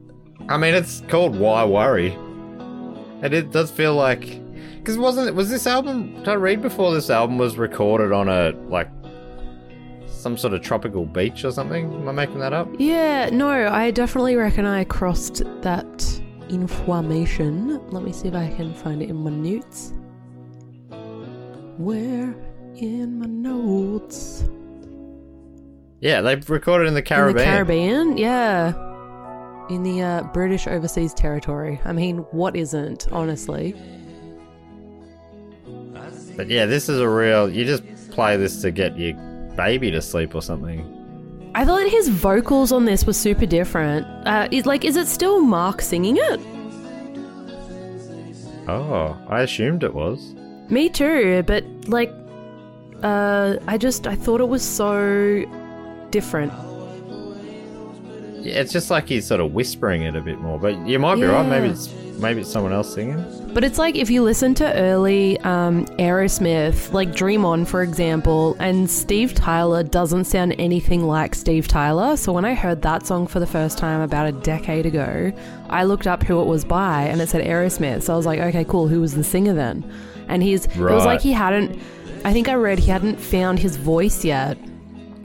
I 0.48 0.56
mean, 0.56 0.74
it's 0.74 1.00
called 1.08 1.38
"Why 1.38 1.64
Worry," 1.64 2.12
and 2.12 3.32
it 3.32 3.52
does 3.52 3.70
feel 3.70 3.94
like 3.94 4.40
because 4.78 4.98
wasn't 4.98 5.28
it 5.28 5.34
was 5.34 5.48
this 5.48 5.66
album? 5.66 6.14
Did 6.14 6.28
I 6.28 6.34
read 6.34 6.60
before 6.60 6.92
this 6.92 7.08
album 7.10 7.38
was 7.38 7.56
recorded 7.56 8.12
on 8.12 8.28
a 8.28 8.50
like 8.68 8.88
some 10.06 10.36
sort 10.36 10.54
of 10.54 10.62
tropical 10.62 11.06
beach 11.06 11.44
or 11.44 11.52
something? 11.52 11.92
Am 11.92 12.08
I 12.08 12.12
making 12.12 12.40
that 12.40 12.52
up? 12.52 12.68
Yeah, 12.78 13.30
no, 13.30 13.48
I 13.48 13.90
definitely 13.92 14.36
reckon 14.36 14.66
I 14.66 14.84
crossed 14.84 15.42
that 15.62 16.20
information. 16.48 17.80
Let 17.90 18.02
me 18.02 18.12
see 18.12 18.28
if 18.28 18.34
I 18.34 18.48
can 18.50 18.74
find 18.74 19.02
it 19.02 19.10
in 19.10 19.16
my 19.16 19.30
notes. 19.30 19.92
Where 21.78 22.34
in 22.76 23.18
my 23.18 23.26
notes? 23.26 24.44
Yeah, 26.00 26.20
they 26.20 26.36
recorded 26.36 26.88
in 26.88 26.94
the 26.94 27.02
Caribbean. 27.02 27.38
In 27.38 27.50
the 27.50 27.56
Caribbean, 27.56 28.18
yeah. 28.18 28.72
In 29.70 29.82
the 29.82 30.02
uh, 30.02 30.22
British 30.34 30.66
Overseas 30.66 31.14
Territory. 31.14 31.80
I 31.84 31.92
mean, 31.92 32.18
what 32.32 32.56
isn't, 32.56 33.06
honestly? 33.12 33.74
But 36.36 36.48
yeah, 36.48 36.66
this 36.66 36.88
is 36.88 36.98
a 36.98 37.08
real. 37.08 37.48
You 37.48 37.64
just 37.64 38.10
play 38.10 38.36
this 38.36 38.60
to 38.62 38.70
get 38.70 38.98
your 38.98 39.14
baby 39.56 39.90
to 39.90 40.02
sleep 40.02 40.34
or 40.34 40.42
something. 40.42 41.52
I 41.54 41.64
thought 41.64 41.86
his 41.88 42.08
vocals 42.08 42.72
on 42.72 42.84
this 42.86 43.06
were 43.06 43.12
super 43.12 43.46
different. 43.46 44.06
Uh, 44.26 44.48
is, 44.50 44.66
like, 44.66 44.84
is 44.84 44.96
it 44.96 45.06
still 45.06 45.40
Mark 45.40 45.82
singing 45.82 46.16
it? 46.16 46.40
Oh, 48.68 49.16
I 49.28 49.42
assumed 49.42 49.84
it 49.84 49.94
was. 49.94 50.34
Me 50.72 50.88
too, 50.88 51.42
but 51.46 51.64
like, 51.86 52.10
uh, 53.02 53.56
I 53.66 53.76
just 53.76 54.06
I 54.06 54.14
thought 54.14 54.40
it 54.40 54.48
was 54.48 54.62
so 54.62 55.44
different. 56.08 56.50
Yeah, 58.40 58.54
it's 58.54 58.72
just 58.72 58.90
like 58.90 59.06
he's 59.06 59.26
sort 59.26 59.42
of 59.42 59.52
whispering 59.52 60.00
it 60.04 60.16
a 60.16 60.22
bit 60.22 60.38
more. 60.40 60.58
But 60.58 60.78
you 60.86 60.98
might 60.98 61.16
be 61.16 61.24
right. 61.24 61.46
Maybe 61.46 61.68
it's 61.68 61.92
maybe 62.18 62.40
it's 62.40 62.50
someone 62.50 62.72
else 62.72 62.94
singing. 62.94 63.22
But 63.52 63.64
it's 63.64 63.76
like 63.76 63.96
if 63.96 64.08
you 64.08 64.22
listen 64.22 64.54
to 64.54 64.74
early 64.74 65.38
um, 65.40 65.84
Aerosmith, 65.98 66.90
like 66.94 67.14
Dream 67.14 67.44
On, 67.44 67.66
for 67.66 67.82
example, 67.82 68.56
and 68.58 68.90
Steve 68.90 69.34
Tyler 69.34 69.82
doesn't 69.82 70.24
sound 70.24 70.54
anything 70.58 71.06
like 71.06 71.34
Steve 71.34 71.68
Tyler. 71.68 72.16
So 72.16 72.32
when 72.32 72.46
I 72.46 72.54
heard 72.54 72.80
that 72.80 73.06
song 73.06 73.26
for 73.26 73.40
the 73.40 73.46
first 73.46 73.76
time 73.76 74.00
about 74.00 74.26
a 74.26 74.32
decade 74.32 74.86
ago, 74.86 75.34
I 75.68 75.84
looked 75.84 76.06
up 76.06 76.22
who 76.22 76.40
it 76.40 76.46
was 76.46 76.64
by 76.64 77.02
and 77.02 77.20
it 77.20 77.28
said 77.28 77.44
Aerosmith. 77.44 78.04
So 78.04 78.14
I 78.14 78.16
was 78.16 78.24
like, 78.24 78.40
okay, 78.40 78.64
cool. 78.64 78.88
Who 78.88 79.02
was 79.02 79.14
the 79.14 79.22
singer 79.22 79.52
then? 79.52 79.84
And 80.33 80.43
he's, 80.43 80.66
it 80.66 80.76
was 80.78 81.05
like 81.05 81.20
he 81.20 81.33
hadn't, 81.33 81.78
I 82.24 82.33
think 82.33 82.49
I 82.49 82.55
read 82.55 82.78
he 82.78 82.91
hadn't 82.91 83.20
found 83.20 83.59
his 83.59 83.76
voice 83.76 84.24
yet. 84.24 84.57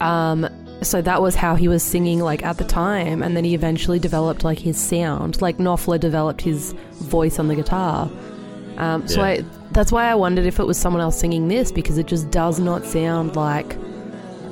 Um, 0.02 0.48
so 0.82 1.02
that 1.02 1.22
was 1.22 1.34
how 1.34 1.56
he 1.56 1.68
was 1.68 1.82
singing 1.82 2.20
like 2.20 2.44
at 2.44 2.58
the 2.58 2.64
time, 2.64 3.24
and 3.24 3.36
then 3.36 3.44
he 3.44 3.56
eventually 3.56 3.98
developed 4.00 4.44
like 4.44 4.60
his 4.60 4.78
sound, 4.78 5.42
like 5.42 5.58
Knopfler 5.58 6.00
developed 6.00 6.42
his 6.42 6.74
voice 7.02 7.40
on 7.40 7.48
the 7.48 7.56
guitar. 7.56 8.10
Um, 8.78 9.08
so 9.08 9.22
Yeah. 9.22 9.28
I, 9.28 9.46
that's 9.72 9.92
why 9.92 10.06
I 10.06 10.16
wondered 10.16 10.46
if 10.46 10.60
it 10.60 10.66
was 10.68 10.78
someone 10.78 11.02
else 11.02 11.20
singing 11.20 11.48
this 11.48 11.72
because 11.72 11.98
it 11.98 12.06
just 12.06 12.30
does 12.30 12.60
not 12.60 12.86
sound 12.86 13.36
like 13.36 13.76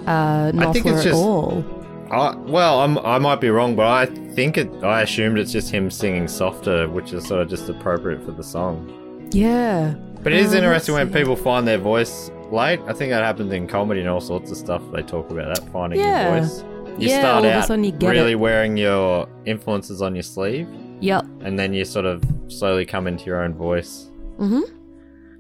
uh, 0.07 0.51
I 0.57 0.71
think 0.71 0.85
Knopfler 0.85 0.91
it's 0.97 0.99
at 0.99 1.03
just- 1.03 1.15
all. 1.15 1.63
I, 2.11 2.35
well, 2.35 2.81
I'm, 2.81 2.97
I 2.99 3.17
might 3.17 3.41
be 3.41 3.49
wrong, 3.49 3.75
but 3.75 3.87
I 3.87 4.05
think 4.05 4.57
it. 4.59 4.69
I 4.83 5.01
assumed 5.01 5.39
it's 5.39 5.51
just 5.51 5.71
him 5.71 5.89
singing 5.89 6.27
softer, 6.27 6.87
which 6.87 7.11
is 7.13 7.27
sort 7.27 7.41
of 7.41 7.49
just 7.49 7.67
appropriate 7.67 8.23
for 8.23 8.31
the 8.31 8.43
song. 8.43 9.27
Yeah, 9.31 9.95
But 10.25 10.33
it 10.33 10.39
is 10.39 10.55
Oh, 10.55 10.57
interesting 10.57 10.95
when 10.95 11.13
people 11.13 11.35
find 11.35 11.67
their 11.67 11.77
voice 11.77 12.31
late. 12.51 12.79
I 12.87 12.93
think 12.93 13.11
that 13.11 13.23
happens 13.23 13.53
in 13.53 13.67
comedy 13.67 13.99
and 14.01 14.09
all 14.09 14.19
sorts 14.19 14.49
of 14.49 14.57
stuff. 14.57 14.81
They 14.91 15.03
talk 15.03 15.29
about 15.29 15.53
that 15.55 15.69
finding 15.71 15.99
Yeah. 15.99 16.31
your 16.33 16.41
voice. 16.41 16.63
You 16.97 17.09
Yeah, 17.09 17.19
start 17.19 17.35
all 17.35 17.45
of 17.45 17.51
a 17.51 17.57
out 17.59 17.65
sudden 17.67 17.83
you 17.83 17.91
get 17.91 18.09
really 18.09 18.31
it. 18.31 18.39
wearing 18.39 18.75
your 18.75 19.27
influences 19.45 20.01
on 20.01 20.15
your 20.15 20.23
sleeve, 20.23 20.67
Yep. 21.01 21.25
and 21.41 21.59
then 21.59 21.75
you 21.75 21.85
sort 21.85 22.05
of 22.05 22.23
slowly 22.47 22.87
come 22.87 23.05
into 23.05 23.25
your 23.25 23.43
own 23.43 23.53
voice. 23.53 24.09
Mhm. 24.39 24.63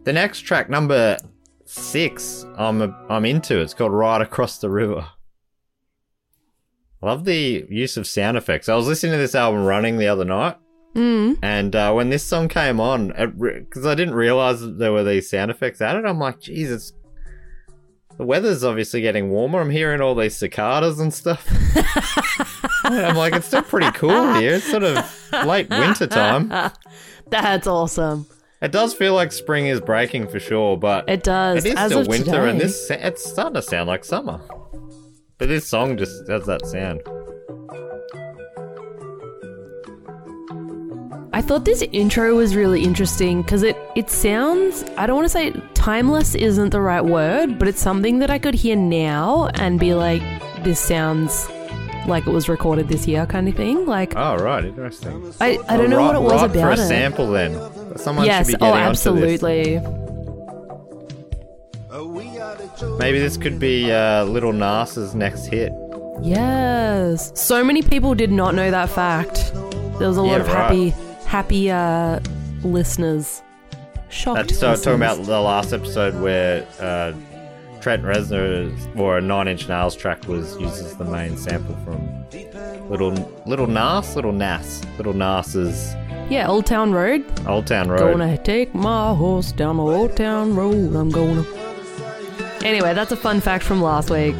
The 0.03 0.13
next 0.13 0.41
track, 0.41 0.69
number 0.69 1.17
six, 1.63 2.45
I'm 2.55 2.93
I'm 3.09 3.25
into. 3.25 3.59
It's 3.61 3.73
called 3.73 3.91
"Ride 3.91 4.21
Across 4.21 4.59
the 4.59 4.69
River." 4.69 5.07
Love 7.01 7.25
the 7.25 7.65
use 7.69 7.97
of 7.97 8.05
sound 8.05 8.37
effects. 8.37 8.69
I 8.69 8.75
was 8.75 8.87
listening 8.87 9.13
to 9.13 9.17
this 9.17 9.33
album 9.33 9.65
running 9.65 9.97
the 9.97 10.07
other 10.07 10.25
night, 10.25 10.57
Mm. 10.95 11.37
and 11.43 11.75
uh, 11.75 11.91
when 11.91 12.09
this 12.09 12.23
song 12.23 12.47
came 12.47 12.79
on, 12.79 13.07
because 13.09 13.85
I 13.85 13.95
didn't 13.95 14.15
realize 14.15 14.61
that 14.61 14.79
there 14.79 14.93
were 14.93 15.03
these 15.03 15.29
sound 15.29 15.51
effects 15.51 15.81
added, 15.81 16.05
I'm 16.05 16.19
like, 16.19 16.39
Jesus, 16.39 16.93
the 18.17 18.23
weather's 18.25 18.63
obviously 18.63 19.01
getting 19.01 19.29
warmer. 19.29 19.59
I'm 19.59 19.69
hearing 19.69 19.99
all 19.99 20.15
these 20.15 20.37
cicadas 20.37 20.99
and 21.01 21.13
stuff. 21.13 21.45
and 22.85 22.95
I'm 23.05 23.17
like, 23.17 23.33
it's 23.35 23.47
still 23.47 23.61
pretty 23.61 23.91
cool 23.91 24.35
here. 24.35 24.53
It's 24.55 24.71
sort 24.71 24.83
of 24.83 25.05
late 25.45 25.69
winter 25.69 26.07
time. 26.07 26.47
That's 27.29 27.67
awesome. 27.67 28.25
It 28.61 28.71
does 28.71 28.93
feel 28.93 29.13
like 29.13 29.33
spring 29.33 29.67
is 29.67 29.81
breaking 29.81 30.29
for 30.29 30.39
sure, 30.39 30.77
but 30.77 31.09
It 31.09 31.23
does. 31.23 31.65
it 31.65 31.73
is 31.73 31.75
As 31.77 31.91
still 31.91 32.05
winter, 32.07 32.31
today. 32.31 32.49
and 32.51 32.61
this 32.61 32.89
it's 32.89 33.29
starting 33.29 33.55
to 33.55 33.61
sound 33.61 33.87
like 33.89 34.05
summer. 34.05 34.39
But 35.37 35.49
this 35.49 35.67
song 35.67 35.97
just 35.97 36.29
has 36.29 36.45
that 36.45 36.65
sound. 36.65 37.01
I 41.35 41.41
thought 41.41 41.65
this 41.65 41.81
intro 41.91 42.33
was 42.35 42.55
really 42.55 42.81
interesting 42.83 43.41
because 43.41 43.61
it, 43.61 43.75
it 43.95 44.09
sounds, 44.09 44.85
I 44.97 45.05
don't 45.05 45.17
want 45.17 45.25
to 45.25 45.29
say 45.29 45.51
timeless 45.73 46.33
isn't 46.33 46.69
the 46.69 46.79
right 46.79 47.03
word, 47.03 47.59
but 47.59 47.67
it's 47.67 47.81
something 47.81 48.19
that 48.19 48.29
I 48.31 48.39
could 48.39 48.53
hear 48.53 48.77
now 48.77 49.49
and 49.55 49.77
be 49.77 49.93
like, 49.93 50.21
this 50.63 50.79
sounds 50.79 51.49
like 52.07 52.25
it 52.25 52.29
was 52.29 52.47
recorded 52.47 52.87
this 52.87 53.05
year 53.05 53.25
kind 53.25 53.49
of 53.49 53.55
thing. 53.55 53.85
Like, 53.85 54.13
Oh 54.15 54.37
right, 54.37 54.63
interesting. 54.63 55.33
I, 55.41 55.59
I 55.67 55.75
don't 55.75 55.89
know 55.89 55.97
Right- 55.97 56.05
what 56.05 56.15
it 56.15 56.21
was 56.21 56.41
right 56.41 56.51
for 56.51 56.69
a 56.69 56.73
it. 56.73 56.77
sample 56.87 57.29
then. 57.31 57.97
Someone 57.97 58.25
yes, 58.25 58.49
should 58.49 58.57
be 58.59 58.65
oh, 58.65 58.71
getting 58.71 58.89
this. 58.89 59.05
absolutely. 59.05 59.81
Maybe 62.97 63.19
this 63.19 63.35
could 63.35 63.59
be 63.59 63.91
uh, 63.91 64.23
Little 64.23 64.53
Nas's 64.53 65.13
next 65.15 65.47
hit. 65.47 65.71
Yes. 66.21 67.31
So 67.39 67.61
many 67.63 67.81
people 67.81 68.15
did 68.15 68.31
not 68.31 68.55
know 68.55 68.71
that 68.71 68.89
fact. 68.89 69.51
There 69.99 70.07
was 70.07 70.15
a 70.17 70.21
lot 70.21 70.35
Yeah, 70.35 70.41
of 70.41 70.47
right. 70.47 70.55
happy, 70.55 70.93
happy 71.25 71.69
uh, 71.71 72.19
listeners. 72.63 73.41
Shocked. 74.09 74.37
That's 74.37 74.59
so 74.59 74.75
talking 74.75 74.93
about 74.95 75.23
the 75.25 75.39
last 75.41 75.73
episode 75.73 76.15
where 76.21 76.65
uh, 76.79 77.11
Trent 77.81 78.03
Reznor 78.03 78.97
or 78.97 79.17
a 79.17 79.21
Nine 79.21 79.47
Inch 79.47 79.67
Nails 79.67 79.95
track 79.95 80.27
was 80.27 80.55
used 80.59 80.85
as 80.85 80.95
the 80.95 81.05
main 81.05 81.35
sample 81.37 81.75
from 81.83 82.23
Little 82.89 83.11
Little 83.45 83.67
Nas, 83.67 84.15
Little 84.15 84.31
Nas, 84.31 84.83
Little 84.97 85.13
Nas's 85.13 85.93
Yeah, 86.29 86.47
Old 86.47 86.65
Town 86.65 86.93
Road. 86.93 87.25
Old 87.47 87.67
Town 87.67 87.89
Road. 87.89 88.17
Gonna 88.17 88.37
take 88.37 88.73
my 88.73 89.13
horse 89.13 89.51
down 89.51 89.77
the 89.77 89.83
Old 89.83 90.15
Town 90.15 90.55
Road. 90.55 90.95
I'm 90.95 91.09
gonna. 91.09 91.43
Anyway, 92.63 92.93
that's 92.93 93.11
a 93.11 93.17
fun 93.17 93.41
fact 93.41 93.63
from 93.63 93.81
last 93.81 94.09
week. 94.09 94.35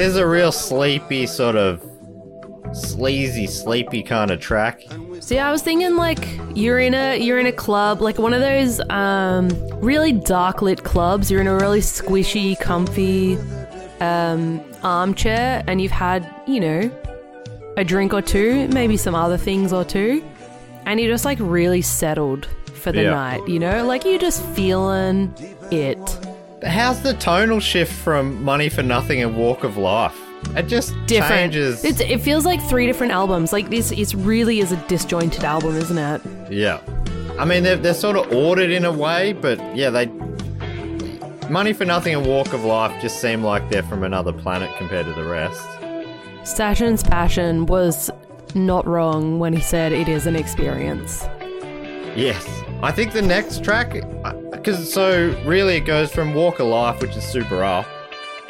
There's 0.00 0.16
a 0.16 0.26
real 0.26 0.50
sleepy 0.50 1.26
sort 1.26 1.56
of 1.56 1.84
sleazy, 2.72 3.46
sleepy 3.46 4.02
kind 4.02 4.30
of 4.30 4.40
track. 4.40 4.80
See, 5.20 5.38
I 5.38 5.52
was 5.52 5.60
thinking 5.60 5.94
like 5.96 6.26
you're 6.54 6.78
in 6.78 6.94
a 6.94 7.18
you're 7.18 7.38
in 7.38 7.44
a 7.44 7.52
club, 7.52 8.00
like 8.00 8.18
one 8.18 8.32
of 8.32 8.40
those 8.40 8.80
um, 8.88 9.50
really 9.82 10.12
dark 10.12 10.62
lit 10.62 10.84
clubs. 10.84 11.30
You're 11.30 11.42
in 11.42 11.48
a 11.48 11.54
really 11.54 11.80
squishy, 11.80 12.58
comfy 12.58 13.36
um, 14.00 14.62
armchair, 14.82 15.62
and 15.66 15.82
you've 15.82 15.92
had 15.92 16.26
you 16.46 16.60
know 16.60 16.90
a 17.76 17.84
drink 17.84 18.14
or 18.14 18.22
two, 18.22 18.68
maybe 18.68 18.96
some 18.96 19.14
other 19.14 19.36
things 19.36 19.70
or 19.70 19.84
two, 19.84 20.24
and 20.86 20.98
you're 20.98 21.10
just 21.10 21.26
like 21.26 21.36
really 21.42 21.82
settled 21.82 22.48
for 22.72 22.90
the 22.90 23.02
Yeah. 23.02 23.10
night. 23.10 23.46
You 23.46 23.58
know, 23.58 23.84
like 23.84 24.06
you're 24.06 24.18
just 24.18 24.42
feeling 24.54 25.34
it. 25.70 25.98
How's 26.66 27.00
the 27.02 27.14
tonal 27.14 27.58
shift 27.60 27.92
from 27.92 28.42
Money 28.44 28.68
for 28.68 28.82
Nothing 28.82 29.22
and 29.22 29.34
Walk 29.36 29.64
of 29.64 29.78
Life? 29.78 30.18
It 30.56 30.64
just 30.64 30.94
Different. 31.06 31.32
changes. 31.32 31.84
It's, 31.84 32.00
it 32.00 32.20
feels 32.20 32.44
like 32.44 32.60
three 32.62 32.86
different 32.86 33.12
albums. 33.12 33.52
Like 33.52 33.70
this, 33.70 33.92
it 33.92 34.12
really 34.14 34.60
is 34.60 34.70
a 34.70 34.76
disjointed 34.86 35.42
album, 35.42 35.76
isn't 35.76 35.96
it? 35.96 36.20
Yeah. 36.52 36.80
I 37.38 37.46
mean, 37.46 37.62
they're, 37.62 37.76
they're 37.76 37.94
sort 37.94 38.16
of 38.16 38.30
ordered 38.32 38.70
in 38.70 38.84
a 38.84 38.92
way, 38.92 39.32
but 39.32 39.58
yeah, 39.74 39.88
they. 39.88 40.06
Money 41.48 41.72
for 41.72 41.84
Nothing 41.86 42.14
and 42.14 42.26
Walk 42.26 42.52
of 42.52 42.62
Life 42.64 43.00
just 43.00 43.20
seem 43.20 43.42
like 43.42 43.68
they're 43.70 43.82
from 43.82 44.04
another 44.04 44.32
planet 44.32 44.70
compared 44.76 45.06
to 45.06 45.12
the 45.14 45.24
rest. 45.24 45.66
Sashin's 46.44 47.02
passion 47.02 47.66
was 47.66 48.10
not 48.54 48.86
wrong 48.86 49.38
when 49.38 49.52
he 49.54 49.60
said 49.60 49.92
it 49.92 50.08
is 50.08 50.26
an 50.26 50.36
experience. 50.36 51.24
Yes. 52.14 52.46
I 52.82 52.92
think 52.92 53.12
the 53.12 53.22
next 53.22 53.62
track, 53.62 53.92
because 54.50 54.92
so 54.92 55.36
really 55.44 55.76
it 55.76 55.80
goes 55.84 56.10
from 56.10 56.34
Walk 56.34 56.60
of 56.60 56.66
Life, 56.68 57.00
which 57.02 57.14
is 57.16 57.24
super 57.24 57.62
up. 57.62 57.86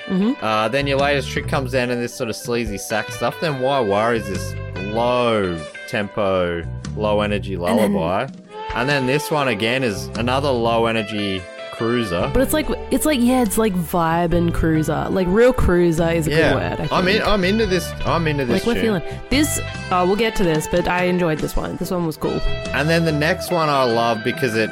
Mm-hmm. 0.06 0.44
Uh, 0.44 0.68
then 0.68 0.86
your 0.86 0.98
latest 0.98 1.30
trick 1.30 1.48
comes 1.48 1.72
down 1.72 1.90
in 1.90 2.00
this 2.00 2.14
sort 2.14 2.30
of 2.30 2.36
sleazy 2.36 2.78
sax 2.78 3.14
stuff. 3.14 3.36
Then 3.40 3.60
Why 3.60 3.80
Worry 3.80 4.18
is 4.18 4.28
this 4.28 4.54
low 4.92 5.58
tempo, 5.88 6.62
low 6.96 7.20
energy 7.20 7.56
then- 7.56 7.60
lullaby. 7.60 8.28
And 8.72 8.88
then, 8.88 9.06
this 9.06 9.32
one 9.32 9.48
again 9.48 9.82
is 9.82 10.06
another 10.16 10.48
low 10.48 10.86
energy 10.86 11.42
cruiser. 11.80 12.30
But 12.32 12.42
it's 12.42 12.52
like 12.52 12.66
it's 12.90 13.06
like 13.06 13.20
yeah, 13.20 13.42
it's 13.42 13.56
like 13.56 13.72
vibe 13.74 14.34
and 14.34 14.52
cruiser. 14.52 15.08
Like 15.08 15.26
real 15.30 15.52
cruiser 15.52 16.10
is 16.10 16.26
a 16.26 16.30
yeah, 16.30 16.36
good 16.36 16.54
word. 16.54 16.72
I 16.72 16.76
think. 16.76 16.92
I'm 16.92 17.08
in. 17.08 17.22
I'm 17.22 17.44
into 17.44 17.66
this. 17.66 17.90
I'm 18.04 18.26
into 18.26 18.44
this. 18.44 18.60
like 18.60 18.66
we're 18.66 18.74
tune. 18.74 19.00
feeling 19.00 19.20
this. 19.30 19.58
Uh, 19.90 20.04
we'll 20.06 20.16
get 20.16 20.36
to 20.36 20.44
this, 20.44 20.68
but 20.68 20.86
I 20.86 21.04
enjoyed 21.04 21.38
this 21.38 21.56
one. 21.56 21.76
This 21.76 21.90
one 21.90 22.04
was 22.06 22.16
cool. 22.16 22.38
And 22.74 22.88
then 22.88 23.06
the 23.06 23.12
next 23.12 23.50
one 23.50 23.68
I 23.68 23.84
love 23.84 24.22
because 24.22 24.56
it 24.56 24.70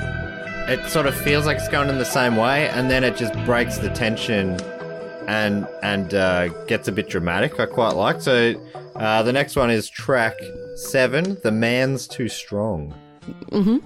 it 0.69 0.87
sort 0.91 1.07
of 1.07 1.15
feels 1.15 1.47
like 1.47 1.57
it's 1.57 1.69
going 1.69 1.89
in 1.89 1.97
the 1.97 2.05
same 2.05 2.37
way, 2.37 2.69
and 2.69 2.91
then 2.91 3.05
it 3.05 3.17
just 3.17 3.33
breaks 3.47 3.79
the 3.79 3.89
tension 3.91 4.61
and 5.27 5.67
and 5.83 6.13
uh, 6.13 6.49
gets 6.67 6.89
a 6.89 6.93
bit 6.93 7.09
dramatic. 7.09 7.59
I 7.59 7.67
quite 7.67 7.95
like. 7.95 8.21
So 8.21 8.55
uh, 8.97 9.23
the 9.23 9.33
next 9.33 9.57
one 9.57 9.71
is 9.71 9.89
track 9.89 10.35
seven. 10.77 11.39
The 11.43 11.53
man's 11.53 12.07
too 12.07 12.29
strong. 12.29 12.95
Mhm. 13.51 13.83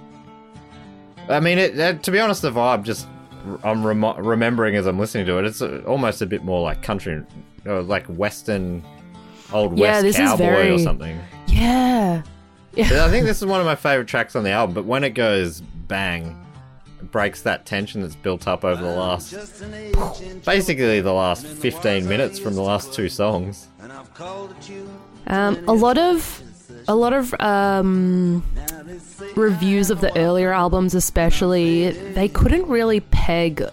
I 1.29 1.41
mean, 1.41 1.59
it, 1.59 1.79
uh, 1.79 1.95
to 1.95 2.11
be 2.11 2.19
honest, 2.19 2.43
the 2.43 2.51
vibe 2.51 2.83
just 2.83 3.07
I'm 3.65 3.85
remo- 3.85 4.17
remembering 4.17 4.77
as 4.77 4.87
I'm 4.87 4.99
listening 4.99 5.27
to 5.27 5.39
it. 5.39 5.45
It's 5.45 5.63
uh, 5.63 5.83
almost 5.87 6.23
a 6.23 6.27
bit 6.27 6.45
more 6.45 6.63
like 6.63 6.83
country, 6.83 7.23
or 7.67 7.83
like 7.83 8.07
western, 8.07 8.85
old 9.53 9.77
Yeah, 9.79 9.93
west 9.93 10.03
this 10.03 10.15
is 10.19 10.21
cowboy 10.21 10.71
or 10.73 10.79
something. 10.79 11.19
Yeah. 11.47 12.23
Yeah, 12.75 13.05
I 13.05 13.09
think 13.11 13.27
this 13.27 13.39
is 13.39 13.47
one 13.47 13.61
of 13.61 13.67
my 13.67 13.75
favorite 13.75 14.09
tracks 14.09 14.35
on 14.37 14.45
the 14.45 14.51
album, 14.51 14.75
but 14.75 14.85
when 14.85 15.05
it 15.05 15.11
goes 15.11 15.61
bang, 15.61 16.39
it 17.01 17.11
breaks 17.11 17.43
that 17.43 17.67
tension 17.67 18.01
that's 18.01 18.17
built 18.17 18.47
up 18.49 18.65
over 18.65 18.81
the 18.81 18.89
last 18.89 19.33
basically 20.45 21.01
the 21.01 21.13
last 21.13 21.47
15 21.47 22.09
minutes 22.09 22.39
from 22.39 22.55
the 22.55 22.63
last 22.63 22.93
two 22.93 23.09
songs. 23.09 23.69
Um, 25.27 25.63
a 25.69 25.73
lot 25.73 25.99
of 25.99 26.43
a 26.89 26.95
lot 26.95 27.13
of 27.13 27.35
um, 27.41 28.43
reviews 29.37 29.91
of 29.91 30.01
the 30.01 30.17
earlier 30.19 30.53
albums, 30.53 30.95
especially, 30.95 31.91
they 31.91 32.29
couldn't 32.29 32.67
really 32.69 33.01
peg 33.01 33.65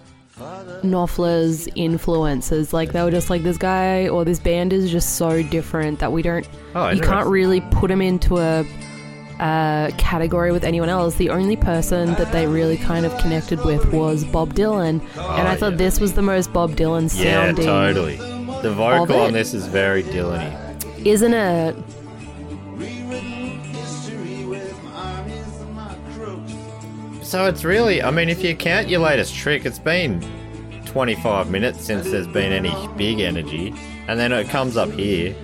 Knopfler's 0.82 1.68
influences. 1.74 2.72
Like 2.72 2.92
they 2.92 3.02
were 3.02 3.10
just 3.10 3.30
like 3.30 3.42
this 3.42 3.58
guy 3.58 4.08
or 4.08 4.24
this 4.24 4.38
band 4.38 4.72
is 4.72 4.90
just 4.90 5.16
so 5.16 5.42
different 5.42 5.98
that 5.98 6.12
we 6.12 6.22
don't. 6.22 6.48
Oh, 6.74 6.88
you 6.88 7.00
can't 7.00 7.28
really 7.28 7.60
put 7.60 7.90
him 7.90 8.00
into 8.02 8.38
a. 8.38 8.66
Uh, 9.40 9.90
category 9.96 10.52
with 10.52 10.64
anyone 10.64 10.90
else. 10.90 11.14
The 11.14 11.30
only 11.30 11.56
person 11.56 12.12
that 12.16 12.30
they 12.30 12.46
really 12.46 12.76
kind 12.76 13.06
of 13.06 13.18
connected 13.20 13.64
with 13.64 13.90
was 13.90 14.22
Bob 14.22 14.52
Dylan, 14.52 15.00
and 15.16 15.48
I 15.48 15.56
thought 15.56 15.72
yeah. 15.72 15.78
this 15.78 15.98
was 15.98 16.12
the 16.12 16.20
most 16.20 16.52
Bob 16.52 16.72
Dylan 16.72 17.08
sounding. 17.08 17.64
Yeah, 17.64 17.72
totally. 17.72 18.16
The 18.60 18.70
vocal 18.70 19.18
on 19.20 19.32
this 19.32 19.54
is 19.54 19.66
very 19.66 20.02
Dylan-y. 20.02 20.76
isn't 21.06 21.32
it? 21.32 21.74
So 27.30 27.46
it's 27.46 27.62
really, 27.62 28.02
I 28.02 28.10
mean, 28.10 28.28
if 28.28 28.42
you 28.42 28.56
count 28.56 28.88
your 28.88 28.98
latest 28.98 29.36
trick, 29.36 29.64
it's 29.64 29.78
been 29.78 30.20
25 30.86 31.48
minutes 31.48 31.84
since 31.84 32.10
there's 32.10 32.26
been 32.26 32.50
any 32.50 32.74
big 32.96 33.20
energy, 33.20 33.72
and 34.08 34.18
then 34.18 34.32
it 34.32 34.48
comes 34.48 34.76
up 34.76 34.90
here, 34.90 35.36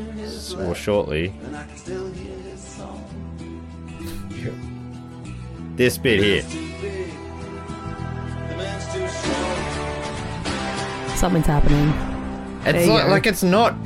or 0.58 0.74
shortly. 0.74 1.32
This 5.76 5.96
bit 5.96 6.18
here. 6.18 6.42
Something's 11.14 11.46
happening. 11.46 11.90
It's 12.64 12.88
like, 12.88 13.06
like 13.06 13.26
it's 13.28 13.44
not 13.44 13.76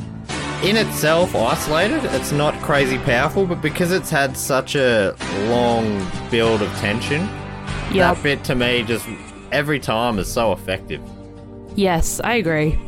in 0.65 0.79
itself, 0.79 1.37
isolated, 1.37 2.03
it's 2.15 2.33
not 2.33 2.55
crazy 2.63 2.97
powerful, 2.97 3.45
but 3.45 3.61
because 3.61 3.93
it's 3.93 4.09
had 4.09 4.39
such 4.39 4.75
a 4.75 5.15
long 5.51 6.11
build 6.31 6.63
of 6.63 6.71
tension, 6.79 7.29
Yep. 7.95 8.17
that 8.17 8.23
bit 8.23 8.45
to 8.45 8.55
me 8.55 8.83
just 8.83 9.07
every 9.53 9.81
time 9.81 10.19
is 10.19 10.31
so 10.33 10.53
effective. 10.53 11.01
Yes, 11.77 12.21
I 12.23 12.35
agree. 12.35 12.79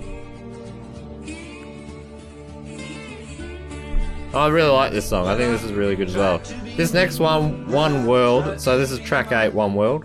I 4.35 4.49
really 4.49 4.71
like 4.71 4.93
this 4.93 5.07
song. 5.09 5.27
I 5.29 5.37
think 5.37 5.53
this 5.53 5.63
is 5.63 5.73
really 5.73 5.95
good 5.95 6.09
as 6.09 6.17
well. 6.17 6.41
This 6.77 6.95
next 6.95 7.19
one, 7.19 7.67
One 7.71 8.07
World. 8.07 8.61
So 8.61 8.79
this 8.79 8.91
is 8.91 8.99
track 9.01 9.31
eight, 9.31 9.53
One 9.53 9.75
World. 9.75 10.05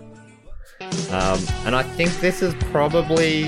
Um, 1.10 1.38
and 1.64 1.74
I 1.74 1.82
think 1.82 2.10
this 2.20 2.42
is 2.42 2.54
probably 2.70 3.44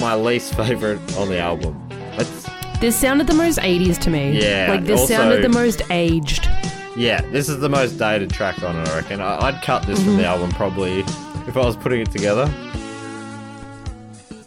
my 0.00 0.14
least 0.14 0.54
favorite 0.56 1.00
on 1.16 1.28
the 1.28 1.38
album. 1.38 1.88
It's, 2.12 2.46
This 2.80 2.94
sounded 2.94 3.26
the 3.26 3.34
most 3.34 3.58
80s 3.58 3.98
to 4.02 4.10
me. 4.10 4.40
Yeah, 4.40 4.68
Like, 4.70 4.84
this 4.84 5.00
also- 5.00 5.14
sounded 5.14 5.42
the 5.42 5.48
most 5.48 5.82
aged. 5.90 6.48
Yeah, 6.98 7.20
this 7.30 7.48
is 7.48 7.60
the 7.60 7.68
most 7.68 7.96
dated 7.96 8.30
track 8.30 8.60
on 8.62 8.76
it. 8.76 8.88
I 8.88 8.96
reckon. 8.96 9.20
I, 9.20 9.38
I'd 9.46 9.62
cut 9.62 9.86
this 9.86 10.02
from 10.02 10.16
the 10.16 10.26
album 10.26 10.50
probably 10.50 11.00
if 11.46 11.56
I 11.56 11.60
was 11.64 11.76
putting 11.76 12.00
it 12.00 12.10
together. 12.10 12.52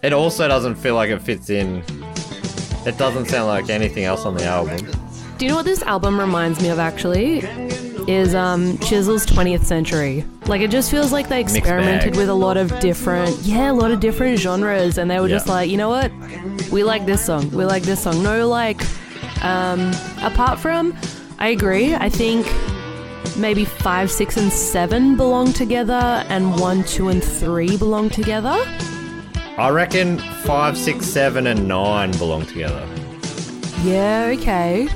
It 0.03 0.11
also 0.11 0.47
doesn't 0.47 0.75
feel 0.75 0.95
like 0.95 1.09
it 1.09 1.21
fits 1.21 1.49
in. 1.49 1.81
It 2.85 2.97
doesn't 2.97 3.27
sound 3.27 3.47
like 3.47 3.69
anything 3.69 4.03
else 4.03 4.25
on 4.25 4.35
the 4.35 4.43
album. 4.43 4.85
Do 5.37 5.45
you 5.45 5.49
know 5.49 5.55
what 5.55 5.65
this 5.65 5.81
album 5.83 6.19
reminds 6.19 6.61
me 6.61 6.69
of 6.69 6.77
actually? 6.77 7.39
Is 8.07 8.35
um 8.35 8.77
Chisel's 8.79 9.25
20th 9.25 9.63
Century. 9.63 10.25
Like 10.47 10.59
it 10.61 10.71
just 10.71 10.91
feels 10.91 11.13
like 11.13 11.29
they 11.29 11.39
experimented 11.39 12.17
with 12.17 12.27
a 12.27 12.33
lot 12.33 12.57
of 12.57 12.77
different 12.79 13.37
yeah, 13.43 13.71
a 13.71 13.73
lot 13.73 13.91
of 13.91 14.01
different 14.01 14.39
genres 14.39 14.97
and 14.97 15.09
they 15.09 15.19
were 15.21 15.29
just 15.29 15.47
like, 15.47 15.69
you 15.69 15.77
know 15.77 15.89
what? 15.89 16.11
We 16.69 16.83
like 16.83 17.05
this 17.05 17.23
song. 17.25 17.49
We 17.51 17.63
like 17.63 17.83
this 17.83 18.03
song. 18.03 18.21
No 18.21 18.49
like 18.49 18.81
um 19.41 19.91
apart 20.21 20.59
from 20.59 20.97
I 21.41 21.47
agree. 21.49 21.95
I 21.95 22.07
think 22.07 22.45
maybe 23.35 23.65
5, 23.65 24.11
6 24.11 24.37
and 24.37 24.53
7 24.53 25.17
belong 25.17 25.51
together 25.53 26.23
and 26.29 26.59
1, 26.59 26.83
2 26.83 27.09
and 27.09 27.23
3 27.23 27.77
belong 27.77 28.09
together. 28.09 28.55
I 29.57 29.69
reckon 29.69 30.17
five, 30.17 30.77
six, 30.77 31.05
seven, 31.05 31.45
and 31.45 31.67
nine 31.67 32.11
belong 32.13 32.45
together. 32.45 32.87
Yeah, 33.83 34.33
okay. 34.37 34.87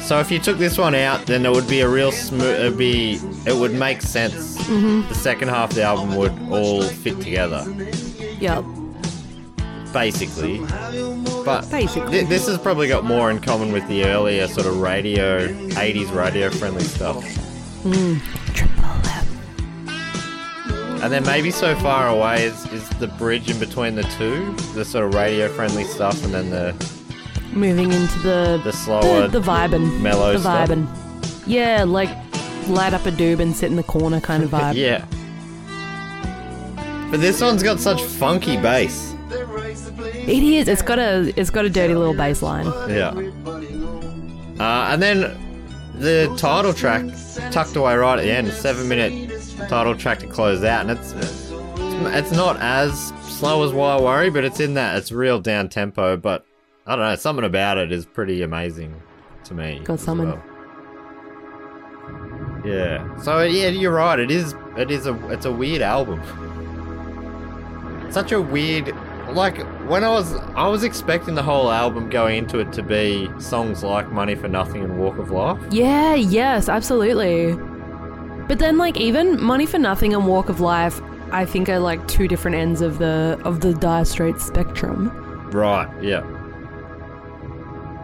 So 0.00 0.20
if 0.20 0.30
you 0.30 0.38
took 0.38 0.58
this 0.58 0.78
one 0.78 0.94
out, 0.94 1.26
then 1.26 1.44
it 1.44 1.50
would 1.50 1.68
be 1.68 1.80
a 1.80 1.88
real 1.88 2.12
smooth. 2.12 2.60
It'd 2.60 2.78
be. 2.78 3.18
It 3.46 3.54
would 3.54 3.74
make 3.74 4.00
sense. 4.00 4.56
Mm-hmm. 4.58 5.08
The 5.08 5.14
second 5.14 5.48
half 5.48 5.70
of 5.70 5.74
the 5.76 5.82
album 5.82 6.14
would 6.16 6.32
all 6.50 6.82
fit 6.82 7.20
together, 7.20 7.64
Yep. 8.38 8.64
basically. 9.92 10.58
But 11.44 11.70
Basically. 11.70 12.20
thi- 12.20 12.26
this 12.26 12.46
has 12.46 12.58
probably 12.58 12.88
got 12.88 13.04
more 13.04 13.30
in 13.30 13.40
common 13.40 13.72
with 13.72 13.86
the 13.88 14.04
earlier 14.04 14.46
sort 14.48 14.66
of 14.66 14.80
radio, 14.80 15.48
80s 15.48 16.14
radio 16.14 16.50
friendly 16.50 16.82
stuff. 16.84 17.22
Hmm. 17.82 18.16
Triple 18.54 18.84
M. 18.84 19.26
And 21.02 21.12
then 21.12 21.24
maybe 21.24 21.50
so 21.50 21.74
far 21.76 22.08
away 22.08 22.44
is, 22.44 22.66
is 22.72 22.88
the 22.98 23.06
bridge 23.06 23.48
in 23.50 23.58
between 23.58 23.94
the 23.94 24.02
two, 24.18 24.52
the 24.74 24.84
sort 24.84 25.06
of 25.06 25.14
radio 25.14 25.48
friendly 25.48 25.84
stuff, 25.84 26.22
and 26.24 26.34
then 26.34 26.50
the 26.50 26.74
moving 27.52 27.90
into 27.92 28.18
the 28.20 28.60
The 28.62 28.72
slower, 28.72 29.26
the, 29.26 29.40
the 29.40 29.46
vibing, 29.50 30.00
mellow 30.00 30.34
the 30.34 30.40
stuff. 30.40 30.68
vibing. 30.68 30.86
Yeah, 31.46 31.84
like 31.84 32.10
light 32.68 32.92
up 32.92 33.06
a 33.06 33.10
doob 33.10 33.40
and 33.40 33.56
sit 33.56 33.70
in 33.70 33.76
the 33.76 33.82
corner 33.82 34.20
kind 34.20 34.42
of 34.44 34.50
vibe. 34.56 34.74
yeah. 34.76 35.06
But 37.10 37.20
this 37.20 37.40
one's 37.40 37.62
got 37.62 37.80
such 37.80 38.02
funky 38.02 38.56
bass. 38.56 39.09
It 40.30 40.42
is. 40.44 40.68
It's 40.68 40.82
got 40.82 40.98
a 41.00 41.32
it's 41.36 41.50
got 41.50 41.64
a 41.64 41.70
dirty 41.70 41.94
little 41.94 42.14
bass 42.14 42.40
line. 42.40 42.66
Yeah. 42.88 43.10
Uh, 44.60 44.92
and 44.92 45.02
then 45.02 45.36
the 45.96 46.32
title 46.38 46.72
track 46.72 47.04
tucked 47.50 47.74
away 47.74 47.96
right 47.96 48.18
at 48.18 48.22
the 48.22 48.30
end, 48.30 48.46
a 48.46 48.52
seven 48.52 48.88
minute 48.88 49.32
title 49.68 49.96
track 49.96 50.20
to 50.20 50.26
close 50.28 50.62
out, 50.62 50.88
and 50.88 50.90
it's 50.92 51.12
it's, 51.12 51.50
it's 52.14 52.32
not 52.32 52.58
as 52.60 53.08
slow 53.22 53.64
as 53.64 53.72
Why 53.72 54.00
Worry, 54.00 54.30
but 54.30 54.44
it's 54.44 54.60
in 54.60 54.74
that 54.74 54.96
it's 54.98 55.10
real 55.10 55.40
down 55.40 55.68
tempo. 55.68 56.16
But 56.16 56.46
I 56.86 56.94
don't 56.94 57.04
know, 57.04 57.16
something 57.16 57.44
about 57.44 57.78
it 57.78 57.90
is 57.90 58.06
pretty 58.06 58.42
amazing 58.42 59.02
to 59.44 59.54
me. 59.54 59.80
Got 59.82 59.98
something. 59.98 60.28
well. 60.28 60.42
Yeah. 62.64 63.20
So 63.22 63.42
yeah, 63.42 63.68
you're 63.68 63.94
right. 63.94 64.18
It 64.20 64.30
is. 64.30 64.54
It 64.76 64.92
is 64.92 65.06
a. 65.06 65.30
It's 65.30 65.46
a 65.46 65.52
weird 65.52 65.82
album. 65.82 66.20
Such 68.12 68.30
a 68.30 68.40
weird. 68.40 68.94
Like 69.34 69.58
when 69.88 70.04
I 70.04 70.08
was, 70.10 70.34
I 70.54 70.68
was 70.68 70.84
expecting 70.84 71.34
the 71.34 71.42
whole 71.42 71.70
album 71.70 72.10
going 72.10 72.38
into 72.38 72.58
it 72.58 72.72
to 72.74 72.82
be 72.82 73.28
songs 73.38 73.82
like 73.82 74.10
"Money 74.10 74.34
for 74.34 74.48
Nothing" 74.48 74.84
and 74.84 74.98
"Walk 74.98 75.18
of 75.18 75.30
Life." 75.30 75.58
Yeah. 75.70 76.14
Yes. 76.14 76.68
Absolutely. 76.68 77.54
But 78.46 78.58
then, 78.58 78.78
like, 78.78 78.96
even 78.96 79.40
"Money 79.40 79.66
for 79.66 79.78
Nothing" 79.78 80.14
and 80.14 80.26
"Walk 80.26 80.48
of 80.48 80.60
Life," 80.60 81.00
I 81.32 81.44
think 81.44 81.68
are 81.68 81.78
like 81.78 82.06
two 82.08 82.26
different 82.28 82.56
ends 82.56 82.80
of 82.80 82.98
the 82.98 83.40
of 83.44 83.60
the 83.60 83.72
Dire 83.74 84.04
Straits 84.04 84.44
spectrum. 84.44 85.10
Right. 85.52 85.88
Yeah. 86.02 86.22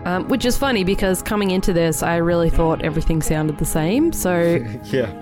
Um, 0.05 0.29
which 0.29 0.45
is 0.45 0.57
funny 0.57 0.85
because 0.85 1.21
coming 1.21 1.51
into 1.51 1.73
this, 1.73 2.01
I 2.03 2.17
really 2.17 2.49
thought 2.49 2.83
everything 2.83 3.23
sounded 3.23 3.59
the 3.59 3.65
same. 3.65 4.13
So 4.13 4.65
Yeah. 4.85 5.13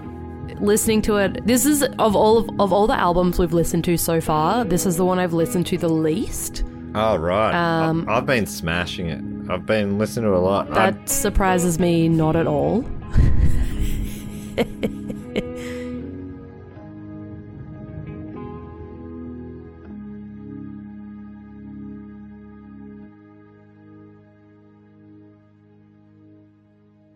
Listening 0.60 1.02
to 1.02 1.16
it, 1.16 1.46
this 1.46 1.64
is 1.66 1.82
of 1.98 2.14
all 2.16 2.38
of, 2.38 2.60
of 2.60 2.72
all 2.72 2.86
the 2.86 2.98
albums 2.98 3.38
we've 3.38 3.52
listened 3.52 3.84
to 3.84 3.96
so 3.96 4.20
far, 4.20 4.64
this 4.64 4.86
is 4.86 4.96
the 4.96 5.04
one 5.04 5.18
I've 5.18 5.32
listened 5.32 5.66
to 5.68 5.78
the 5.78 5.88
least. 5.88 6.64
Oh 6.94 7.16
right. 7.16 7.52
Um, 7.54 8.08
I- 8.08 8.18
I've 8.18 8.26
been 8.26 8.46
smashing 8.46 9.06
it. 9.08 9.50
I've 9.50 9.66
been 9.66 9.98
listening 9.98 10.30
to 10.30 10.36
a 10.36 10.38
lot. 10.38 10.70
I- 10.70 10.90
That 10.90 11.08
surprises 11.08 11.78
me 11.78 12.08
not 12.08 12.36
at 12.36 12.46
all. 12.46 12.84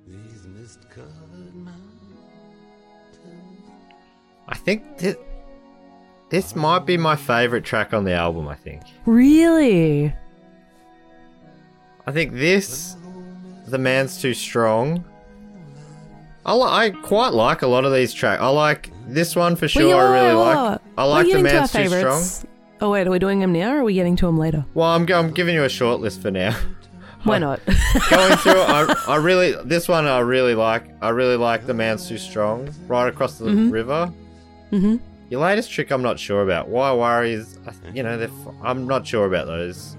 These 0.07 0.47
mist-covered 0.47 1.55
mountains. 1.55 1.98
I 4.69 4.73
think 4.73 4.99
this, 4.99 5.17
this 6.29 6.55
might 6.55 6.85
be 6.85 6.99
my 6.99 7.17
favorite 7.17 7.65
track 7.65 7.95
on 7.95 8.05
the 8.05 8.13
album. 8.13 8.47
I 8.49 8.55
think. 8.55 8.83
Really? 9.07 10.13
I 12.07 12.13
think 12.13 12.35
this, 12.35 12.95
The 13.67 13.79
Man's 13.79 14.21
Too 14.21 14.35
Strong. 14.35 15.07
I, 16.45 16.53
li- 16.53 16.69
I 16.69 16.91
quite 16.91 17.33
like 17.33 17.63
a 17.63 17.67
lot 17.67 17.87
of 17.87 17.95
these 17.95 18.13
tracks. 18.13 18.43
I 18.43 18.49
like 18.49 18.91
this 19.07 19.35
one 19.35 19.57
for 19.57 19.69
sure. 19.69 19.95
I 19.95 20.21
really 20.21 20.35
like. 20.35 20.81
I 20.99 21.05
like 21.05 21.33
The 21.33 21.43
Man's 21.43 21.73
Too 21.73 21.89
Strong. 21.89 22.51
Oh 22.83 22.91
wait, 22.91 23.07
are 23.07 23.11
we 23.11 23.19
doing 23.19 23.39
them 23.39 23.55
now 23.55 23.73
or 23.73 23.79
are 23.79 23.85
we 23.85 23.95
getting 23.95 24.17
to 24.17 24.27
them 24.27 24.37
later? 24.37 24.67
Well, 24.75 24.89
I'm, 24.89 25.11
I'm 25.11 25.33
giving 25.33 25.55
you 25.55 25.65
a 25.65 25.71
short 25.71 26.03
list 26.03 26.21
for 26.21 26.31
now. 26.31 26.55
Why 27.25 27.39
not? 27.39 27.65
Going 28.11 28.37
through, 28.37 28.61
I, 28.61 28.95
I 29.09 29.17
really 29.17 29.55
this 29.65 29.89
one 29.89 30.07
I 30.07 30.19
really 30.19 30.55
like. 30.55 30.85
I 31.01 31.09
really 31.09 31.37
like 31.39 31.65
The 31.65 31.73
Man's 31.73 32.07
Too 32.07 32.19
Strong. 32.19 32.75
Right 32.87 33.09
across 33.09 33.39
the 33.39 33.47
mm-hmm. 33.47 33.71
river. 33.71 34.13
Mm-hmm. 34.73 34.97
Your 35.31 35.43
latest 35.43 35.71
trick, 35.71 35.91
I'm 35.91 36.03
not 36.03 36.19
sure 36.19 36.43
about. 36.43 36.69
Why 36.69 36.93
worries? 36.95 37.59
You 37.93 38.03
know, 38.03 38.19
f- 38.19 38.55
I'm 38.63 38.87
not 38.87 39.07
sure 39.07 39.27
about 39.27 39.47
those, 39.47 39.97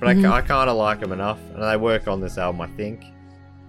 but 0.00 0.08
I, 0.08 0.38
I 0.38 0.40
kind 0.42 0.68
of 0.68 0.76
like 0.76 0.98
them 1.00 1.12
enough, 1.12 1.38
and 1.54 1.62
they 1.62 1.76
work 1.76 2.08
on 2.08 2.20
this 2.20 2.36
album. 2.36 2.60
I 2.60 2.66
think. 2.76 3.04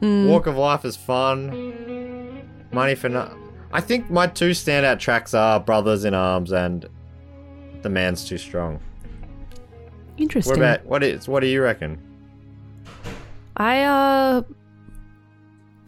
Mm. 0.02 0.28
Walk 0.28 0.48
of 0.48 0.58
Life 0.58 0.86
is 0.86 0.98
fun. 0.98 2.44
Money 2.72 2.96
for 2.96 3.10
no. 3.10 3.32
I 3.72 3.80
think 3.80 4.10
my 4.10 4.28
two 4.28 4.52
standout 4.52 5.00
tracks 5.00 5.34
are 5.34 5.60
Brothers 5.60 6.04
in 6.04 6.14
Arms 6.14 6.52
and 6.52 6.88
The 7.84 7.90
Man's 7.90 8.28
Too 8.28 8.38
Strong. 8.38 8.80
Interesting. 10.18 10.52
What 10.52 10.58
about 10.58 10.86
what 10.86 11.04
is? 11.04 11.28
What 11.28 11.42
do 11.42 11.48
you 11.48 11.62
reckon? 11.62 12.00
I 13.58 13.84
uh 13.84 14.42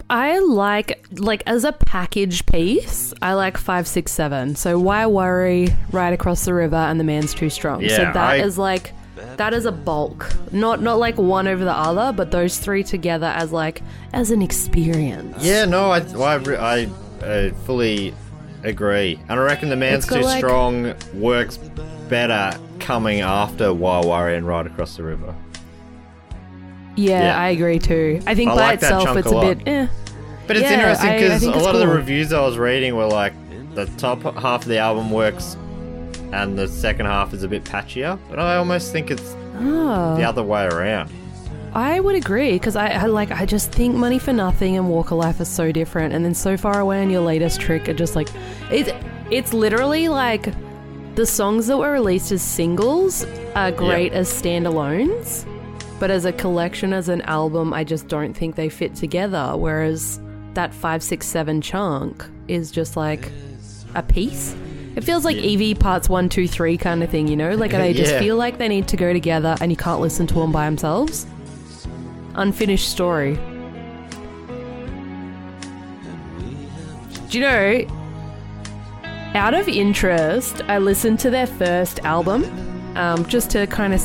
I 0.08 0.38
like 0.38 1.04
like 1.18 1.42
as 1.46 1.64
a 1.64 1.72
package 1.72 2.46
piece, 2.46 3.12
I 3.22 3.34
like 3.34 3.56
five, 3.58 3.86
six, 3.88 4.12
seven. 4.12 4.54
So 4.54 4.78
why 4.78 5.06
worry 5.06 5.68
right 5.90 6.12
across 6.12 6.44
the 6.44 6.54
river 6.54 6.76
and 6.76 7.00
the 7.00 7.04
man's 7.04 7.34
too 7.34 7.50
strong. 7.50 7.80
so 7.80 8.02
Yeah, 8.02 8.12
that 8.12 8.40
is 8.40 8.58
I- 8.58 8.62
like 8.62 8.92
that 9.36 9.52
is 9.54 9.64
a 9.64 9.72
bulk. 9.72 10.32
Not 10.52 10.82
not 10.82 10.98
like 10.98 11.16
one 11.18 11.48
over 11.48 11.64
the 11.64 11.72
other, 11.76 12.12
but 12.12 12.30
those 12.30 12.58
three 12.58 12.84
together 12.84 13.26
as 13.26 13.50
like 13.50 13.82
as 14.12 14.30
an 14.30 14.42
experience. 14.42 15.42
Yeah, 15.44 15.64
no, 15.64 15.90
I 15.90 16.00
I, 16.00 16.34
re- 16.36 16.56
I 16.56 16.88
uh, 17.24 17.50
fully 17.64 18.14
agree, 18.62 19.18
and 19.28 19.40
I 19.40 19.42
reckon 19.42 19.68
The 19.70 19.76
Man's 19.76 20.06
Too 20.06 20.20
like- 20.20 20.38
Strong 20.38 20.94
works 21.14 21.56
better 22.08 22.58
coming 22.78 23.20
after 23.22 23.72
Why 23.74 24.00
Worry 24.04 24.36
and 24.36 24.46
Right 24.46 24.66
Across 24.66 24.96
the 24.98 25.02
River. 25.02 25.34
Yeah, 26.96 27.20
Yeah. 27.22 27.38
I 27.38 27.48
agree 27.50 27.78
too. 27.78 28.20
I 28.26 28.34
think 28.34 28.50
I 28.50 28.54
by 28.54 28.60
like 28.60 28.74
itself 28.74 29.16
it's 29.16 29.30
a 29.30 29.36
a, 29.36 29.54
bit 29.54 29.68
eh. 29.68 29.86
But 30.46 30.56
it's 30.56 30.64
Yeah, 30.64 30.74
interesting 30.74 31.12
because 31.14 31.42
a 31.42 31.50
lot 31.64 31.74
of 31.74 31.80
the 31.80 31.88
reviews 31.88 32.32
I 32.32 32.40
was 32.40 32.56
reading 32.58 32.94
were 32.96 33.06
like 33.06 33.32
the 33.74 33.86
top 33.98 34.22
half 34.36 34.62
of 34.62 34.68
the 34.68 34.78
album 34.78 35.10
works 35.10 35.56
and 36.32 36.58
the 36.58 36.66
second 36.68 37.06
half 37.06 37.32
is 37.34 37.42
a 37.42 37.48
bit 37.48 37.64
patchier. 37.64 38.18
But 38.30 38.38
I 38.38 38.56
almost 38.56 38.92
think 38.92 39.10
it's 39.10 39.34
Oh. 39.58 40.16
the 40.16 40.22
other 40.24 40.42
way 40.42 40.64
around. 40.66 41.10
I 41.74 42.00
would 42.00 42.14
agree 42.14 42.52
because 42.52 42.74
I, 42.76 42.88
I 42.88 43.04
like 43.06 43.30
I 43.30 43.44
just 43.44 43.70
think 43.72 43.94
Money 43.96 44.18
for 44.18 44.32
Nothing 44.32 44.76
and 44.76 44.88
Walk 44.88 45.10
of 45.10 45.18
Life 45.18 45.40
are 45.40 45.44
so 45.44 45.72
different, 45.72 46.14
and 46.14 46.24
then 46.24 46.32
So 46.34 46.56
Far 46.56 46.80
Away 46.80 47.02
and 47.02 47.10
your 47.12 47.20
latest 47.20 47.60
trick 47.60 47.88
are 47.88 47.94
just 47.94 48.16
like 48.16 48.28
it. 48.70 48.94
It's 49.30 49.52
literally 49.52 50.08
like 50.08 50.54
the 51.16 51.26
songs 51.26 51.66
that 51.66 51.76
were 51.76 51.90
released 51.92 52.32
as 52.32 52.40
singles 52.42 53.26
are 53.54 53.70
great 53.72 54.12
as 54.12 54.28
standalones, 54.30 55.44
but 55.98 56.10
as 56.10 56.24
a 56.24 56.32
collection, 56.32 56.92
as 56.92 57.08
an 57.08 57.22
album, 57.22 57.72
I 57.72 57.84
just 57.84 58.08
don't 58.08 58.34
think 58.34 58.54
they 58.56 58.68
fit 58.68 58.94
together. 58.94 59.52
Whereas 59.56 60.20
that 60.54 60.72
five, 60.74 61.02
six, 61.02 61.26
seven 61.26 61.60
chunk 61.60 62.24
is 62.48 62.70
just 62.70 62.96
like 62.96 63.30
a 63.94 64.02
piece. 64.02 64.54
It 64.94 65.04
feels 65.04 65.24
like 65.24 65.36
Evie 65.36 65.74
parts 65.74 66.08
one, 66.08 66.28
two, 66.30 66.48
three 66.48 66.76
kind 66.78 67.02
of 67.02 67.10
thing, 67.10 67.28
you 67.28 67.36
know? 67.36 67.54
Like 67.54 67.72
they 67.72 67.92
just 68.02 68.12
Yeah. 68.12 68.18
feel 68.20 68.36
like 68.36 68.58
they 68.58 68.68
need 68.68 68.88
to 68.88 68.96
go 68.96 69.12
together 69.12 69.56
and 69.60 69.70
you 69.70 69.76
can't 69.76 70.00
listen 70.00 70.26
to 70.28 70.34
them 70.34 70.52
by 70.52 70.64
themselves. 70.66 71.26
Unfinished 72.34 72.88
story. 72.90 73.38
Do 77.28 77.38
you 77.38 77.40
know, 77.40 77.84
out 79.34 79.52
of 79.54 79.68
interest, 79.68 80.62
I 80.68 80.78
listened 80.78 81.18
to 81.20 81.30
their 81.30 81.46
first 81.46 81.98
album 82.00 82.44
um, 82.96 83.26
just 83.26 83.50
to 83.50 83.66
kind 83.66 83.92
of, 83.92 84.00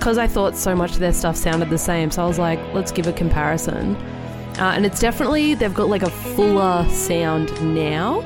because 0.00 0.16
I 0.16 0.26
thought 0.26 0.56
so 0.56 0.74
much 0.74 0.92
of 0.92 1.00
their 1.00 1.12
stuff 1.12 1.36
sounded 1.36 1.68
the 1.68 1.76
same. 1.76 2.10
So 2.10 2.24
I 2.24 2.26
was 2.26 2.38
like, 2.38 2.58
let's 2.72 2.90
give 2.90 3.06
a 3.06 3.12
comparison. 3.12 3.96
Uh, 4.58 4.72
and 4.74 4.86
it's 4.86 4.98
definitely, 4.98 5.52
they've 5.52 5.74
got 5.74 5.88
like 5.88 6.02
a 6.02 6.08
fuller 6.08 6.88
sound 6.88 7.50
now. 7.74 8.22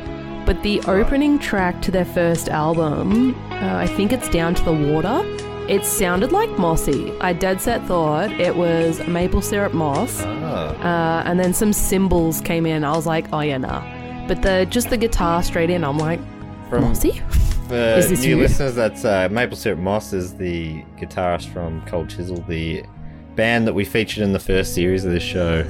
But 0.46 0.62
the 0.62 0.80
opening 0.82 1.36
track 1.40 1.82
to 1.82 1.90
their 1.90 2.04
first 2.04 2.48
album, 2.48 3.34
uh, 3.50 3.76
I 3.78 3.88
think 3.88 4.12
it's 4.12 4.28
Down 4.28 4.54
to 4.54 4.62
the 4.62 4.72
Water, 4.72 5.22
it 5.68 5.84
sounded 5.84 6.30
like 6.30 6.48
Mossy. 6.58 7.12
I 7.20 7.32
dead 7.32 7.60
set 7.60 7.84
thought 7.86 8.30
it 8.30 8.54
was 8.54 9.04
maple 9.08 9.42
syrup 9.42 9.74
moss. 9.74 10.22
Uh, 10.22 11.22
and 11.26 11.40
then 11.40 11.52
some 11.52 11.72
cymbals 11.72 12.40
came 12.40 12.66
in. 12.66 12.84
I 12.84 12.92
was 12.92 13.06
like, 13.06 13.26
oh 13.32 13.40
yeah, 13.40 13.58
nah. 13.58 14.28
But 14.28 14.42
the 14.42 14.64
just 14.70 14.90
the 14.90 14.96
guitar 14.96 15.42
straight 15.42 15.70
in, 15.70 15.82
I'm 15.82 15.98
like, 15.98 16.20
From 16.70 16.84
Mossy? 16.84 17.20
For 17.74 18.14
new 18.22 18.28
you? 18.28 18.36
listeners, 18.36 18.74
that's 18.74 19.04
uh, 19.04 19.28
Maple 19.30 19.56
Syrup 19.56 19.78
Moss 19.78 20.12
is 20.12 20.34
the 20.34 20.82
guitarist 20.98 21.52
from 21.52 21.84
Cold 21.86 22.08
Chisel, 22.08 22.40
the 22.48 22.84
band 23.34 23.66
that 23.66 23.72
we 23.74 23.84
featured 23.84 24.22
in 24.22 24.32
the 24.32 24.38
first 24.38 24.74
series 24.74 25.04
of 25.04 25.12
this 25.12 25.22
show. 25.22 25.64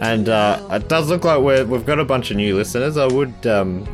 And 0.00 0.28
uh, 0.28 0.60
it 0.70 0.88
does 0.88 1.08
look 1.08 1.24
like 1.24 1.40
we're, 1.40 1.64
we've 1.64 1.86
got 1.86 1.98
a 1.98 2.04
bunch 2.04 2.30
of 2.30 2.36
new 2.36 2.56
listeners. 2.56 2.96
I 2.96 3.06
would, 3.06 3.46
um, 3.46 3.86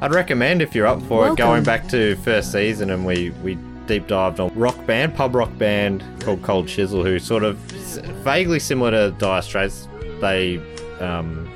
I'd 0.00 0.12
recommend 0.14 0.62
if 0.62 0.74
you're 0.74 0.86
up 0.86 1.02
for 1.02 1.28
it, 1.28 1.36
going 1.36 1.64
back 1.64 1.88
to 1.88 2.16
first 2.16 2.52
season 2.52 2.90
and 2.90 3.04
we 3.04 3.30
we 3.42 3.56
deep 3.86 4.06
dived 4.06 4.38
on 4.38 4.54
rock 4.54 4.76
band, 4.86 5.14
pub 5.14 5.34
rock 5.34 5.56
band 5.58 6.04
called 6.20 6.42
Cold 6.42 6.68
Chisel, 6.68 7.02
who 7.02 7.18
sort 7.18 7.42
of 7.42 7.58
s- 7.74 7.98
vaguely 8.22 8.60
similar 8.60 8.90
to 8.90 9.10
Dire 9.18 9.42
Straits. 9.42 9.88
They 10.20 10.58
um, 11.00 11.48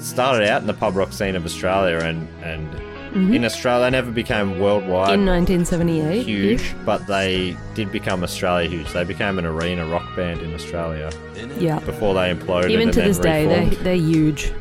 started 0.00 0.48
out 0.48 0.60
in 0.60 0.66
the 0.66 0.74
pub 0.74 0.94
rock 0.94 1.12
scene 1.12 1.34
of 1.36 1.44
Australia 1.44 1.98
and 2.04 2.28
and 2.44 2.91
Mm-hmm. 3.12 3.34
in 3.34 3.44
Australia 3.44 3.84
they 3.86 3.90
never 3.90 4.10
became 4.10 4.58
worldwide 4.58 5.12
In 5.14 5.26
1978. 5.26 6.24
huge, 6.24 6.74
but 6.86 7.06
they 7.06 7.56
did 7.74 7.92
become 7.92 8.22
Australia 8.22 8.68
huge. 8.70 8.90
They 8.92 9.04
became 9.04 9.38
an 9.38 9.44
arena 9.44 9.84
rock 9.86 10.16
band 10.16 10.40
in 10.40 10.54
Australia 10.54 11.10
Yeah. 11.58 11.78
before 11.80 12.14
they 12.14 12.32
imploded. 12.34 12.70
Even 12.70 12.90
to 12.92 13.02
this 13.02 13.18
day, 13.18 13.46
they, 13.46 13.74
they're 13.76 13.94
huge. 13.94 14.52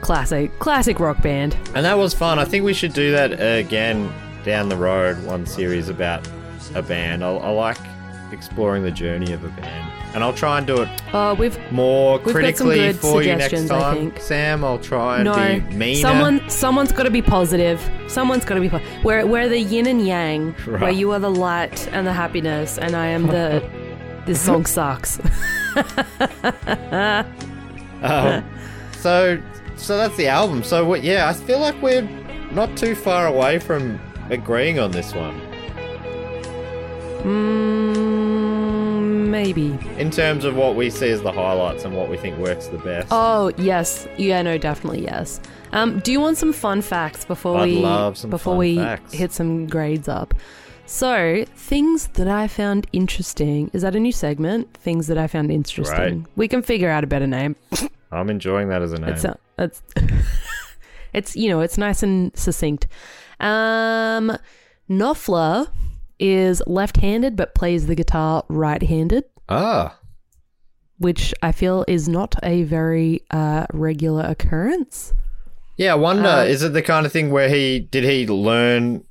Classic, 0.00 0.50
classic 0.58 0.98
rock 0.98 1.22
band. 1.22 1.56
And 1.76 1.84
that 1.86 1.96
was 1.96 2.12
fun. 2.12 2.40
I 2.40 2.44
think 2.44 2.64
we 2.64 2.74
should 2.74 2.92
do 2.92 3.12
that 3.12 3.32
again 3.58 4.12
down 4.44 4.68
the 4.68 4.76
road. 4.76 5.22
One 5.24 5.46
series 5.46 5.88
about 5.88 6.26
a 6.74 6.82
band. 6.82 7.22
I, 7.22 7.28
I 7.30 7.50
like 7.50 7.78
exploring 8.32 8.82
the 8.82 8.90
journey 8.90 9.32
of 9.32 9.44
a 9.44 9.48
band, 9.50 9.92
and 10.14 10.22
I'll 10.22 10.32
try 10.32 10.58
and 10.58 10.66
do 10.66 10.82
it 10.82 10.88
Oh, 11.12 11.34
we've 11.34 11.58
more 11.72 12.18
We've 12.18 12.34
critically 12.34 12.92
for 12.92 13.22
you 13.22 13.36
next 13.36 13.68
time, 13.68 13.96
think. 13.96 14.20
Sam. 14.20 14.64
I'll 14.64 14.78
try 14.78 15.16
and 15.16 15.24
no. 15.24 15.34
be 15.36 15.76
meaner. 15.76 16.00
Someone, 16.00 16.48
someone's 16.48 16.92
got 16.92 17.02
to 17.02 17.10
be 17.10 17.22
positive. 17.22 17.80
Someone's 18.08 18.44
got 18.44 18.54
to 18.54 18.60
be. 18.60 18.68
Po- 18.68 18.80
we're 19.04 19.26
we're 19.26 19.48
the 19.48 19.60
yin 19.60 19.86
and 19.86 20.06
yang. 20.06 20.52
Where 20.64 20.90
you 20.90 21.12
are 21.12 21.18
the 21.18 21.30
light 21.30 21.86
and 21.88 22.06
the 22.06 22.12
happiness, 22.12 22.78
and 22.78 22.96
I 22.96 23.06
am 23.06 23.26
the. 23.26 23.62
this 24.26 24.40
song 24.40 24.66
sucks. 24.66 25.20
Um, 28.02 28.44
so, 28.98 29.40
so 29.76 29.96
that's 29.96 30.16
the 30.16 30.26
album. 30.26 30.64
So, 30.64 30.84
what? 30.84 31.04
Yeah, 31.04 31.28
I 31.28 31.34
feel 31.34 31.60
like 31.60 31.80
we're 31.80 32.02
not 32.50 32.76
too 32.76 32.96
far 32.96 33.28
away 33.28 33.60
from 33.60 34.00
agreeing 34.28 34.80
on 34.80 34.90
this 34.90 35.14
one 35.14 35.40
mm, 37.22 38.51
maybe. 39.32 39.76
in 39.98 40.10
terms 40.10 40.44
of 40.44 40.54
what 40.54 40.76
we 40.76 40.90
see 40.90 41.10
as 41.10 41.22
the 41.22 41.32
highlights 41.32 41.84
and 41.84 41.96
what 41.96 42.08
we 42.08 42.16
think 42.16 42.38
works 42.38 42.68
the 42.68 42.78
best. 42.78 43.08
Oh 43.10 43.50
yes, 43.56 44.06
yeah, 44.16 44.42
no, 44.42 44.58
definitely 44.58 45.02
yes. 45.02 45.40
Um, 45.72 45.98
do 46.00 46.12
you 46.12 46.20
want 46.20 46.36
some 46.38 46.52
fun 46.52 46.82
facts 46.82 47.24
before 47.24 47.58
I'd 47.58 47.68
we 48.22 48.28
before 48.28 48.56
we 48.56 48.76
facts. 48.76 49.12
hit 49.12 49.32
some 49.32 49.66
grades 49.66 50.06
up? 50.06 50.34
So 50.86 51.44
things 51.56 52.08
that 52.08 52.28
I 52.28 52.46
found 52.48 52.86
interesting 52.92 53.70
is 53.72 53.82
that 53.82 53.96
a 53.96 54.00
new 54.00 54.12
segment? 54.12 54.74
Things 54.74 55.06
that 55.06 55.16
I 55.16 55.26
found 55.26 55.50
interesting. 55.50 56.18
Right. 56.20 56.26
We 56.36 56.48
can 56.48 56.62
figure 56.62 56.90
out 56.90 57.02
a 57.02 57.06
better 57.06 57.26
name. 57.26 57.56
I'm 58.12 58.28
enjoying 58.28 58.68
that 58.68 58.82
as 58.82 58.92
a 58.92 58.98
name. 58.98 59.10
It's 59.10 59.24
uh, 59.24 59.36
it's 59.58 59.82
it's 61.14 61.34
you 61.34 61.48
know 61.48 61.60
it's 61.60 61.78
nice 61.78 62.02
and 62.02 62.36
succinct. 62.36 62.86
Um, 63.40 64.36
Knopfler 64.90 65.68
is 66.22 66.62
left-handed 66.66 67.36
but 67.36 67.54
plays 67.54 67.86
the 67.86 67.94
guitar 67.94 68.44
right-handed, 68.48 69.24
ah, 69.48 69.98
which 70.98 71.34
I 71.42 71.52
feel 71.52 71.84
is 71.88 72.08
not 72.08 72.34
a 72.42 72.62
very 72.62 73.24
uh, 73.30 73.66
regular 73.72 74.24
occurrence. 74.24 75.12
yeah. 75.76 75.92
I 75.92 75.96
wonder, 75.96 76.28
Um, 76.28 76.46
is 76.46 76.62
it 76.62 76.72
the 76.72 76.82
kind 76.82 77.04
of 77.06 77.12
thing 77.12 77.30
where 77.30 77.48
he 77.48 77.80
did 77.80 78.04
he 78.04 78.26
learn 78.26 79.04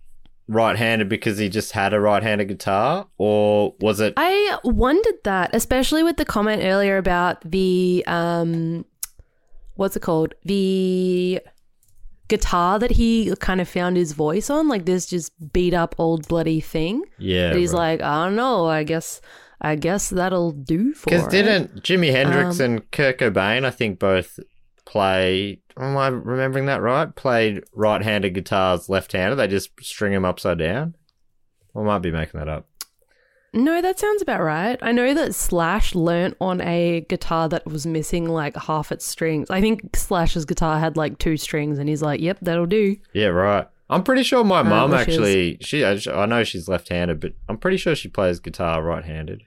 right-handed 0.48 1.08
because 1.10 1.38
he 1.38 1.50
just 1.50 1.72
had 1.74 1.94
a 1.94 2.00
right-handed 2.00 2.48
guitar, 2.48 3.08
or 3.18 3.76
was 3.82 4.00
it? 4.00 4.14
I 4.18 4.58
wondered 4.64 5.20
that, 5.26 5.50
especially 5.54 6.04
with 6.04 6.18
the 6.18 6.26
comment 6.26 6.64
earlier 6.64 6.98
about 6.98 7.42
the 7.50 8.04
um, 8.08 8.86
what's 9.76 9.96
it 9.96 10.02
called? 10.02 10.34
The 10.46 11.42
guitar 12.32 12.80
that 12.80 12.92
he 12.92 13.34
kind 13.40 13.62
of 13.62 13.70
found 13.70 13.96
his 13.98 14.14
voice 14.14 14.50
on, 14.50 14.68
like 14.68 14.86
this 14.86 15.06
just 15.06 15.32
beat 15.54 15.74
up 15.74 15.94
old 16.00 16.28
bloody 16.28 16.60
thing. 16.60 17.04
yeah, 17.20 17.50
And 17.50 17.60
he's 17.60 17.74
right. 17.74 18.00
like, 18.00 18.02
I 18.02 18.26
don't 18.26 18.36
know. 18.36 18.66
I 18.66 18.84
guess, 18.84 19.22
I 19.62 19.76
guess 19.76 20.10
that'll 20.10 20.52
do 20.52 20.94
for. 20.94 21.12
Because 21.12 21.28
didn't 21.28 21.84
Jimi 21.84 22.12
Hendrix 22.12 22.60
Um, 22.60 22.66
and 22.66 22.92
Kurt 22.92 23.20
Cobain, 23.20 23.66
I 23.66 23.70
think, 23.72 24.00
both 24.00 24.40
play? 24.86 25.60
Am 25.78 25.96
I 25.96 26.08
remembering 26.08 26.66
that 26.66 26.82
right? 26.82 27.14
Played 27.16 27.64
right-handed 27.74 28.34
guitars 28.34 28.90
left-handed. 28.90 29.36
They 29.36 29.48
just 29.48 29.70
string 29.82 30.14
them 30.14 30.26
upside 30.26 30.58
down. 30.58 30.96
I 31.76 31.82
might 31.82 32.00
be 32.00 32.12
making 32.12 32.40
that 32.40 32.50
up. 32.50 32.68
No, 33.54 33.82
that 33.82 34.00
sounds 34.00 34.22
about 34.22 34.42
right. 34.42 34.80
I 34.82 34.94
know 34.94 35.14
that 35.14 35.36
Slash 35.36 35.94
learnt 35.94 36.38
on 36.40 36.62
a 36.62 37.02
guitar 37.10 37.50
that 37.50 37.66
was 37.66 37.86
missing 37.86 38.30
like 38.30 38.56
half 38.56 38.94
its 38.94 39.06
strings. 39.06 39.50
I 39.50 39.60
think 39.60 39.96
Slash's 39.96 40.46
guitar 40.46 40.80
had 40.80 40.96
like 40.96 41.18
two 41.18 41.36
strings, 41.36 41.78
and 41.78 41.90
he's 41.90 42.02
like, 42.02 42.22
"Yep, 42.22 42.40
that'll 42.42 42.66
do." 42.66 42.96
Yeah, 43.14 43.28
right. 43.28 43.68
I'm 43.90 44.04
pretty 44.04 44.24
sure 44.24 44.46
my 44.46 44.64
mum 44.64 44.92
which 44.92 45.02
actually. 45.02 45.58
She, 45.60 45.84
I 45.84 46.26
know 46.26 46.46
she's 46.46 46.70
left-handed, 46.70 47.20
but 47.20 47.34
I'm 47.50 47.58
pretty 47.58 47.76
sure 47.76 47.94
she 47.94 48.08
plays 48.08 48.40
guitar 48.40 48.82
right-handed. 48.82 49.44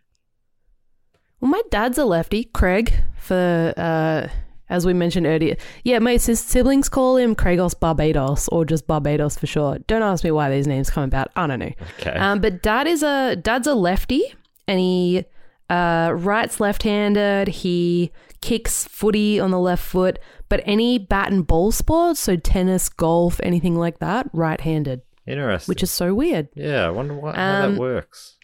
Well, 1.40 1.50
my 1.50 1.62
dad's 1.70 1.96
a 1.96 2.04
lefty, 2.04 2.44
Craig, 2.44 2.92
for 3.16 3.72
uh, 3.74 4.28
as 4.70 4.86
we 4.86 4.92
mentioned 4.92 5.26
earlier. 5.26 5.56
Yeah, 5.82 5.98
my 5.98 6.16
sis- 6.16 6.40
siblings 6.40 6.88
call 6.88 7.16
him 7.16 7.34
Craigos 7.34 7.78
Barbados 7.78 8.48
or 8.48 8.64
just 8.64 8.86
Barbados 8.86 9.36
for 9.38 9.46
short. 9.46 9.86
Don't 9.86 10.02
ask 10.02 10.24
me 10.24 10.30
why 10.30 10.50
these 10.50 10.66
names 10.66 10.90
come 10.90 11.04
about. 11.04 11.30
I 11.36 11.46
don't 11.46 11.58
know. 11.58 11.72
Okay. 12.00 12.12
Um, 12.16 12.40
but 12.40 12.62
dad 12.62 12.86
is 12.86 13.02
a 13.02 13.36
dad's 13.36 13.66
a 13.66 13.74
lefty, 13.74 14.22
and 14.66 14.78
he 14.80 15.24
uh, 15.70 16.12
writes 16.14 16.60
left-handed. 16.60 17.48
He 17.48 18.10
kicks 18.40 18.86
footy 18.88 19.40
on 19.40 19.50
the 19.50 19.58
left 19.58 19.84
foot, 19.84 20.18
but 20.48 20.62
any 20.66 20.98
bat 20.98 21.32
and 21.32 21.46
ball 21.46 21.72
sports, 21.72 22.20
so 22.20 22.36
tennis, 22.36 22.88
golf, 22.88 23.40
anything 23.42 23.74
like 23.76 23.98
that, 24.00 24.28
right-handed, 24.34 25.00
Interesting. 25.26 25.70
which 25.72 25.82
is 25.82 25.90
so 25.90 26.14
weird. 26.14 26.48
yeah, 26.54 26.86
I 26.86 26.90
wonder 26.90 27.14
what, 27.14 27.36
how 27.36 27.64
Um, 27.64 27.74
that 27.74 27.80
works. 27.80 28.36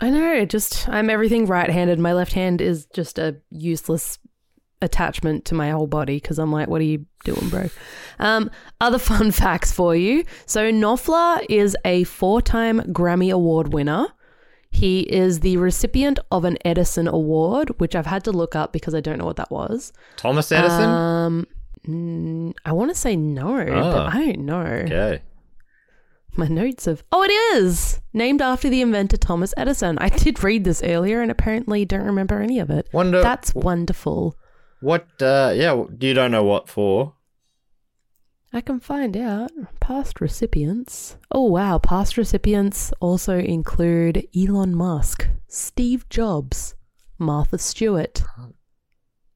I 0.00 0.10
know. 0.10 0.44
Just 0.44 0.88
I'm 0.88 1.08
everything 1.10 1.46
right-handed. 1.46 1.98
My 1.98 2.12
left 2.12 2.34
hand 2.34 2.60
is 2.60 2.86
just 2.94 3.18
a 3.18 3.36
useless 3.50 4.18
attachment 4.82 5.44
to 5.46 5.54
my 5.54 5.70
whole 5.70 5.86
body 5.86 6.16
because 6.20 6.38
I'm 6.38 6.52
like, 6.52 6.68
what 6.68 6.80
are 6.80 6.84
you 6.84 7.06
doing, 7.24 7.48
bro? 7.48 7.68
Um, 8.18 8.50
other 8.80 8.98
fun 9.10 9.30
facts 9.30 9.72
for 9.72 9.94
you. 9.96 10.24
So 10.46 10.70
Knopfler 10.70 11.44
is 11.48 11.76
a 11.84 12.04
four-time 12.04 12.80
Grammy 12.92 13.32
Award 13.32 13.72
winner. 13.72 14.06
He 14.70 15.00
is 15.00 15.40
the 15.40 15.56
recipient 15.56 16.18
of 16.30 16.44
an 16.44 16.58
Edison 16.64 17.08
Award, 17.08 17.70
which 17.80 17.94
I've 17.94 18.06
had 18.06 18.24
to 18.24 18.32
look 18.32 18.54
up 18.54 18.72
because 18.72 18.94
I 18.94 19.00
don't 19.00 19.18
know 19.18 19.24
what 19.24 19.36
that 19.36 19.50
was. 19.50 19.92
Thomas 20.16 20.52
Edison. 20.52 20.84
Um, 20.90 21.46
mm, 21.86 22.52
I 22.64 22.72
want 22.72 22.90
to 22.90 22.94
say 22.94 23.16
no, 23.16 23.58
Oh. 23.58 23.92
but 23.92 24.14
I 24.14 24.26
don't 24.26 24.40
know. 24.40 24.60
okay. 24.60 25.22
My 26.38 26.48
notes 26.48 26.84
have. 26.84 27.02
Oh, 27.10 27.22
it 27.22 27.30
is! 27.30 28.02
Named 28.12 28.42
after 28.42 28.68
the 28.68 28.82
inventor 28.82 29.16
Thomas 29.16 29.54
Edison. 29.56 29.96
I 29.98 30.10
did 30.10 30.44
read 30.44 30.64
this 30.64 30.82
earlier 30.82 31.22
and 31.22 31.30
apparently 31.30 31.86
don't 31.86 32.04
remember 32.04 32.42
any 32.42 32.58
of 32.58 32.68
it. 32.68 32.88
Wonder 32.92 33.22
That's 33.22 33.54
wonderful. 33.54 34.36
What. 34.86 35.06
Uh, 35.20 35.52
yeah, 35.54 35.84
you 36.00 36.14
don't 36.14 36.30
know 36.30 36.44
what 36.44 36.68
for. 36.68 37.14
I 38.52 38.60
can 38.60 38.80
find 38.80 39.16
out. 39.16 39.50
Past 39.80 40.20
recipients. 40.20 41.18
Oh, 41.30 41.44
wow. 41.44 41.78
Past 41.78 42.16
recipients 42.16 42.92
also 43.00 43.38
include 43.38 44.26
Elon 44.34 44.74
Musk, 44.74 45.28
Steve 45.48 46.08
Jobs, 46.08 46.74
Martha 47.18 47.58
Stewart, 47.58 48.22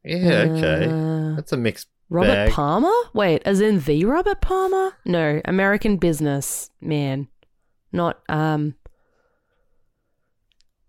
Yeah, 0.05 0.47
okay. 0.49 0.87
Uh, 0.87 1.37
That's 1.37 1.53
a 1.53 1.57
mixed 1.57 1.89
Robert 2.09 2.47
bag. 2.47 2.53
Palmer? 2.53 2.99
Wait, 3.13 3.43
as 3.45 3.61
in 3.61 3.81
the 3.81 4.05
Robert 4.05 4.41
Palmer? 4.41 4.93
No, 5.05 5.41
American 5.45 5.97
business 5.99 6.71
man. 6.81 7.29
Not, 7.93 8.21
um. 8.29 8.77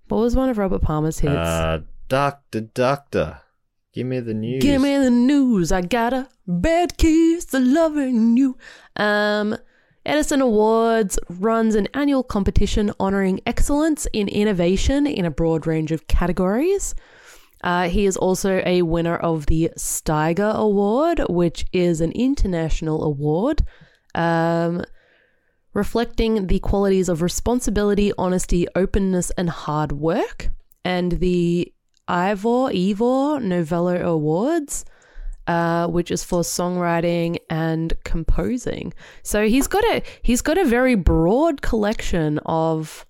What 0.08 0.20
was 0.20 0.36
one 0.36 0.50
of 0.50 0.58
Robert 0.58 0.82
Palmer's 0.82 1.20
hits? 1.20 1.34
Uh, 1.34 1.80
doctor, 2.08 2.62
doctor, 2.62 3.42
give 3.94 4.08
me 4.08 4.20
the 4.20 4.34
news. 4.34 4.62
Give 4.62 4.82
me 4.82 4.98
the 4.98 5.10
news. 5.10 5.72
I 5.72 5.82
got 5.82 6.14
a 6.14 6.28
bad 6.48 6.98
case 6.98 7.54
of 7.54 7.64
loving 7.64 8.38
you. 8.38 8.58
Um, 8.96 9.58
Edison 10.06 10.42
Awards 10.42 11.20
runs 11.30 11.76
an 11.76 11.88
annual 11.94 12.24
competition 12.24 12.92
honoring 13.00 13.40
excellence 13.46 14.08
in 14.14 14.28
innovation 14.28 15.06
in 15.06 15.26
a 15.26 15.32
broad 15.32 15.68
range 15.68 15.92
of 15.92 16.08
categories. 16.08 16.96
Uh, 17.64 17.88
he 17.88 18.06
is 18.06 18.18
also 18.18 18.64
a 18.66 18.82
winner 18.82 19.16
of 19.16 19.46
the 19.46 19.70
Steiger 19.78 20.56
Award, 20.56 21.22
which 21.30 21.66
is 21.72 22.02
an 22.02 22.12
international 22.14 23.04
award 23.04 23.62
um, 24.16 24.84
reflecting 25.74 26.48
the 26.48 26.60
qualities 26.60 27.08
of 27.08 27.22
responsibility, 27.22 28.12
honesty, 28.18 28.68
openness, 28.76 29.32
and 29.38 29.50
hard 29.50 29.92
work. 29.92 30.50
And 30.84 31.14
the 31.14 31.72
Ivor 32.12 32.70
Ivor 32.74 33.40
Novello 33.40 33.96
Awards, 33.96 34.84
uh, 35.48 35.88
which 35.88 36.12
is 36.12 36.24
for 36.24 36.42
songwriting 36.42 37.38
and 37.50 37.94
composing. 38.04 38.94
So 39.24 39.48
he's 39.48 39.68
got 39.68 39.84
a 39.86 40.04
he's 40.22 40.42
got 40.42 40.58
a 40.58 40.66
very 40.66 40.96
broad 40.96 41.62
collection 41.62 42.40
of 42.40 43.06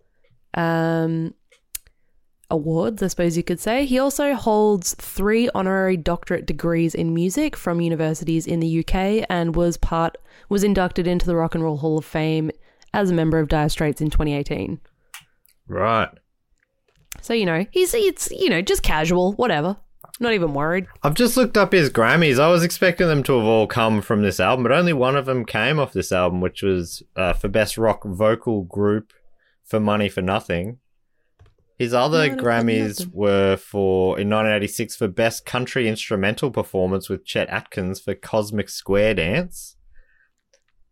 um, 0.54 1.34
awards, 2.52 3.02
I 3.02 3.08
suppose 3.08 3.36
you 3.36 3.44
could 3.44 3.60
say. 3.60 3.86
He 3.86 3.98
also 3.98 4.36
holds 4.36 4.94
three 4.96 5.50
honorary 5.56 5.98
doctorate 5.98 6.46
degrees 6.46 6.94
in 6.94 7.16
music 7.16 7.58
from 7.58 7.82
universities 7.82 8.46
in 8.46 8.60
the 8.60 8.80
UK 8.80 9.26
and 9.30 9.56
was 9.56 9.78
part 9.78 10.18
was 10.48 10.64
inducted 10.64 11.08
into 11.08 11.26
the 11.26 11.36
Rock 11.36 11.56
and 11.56 11.64
Roll 11.64 11.78
Hall 11.78 11.98
of 11.98 12.06
Fame 12.06 12.52
as 12.94 13.10
a 13.10 13.16
member 13.16 13.40
of 13.40 13.48
Dire 13.48 13.70
Straits 13.70 14.00
in 14.00 14.12
2018. 14.12 14.80
Right. 15.68 16.10
So 17.22 17.34
you 17.34 17.46
know 17.46 17.66
he's 17.72 17.94
it's 17.94 18.30
you 18.32 18.50
know 18.50 18.62
just 18.62 18.84
casual, 18.84 19.34
whatever. 19.34 19.78
Not 20.20 20.34
even 20.34 20.54
worried. 20.54 20.86
I've 21.02 21.16
just 21.16 21.36
looked 21.36 21.58
up 21.58 21.72
his 21.72 21.90
Grammys. 21.90 22.40
I 22.40 22.48
was 22.48 22.64
expecting 22.64 23.08
them 23.08 23.24
to 23.24 23.38
have 23.40 23.48
all 23.48 23.66
come 23.66 24.02
from 24.02 24.22
this 24.22 24.40
album, 24.40 24.62
but 24.62 24.72
only 24.72 24.94
one 24.94 25.16
of 25.16 25.26
them 25.26 25.46
came 25.46 25.80
off 25.80 25.94
this 25.94 26.12
album, 26.12 26.42
which 26.42 26.62
was 26.62 27.02
uh, 27.16 27.34
for 27.34 27.48
Best 27.48 27.76
Rock 27.76 28.04
Vocal 28.04 28.64
Group 28.64 29.14
for 29.64 29.80
Money 29.80 30.10
for 30.10 30.22
Nothing. 30.22 30.78
His 31.80 31.96
other 31.96 32.30
for 32.30 32.36
Grammys 32.36 33.12
were 33.12 33.58
for 33.58 34.20
in 34.20 34.30
1986 34.30 34.96
for 34.96 35.08
Best 35.08 35.44
Country 35.44 35.88
Instrumental 35.88 36.52
Performance 36.52 37.10
with 37.10 37.26
Chet 37.26 37.50
Atkins 37.50 38.00
for 38.00 38.14
Cosmic 38.14 38.70
Square 38.70 39.16
Dance, 39.16 39.78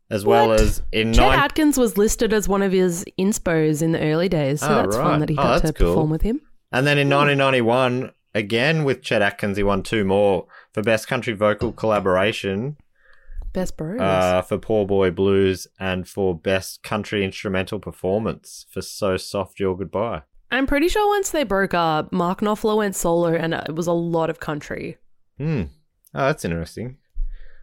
as 0.10 0.26
well 0.26 0.52
as 0.52 0.82
in 0.92 1.14
Chet 1.14 1.28
nine- 1.30 1.40
Atkins 1.40 1.78
was 1.78 1.98
listed 1.98 2.34
as 2.34 2.48
one 2.48 2.62
of 2.62 2.72
his 2.72 3.06
inspos 3.20 3.82
in 3.82 3.92
the 3.92 4.02
early 4.02 4.30
days, 4.30 4.62
so 4.62 4.68
Oh, 4.70 4.76
that's 4.84 4.96
right. 4.98 5.04
fun 5.04 5.20
that 5.20 5.30
he 5.30 5.36
Oh, 5.38 5.42
got 5.44 5.62
to 5.66 5.74
cool. 5.74 5.88
perform 5.94 6.10
with 6.10 6.22
him. 6.24 6.42
And 6.72 6.86
then 6.88 6.98
in 6.98 7.10
1991, 7.10 8.12
again 8.36 8.84
with 8.84 9.02
Chet 9.02 9.22
Atkins, 9.22 9.58
he 9.58 9.64
won 9.64 9.84
two 9.84 10.04
more 10.06 10.46
for 10.74 10.82
Best 10.84 11.08
Country 11.08 11.34
Vocal 11.34 11.72
Collaboration 11.72 12.78
Best 13.54 13.78
bros. 13.78 14.00
uh, 14.00 14.42
for 14.44 14.58
Poor 14.60 14.86
Boy 14.86 15.10
Blues 15.12 15.66
and 15.80 16.08
for 16.08 16.36
Best 16.38 16.84
Country 16.84 17.24
Instrumental 17.26 17.80
Performance 17.80 18.66
for 18.72 18.82
So 18.82 19.18
Soft 19.18 19.60
Your 19.60 19.76
Goodbye. 19.76 20.22
I'm 20.52 20.66
pretty 20.68 20.88
sure 20.88 21.08
once 21.08 21.30
they 21.32 21.44
broke 21.44 21.74
up, 21.76 22.12
Mark 22.12 22.42
Knopfler 22.42 22.78
went 22.78 22.96
solo, 22.96 23.34
and 23.36 23.54
it 23.54 23.76
was 23.76 23.86
a 23.88 23.92
lot 23.94 24.30
of 24.32 24.40
country. 24.40 24.98
Hmm. 25.38 25.64
Oh, 26.16 26.26
that's 26.28 26.44
interesting. 26.46 26.98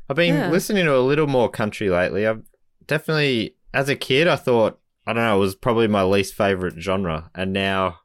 I've 0.09 0.17
been 0.17 0.35
Yeah. 0.35 0.51
listening 0.51 0.85
to 0.87 0.97
a 0.97 1.01
little 1.01 1.27
more 1.27 1.49
country 1.49 1.91
lately. 1.91 2.27
I've 2.27 2.43
definitely, 2.87 3.57
as 3.75 3.89
a 3.89 3.97
kid, 3.97 4.29
I 4.29 4.37
thought, 4.37 4.79
I 5.07 5.13
don't 5.13 5.23
know, 5.25 5.37
it 5.37 5.41
was 5.41 5.55
probably 5.55 5.89
my 5.89 6.03
least 6.05 6.35
favorite 6.35 6.75
genre. 6.81 7.31
And 7.35 7.53
now 7.53 7.99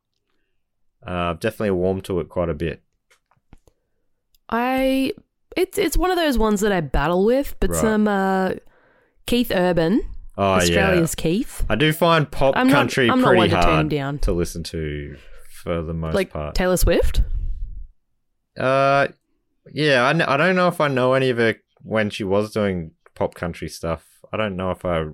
uh, 1.06 1.12
I've 1.32 1.40
definitely 1.40 1.72
warmed 1.72 2.04
to 2.06 2.20
it 2.20 2.30
quite 2.30 2.50
a 2.50 2.54
bit. 2.54 2.82
I 4.50 5.14
it's 5.56 5.78
it's 5.78 5.98
one 5.98 6.12
of 6.12 6.18
those 6.18 6.38
ones 6.38 6.62
that 6.62 6.72
I 6.72 6.82
battle 6.82 7.26
with, 7.26 7.56
but 7.60 7.70
Right. 7.72 7.80
some 7.82 8.08
uh, 8.08 8.52
Keith 9.26 9.52
Urban, 9.54 10.02
Oh, 10.38 10.44
Australia's 10.44 11.16
yeah. 11.18 11.22
Keith, 11.24 11.66
I 11.70 11.76
do 11.76 11.94
find 11.94 12.30
pop 12.30 12.56
I'm 12.58 12.70
country 12.70 13.08
not 13.08 13.20
pretty 13.20 13.50
to 13.50 13.56
hard 13.58 13.90
down. 13.90 14.20
to 14.20 14.32
listen 14.32 14.64
to 14.64 15.16
for 15.64 15.82
the 15.82 15.94
most 15.94 16.16
like 16.16 16.32
part. 16.32 16.56
Taylor 16.56 16.78
Swift. 16.78 17.22
Uh, 18.58 19.08
yeah, 19.74 20.04
I, 20.04 20.34
I 20.34 20.38
don't 20.38 20.56
know 20.56 20.68
if 20.68 20.82
I 20.82 20.88
know 20.88 21.14
any 21.14 21.30
of 21.30 21.38
her 21.38 21.56
when 21.84 22.10
she 22.10 22.24
was 22.24 22.52
doing 22.52 22.92
pop 23.16 23.36
country 23.36 23.70
stuff. 23.70 24.06
I 24.34 24.38
don't 24.38 24.56
know 24.56 24.72
if 24.72 24.86
I 24.86 25.06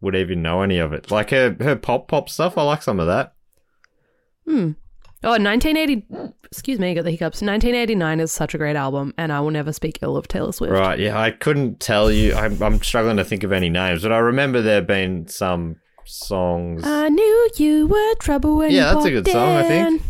would 0.00 0.14
even 0.14 0.42
know 0.42 0.62
any 0.62 0.78
of 0.78 0.92
it. 0.92 1.10
Like 1.10 1.30
her 1.30 1.56
her 1.60 1.76
pop 1.76 2.08
pop 2.08 2.28
stuff, 2.28 2.56
I 2.58 2.62
like 2.62 2.82
some 2.82 3.00
of 3.00 3.06
that. 3.06 3.34
Hmm. 4.46 4.72
Oh, 5.24 5.30
1980. 5.30 6.06
Excuse 6.44 6.78
me, 6.78 6.90
I 6.90 6.94
got 6.94 7.04
the 7.04 7.10
hiccups. 7.10 7.42
1989 7.42 8.20
is 8.20 8.30
such 8.30 8.54
a 8.54 8.58
great 8.58 8.76
album, 8.76 9.12
and 9.18 9.32
I 9.32 9.40
will 9.40 9.50
never 9.50 9.72
speak 9.72 9.98
ill 10.02 10.16
of 10.16 10.28
Taylor 10.28 10.52
Swift. 10.52 10.72
Right? 10.72 10.98
Yeah, 10.98 11.18
I 11.18 11.32
couldn't 11.32 11.80
tell 11.80 12.10
you. 12.12 12.34
I'm 12.34 12.62
I'm 12.62 12.80
struggling 12.82 13.16
to 13.16 13.24
think 13.24 13.42
of 13.42 13.50
any 13.52 13.68
names, 13.68 14.02
but 14.02 14.12
I 14.12 14.18
remember 14.18 14.62
there 14.62 14.82
being 14.82 15.26
some 15.26 15.76
songs. 16.04 16.82
I 16.84 17.08
knew 17.08 17.50
you 17.56 17.86
were 17.88 18.14
trouble 18.20 18.56
when 18.58 18.70
Yeah, 18.70 18.90
you 18.90 18.94
that's 18.94 19.06
a 19.06 19.10
good 19.10 19.26
walked 19.26 19.32
song, 19.32 19.56
I 19.56 19.62
think. 19.64 20.02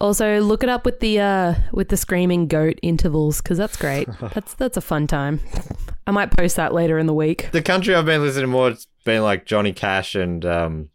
Also, 0.00 0.40
look 0.40 0.62
it 0.62 0.68
up 0.68 0.84
with 0.86 1.00
the 1.00 1.20
uh 1.20 1.54
with 1.72 1.88
the 1.90 1.96
screaming 1.96 2.46
goat 2.46 2.78
intervals 2.82 3.40
because 3.42 3.58
that's 3.58 3.76
great. 3.76 4.08
that's 4.34 4.54
that's 4.54 4.76
a 4.76 4.80
fun 4.80 5.06
time. 5.06 5.40
I 6.06 6.10
might 6.10 6.30
post 6.36 6.56
that 6.56 6.72
later 6.72 6.98
in 6.98 7.06
the 7.06 7.14
week. 7.14 7.50
the 7.52 7.62
country 7.62 7.94
I've 7.94 8.06
been 8.06 8.22
listening 8.22 8.50
more, 8.50 8.70
it's 8.70 8.86
been 9.04 9.22
like 9.22 9.44
Johnny 9.46 9.72
Cash 9.72 10.14
and 10.14 10.44
um, 10.46 10.88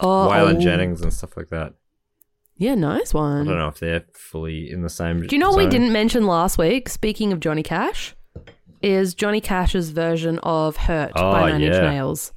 Oh, 0.00 0.28
Waylon 0.30 0.56
oh. 0.56 0.60
Jennings 0.60 1.00
and 1.00 1.12
stuff 1.12 1.36
like 1.36 1.48
that. 1.50 1.74
Yeah, 2.56 2.74
nice 2.74 3.14
one. 3.14 3.42
I 3.48 3.50
don't 3.50 3.58
know 3.58 3.68
if 3.68 3.78
they're 3.78 4.04
fully 4.12 4.70
in 4.70 4.82
the 4.82 4.88
same. 4.88 5.20
Do 5.26 5.34
you 5.34 5.38
know 5.40 5.50
what 5.50 5.58
we 5.58 5.66
didn't 5.68 5.92
mention 5.92 6.26
last 6.26 6.58
week? 6.58 6.88
Speaking 6.88 7.32
of 7.32 7.40
Johnny 7.40 7.62
Cash, 7.62 8.14
is 8.82 9.14
Johnny 9.14 9.40
Cash's 9.40 9.90
version 9.90 10.38
of 10.42 10.76
"Hurt" 10.76 11.14
by 11.14 11.20
Oh, 11.20 11.46
Nine 11.48 11.62
Inch. 11.62 11.72
Nails. 11.74 12.32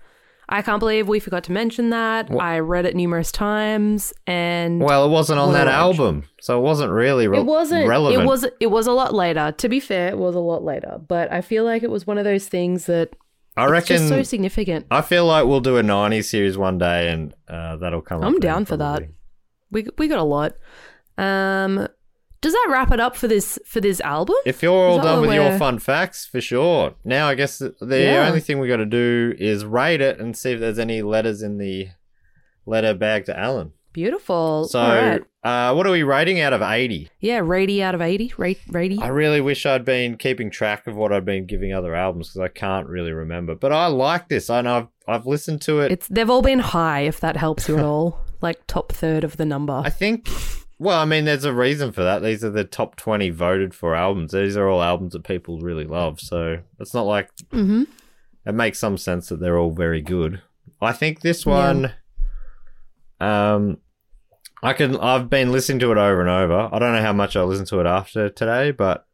I 0.48 0.62
can't 0.62 0.80
believe 0.80 1.08
we 1.08 1.20
forgot 1.20 1.44
to 1.46 1.52
mention 1.52 1.90
that. 1.90 2.30
Wha- 2.30 2.42
I 2.44 2.60
read 2.60 2.86
it 2.86 2.96
numerous 2.96 3.32
times, 3.32 4.14
and 4.28 4.80
Well, 4.80 5.06
it 5.06 5.10
wasn't 5.10 5.40
on 5.40 5.54
that 5.54 5.68
album, 5.68 6.24
so 6.40 6.58
it 6.60 6.62
wasn't 6.62 6.92
really 6.92 7.28
re- 7.28 7.40
it 7.40 7.46
wasn't. 7.46 7.88
relevant. 7.88 8.24
It 8.24 8.26
was. 8.28 8.46
It 8.60 8.68
was 8.68 8.88
a 8.88 8.92
lot 8.92 9.14
later. 9.14 9.54
To 9.58 9.70
be 9.70 9.80
fair, 9.80 10.10
it 10.10 10.18
was 10.18 10.36
a 10.36 10.40
lot 10.40 10.64
later. 10.64 11.00
But 11.08 11.32
I 11.32 11.42
feel 11.42 11.64
like 11.64 11.82
it 11.84 11.90
was 11.90 12.06
one 12.06 12.18
of 12.18 12.24
those 12.26 12.48
things 12.48 12.86
that 12.86 13.16
I 13.58 13.66
reckon. 13.66 13.98
just 13.98 14.10
so 14.10 14.22
significant. 14.24 14.86
I 14.92 15.02
feel 15.02 15.26
like 15.26 15.46
we'll 15.46 15.62
do 15.62 15.78
a 15.78 15.82
'90s 15.84 16.26
series 16.26 16.58
one 16.58 16.78
day, 16.78 17.10
and 17.10 17.34
uh, 17.48 17.78
that'll 17.78 18.02
come. 18.02 18.24
I'm 18.24 18.40
down 18.40 18.66
for 18.66 18.78
that. 18.78 19.04
We 19.72 19.88
we 19.98 20.08
got 20.08 20.20
a 20.20 20.24
lot. 20.24 20.54
Um, 21.18 21.88
does 22.42 22.54
that 22.54 22.68
wrap 22.70 22.92
it 22.92 23.00
up 23.00 23.16
for 23.16 23.28
this 23.28 23.58
for 23.66 23.82
this 23.82 24.00
album? 24.02 24.36
If 24.46 24.62
you're 24.62 24.74
all 24.74 25.02
done 25.02 25.22
with 25.22 25.34
your 25.34 25.58
fun 25.58 25.80
facts, 25.80 26.26
for 26.26 26.42
sure. 26.42 26.94
Now, 27.04 27.28
I 27.28 27.36
guess 27.36 27.58
the, 27.60 27.74
Yeah. 27.82 28.28
only 28.28 28.40
thing 28.42 28.60
we 28.60 28.68
got 28.68 28.78
to 28.78 28.86
do 28.86 29.34
is 29.38 29.66
rate 29.66 30.02
it 30.02 30.20
and 30.20 30.38
see 30.38 30.52
if 30.52 30.60
there's 30.60 30.80
any 30.80 31.02
letters 31.02 31.42
in 31.42 31.58
the 31.58 31.90
letter 32.66 32.94
bag 32.94 33.26
to 33.26 33.38
Alan. 33.40 33.72
Beautiful. 33.94 34.68
So, 34.68 34.80
right. 34.82 35.22
uh, 35.44 35.74
what 35.74 35.88
are 35.88 35.92
we 35.92 36.04
rating 36.04 36.42
out 36.42 36.52
of 36.52 36.62
80? 36.62 37.10
Yeah, 37.22 37.40
Rady 37.42 37.82
out 37.82 37.96
of 37.96 38.02
eighty. 38.02 38.34
Rate 38.38 38.60
Rady. 38.68 39.00
I 39.02 39.08
really 39.08 39.40
wish 39.40 39.66
I'd 39.66 39.86
been 39.86 40.18
keeping 40.18 40.52
track 40.52 40.86
of 40.86 40.98
what 40.98 41.14
I'd 41.14 41.24
been 41.24 41.46
giving 41.46 41.72
other 41.74 41.96
albums 41.96 42.28
because 42.28 42.42
I 42.42 42.50
can't 42.50 42.88
really 42.90 43.14
remember. 43.14 43.56
But 43.56 43.72
I 43.72 43.88
like 43.88 44.28
this. 44.28 44.50
I 44.50 44.60
know 44.62 44.76
I've, 44.78 44.88
I've 45.22 45.26
listened 45.26 45.62
to 45.62 45.80
it. 45.80 45.94
It's 45.94 46.08
they've 46.10 46.30
all 46.30 46.42
been 46.42 46.60
high, 46.60 47.02
if 47.02 47.22
that 47.22 47.38
helps 47.38 47.70
you 47.70 47.78
at 47.78 47.86
all. 47.86 48.20
Like 48.42 48.68
top 48.68 48.92
third 48.92 49.24
of 49.24 49.38
the 49.38 49.46
number. 49.46 49.82
I 49.84 49.90
think. 49.90 50.28
Well, 50.78 51.00
I 51.00 51.06
mean, 51.06 51.26
there's 51.26 51.46
a 51.46 51.54
reason 51.54 51.92
for 51.92 52.04
that. 52.04 52.22
These 52.22 52.44
are 52.44 52.50
the 52.50 52.66
top 52.66 52.98
20 52.98 53.30
voted 53.30 53.74
for 53.74 53.96
albums. 53.96 54.34
These 54.34 54.58
are 54.58 54.68
all 54.68 54.82
albums 54.82 55.14
that 55.14 55.24
people 55.24 55.60
really 55.60 55.86
love. 55.86 56.20
So 56.20 56.60
it's 56.80 56.94
not 56.94 57.06
like 57.06 57.34
mm-hmm. 57.52 57.84
it 58.46 58.52
makes 58.52 58.80
some 58.80 58.98
sense 58.98 59.30
that 59.30 59.40
they're 59.40 59.58
all 59.58 59.72
very 59.72 60.02
good. 60.02 60.42
I 60.82 60.92
think 60.92 61.22
this 61.22 61.46
one, 61.46 61.94
um, 63.22 63.78
I 64.62 64.74
can. 64.74 64.98
I've 64.98 65.30
been 65.30 65.52
listening 65.52 65.80
to 65.80 65.92
it 65.92 65.98
over 65.98 66.20
and 66.20 66.30
over. 66.30 66.70
I 66.72 66.80
don't 66.80 66.94
know 66.94 67.02
how 67.02 67.14
much 67.14 67.36
I 67.36 67.44
listened 67.44 67.70
to 67.70 67.80
it 67.80 67.86
after 67.86 68.30
today, 68.30 68.72
but 68.72 69.06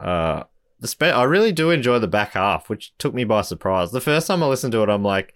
uh, 0.00 0.44
the 0.80 0.88
spe- 0.88 1.02
I 1.04 1.22
really 1.24 1.52
do 1.52 1.70
enjoy 1.70 2.00
the 2.00 2.08
back 2.08 2.32
half, 2.32 2.68
which 2.68 2.96
took 2.98 3.14
me 3.14 3.24
by 3.24 3.42
surprise. 3.42 3.92
The 3.92 4.00
first 4.00 4.26
time 4.26 4.42
I 4.42 4.46
listened 4.46 4.72
to 4.72 4.82
it, 4.82 4.88
I'm 4.88 5.04
like, 5.04 5.34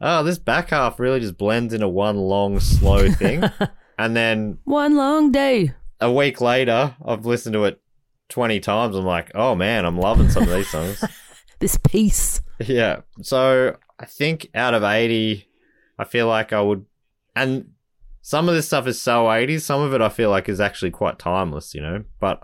oh, 0.00 0.22
this 0.22 0.38
back 0.38 0.70
half 0.70 1.00
really 1.00 1.18
just 1.18 1.36
blends 1.36 1.74
into 1.74 1.88
one 1.88 2.16
long, 2.16 2.60
slow 2.60 3.10
thing. 3.10 3.42
and 4.04 4.16
then 4.16 4.58
One 4.64 4.96
long 4.96 5.30
day. 5.32 5.72
a 6.00 6.10
week 6.12 6.40
later, 6.40 6.96
I've 7.04 7.26
listened 7.26 7.52
to 7.54 7.64
it 7.64 7.80
20 8.30 8.60
times. 8.60 8.96
I'm 8.96 9.04
like, 9.04 9.30
oh 9.34 9.54
man, 9.54 9.84
I'm 9.84 9.98
loving 9.98 10.30
some 10.30 10.44
of 10.44 10.50
these 10.50 10.68
songs. 10.76 11.02
This 11.58 11.76
piece. 11.76 12.40
yeah. 12.60 13.00
So 13.22 13.76
I 13.98 14.06
think 14.06 14.48
out 14.54 14.74
of 14.74 14.82
80, 14.82 15.46
I 15.98 16.04
feel 16.04 16.26
like 16.26 16.52
I 16.52 16.60
would. 16.60 16.86
And 17.36 17.72
some 18.22 18.48
of 18.48 18.54
this 18.54 18.66
stuff 18.66 18.86
is 18.86 19.00
so 19.00 19.24
80s. 19.26 19.62
Some 19.62 19.80
of 19.80 19.92
it 19.94 20.00
I 20.00 20.08
feel 20.08 20.30
like 20.30 20.48
is 20.48 20.60
actually 20.60 20.90
quite 20.90 21.18
timeless, 21.18 21.74
you 21.74 21.80
know? 21.80 22.04
But 22.20 22.42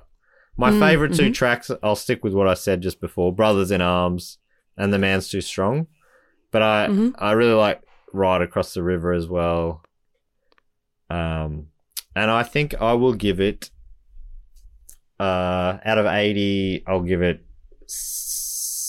my 0.56 0.70
Mm, 0.70 0.78
favorite 0.80 1.14
2 1.14 1.30
mhm. 1.30 1.34
tracks, 1.34 1.70
I'll 1.82 1.96
stick 1.96 2.22
with 2.24 2.32
what 2.34 2.48
I 2.48 2.54
said 2.54 2.80
just 2.82 3.00
before 3.00 3.32
Brothers 3.34 3.70
in 3.70 3.80
Arms 3.80 4.38
and 4.76 4.92
The 4.92 4.98
Man's 4.98 5.28
Too 5.28 5.40
Strong. 5.40 5.86
But 6.50 6.62
I, 6.62 6.86
Mhm. 6.88 7.14
I 7.18 7.32
really 7.32 7.52
like 7.54 7.82
Ride 8.12 8.42
Across 8.42 8.74
the 8.74 8.82
River 8.82 9.12
as 9.12 9.26
well. 9.28 9.82
Um, 11.10 11.68
and 12.14 12.30
I 12.30 12.42
think 12.42 12.74
I 12.80 12.94
will 12.94 13.14
give 13.14 13.40
it, 13.40 13.70
uh, 15.20 15.78
out 15.84 15.98
of 15.98 16.06
80, 16.06 16.84
I'll 16.86 17.02
give 17.02 17.22
it 17.22 17.44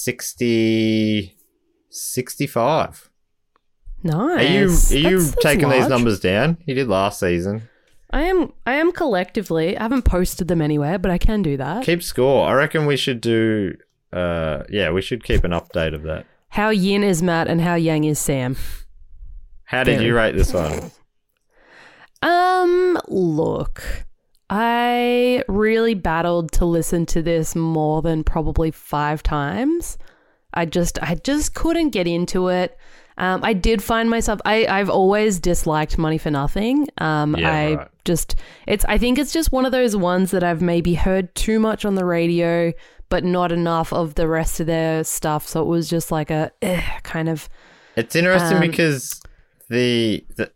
60, 0.08 1.36
65. 1.90 3.10
Nice. 4.04 4.40
Are 4.40 4.44
you, 4.44 4.60
are 4.60 5.10
you 5.12 5.18
That's- 5.20 5.32
that's 5.32 5.44
taking 5.44 5.70
these 5.70 5.88
numbers 5.88 6.20
down? 6.20 6.58
You 6.66 6.76
did 6.76 6.88
last 6.88 7.20
season. 7.20 7.68
I 8.12 8.22
am. 8.24 8.54
I 8.66 8.74
am 8.76 8.94
collectively. 8.94 9.78
I 9.78 9.82
haven't 9.84 10.04
posted 10.04 10.48
them 10.48 10.62
anywhere, 10.62 10.98
but 10.98 11.12
I 11.12 11.18
can 11.18 11.42
do 11.42 11.58
that. 11.58 11.84
Keep 11.84 12.02
score. 12.04 12.48
I 12.48 12.54
reckon 12.54 12.86
we 12.86 12.96
should 12.96 13.20
do, 13.20 13.76
uh, 14.14 14.64
yeah, 14.70 14.92
we 14.92 15.02
should 15.02 15.26
keep 15.26 15.44
an 15.44 15.52
update 15.52 15.94
of 15.94 16.04
that. 16.04 16.26
how 16.50 16.70
Yin 16.70 17.04
is 17.04 17.22
Matt 17.22 17.50
and 17.50 17.60
how 17.60 17.76
Yang 17.76 18.06
is 18.06 18.20
Sam. 18.20 18.56
How 19.66 19.84
did 19.84 19.96
Very. 19.96 20.06
you 20.08 20.16
rate 20.16 20.36
this 20.38 20.54
one? 20.54 20.92
Um, 22.22 23.00
look, 23.08 23.84
I 24.50 25.44
really 25.48 25.94
battled 25.94 26.52
to 26.54 26.66
listen 26.66 27.06
to 27.08 27.22
this 27.22 27.56
more 27.56 28.02
than 28.02 28.24
probably 28.24 28.72
five 28.72 29.22
times. 29.24 29.98
I 30.54 30.66
just, 30.66 30.98
I 31.02 31.16
just 31.16 31.54
couldn't 31.54 31.90
get 31.90 32.08
into 32.08 32.48
it. 32.48 32.78
Um, 33.20 33.42
I 33.44 33.54
did 33.54 33.84
find 33.84 34.10
myself. 34.10 34.40
I, 34.46 34.66
I've 34.68 34.90
always 34.90 35.40
disliked 35.40 35.98
Money 35.98 36.18
for 36.18 36.30
Nothing. 36.32 36.88
Um, 37.00 37.36
Yeah, 37.36 37.52
I 37.52 37.76
right. 37.76 37.88
just, 38.06 38.36
it's. 38.68 38.86
I 38.86 38.98
think 39.00 39.18
it's 39.18 39.34
just 39.34 39.52
one 39.52 39.66
of 39.66 39.72
those 39.72 39.96
ones 39.96 40.32
that 40.32 40.44
I've 40.44 40.62
maybe 40.62 40.94
heard 40.94 41.34
too 41.34 41.60
much 41.60 41.84
on 41.84 41.96
the 41.96 42.06
radio, 42.06 42.72
but 43.10 43.24
not 43.24 43.52
enough 43.52 43.92
of 43.92 44.16
the 44.16 44.28
rest 44.28 44.60
of 44.60 44.68
their 44.68 45.04
stuff. 45.04 45.48
So 45.48 45.62
it 45.62 45.66
was 45.68 45.90
just 45.90 46.12
like 46.12 46.30
a 46.30 46.52
eh, 46.62 46.82
kind 47.04 47.28
of. 47.28 47.50
It's 47.96 48.16
interesting 48.16 48.58
Um, 48.58 48.62
because 48.62 49.20
the, 49.70 50.24
the 50.36 50.52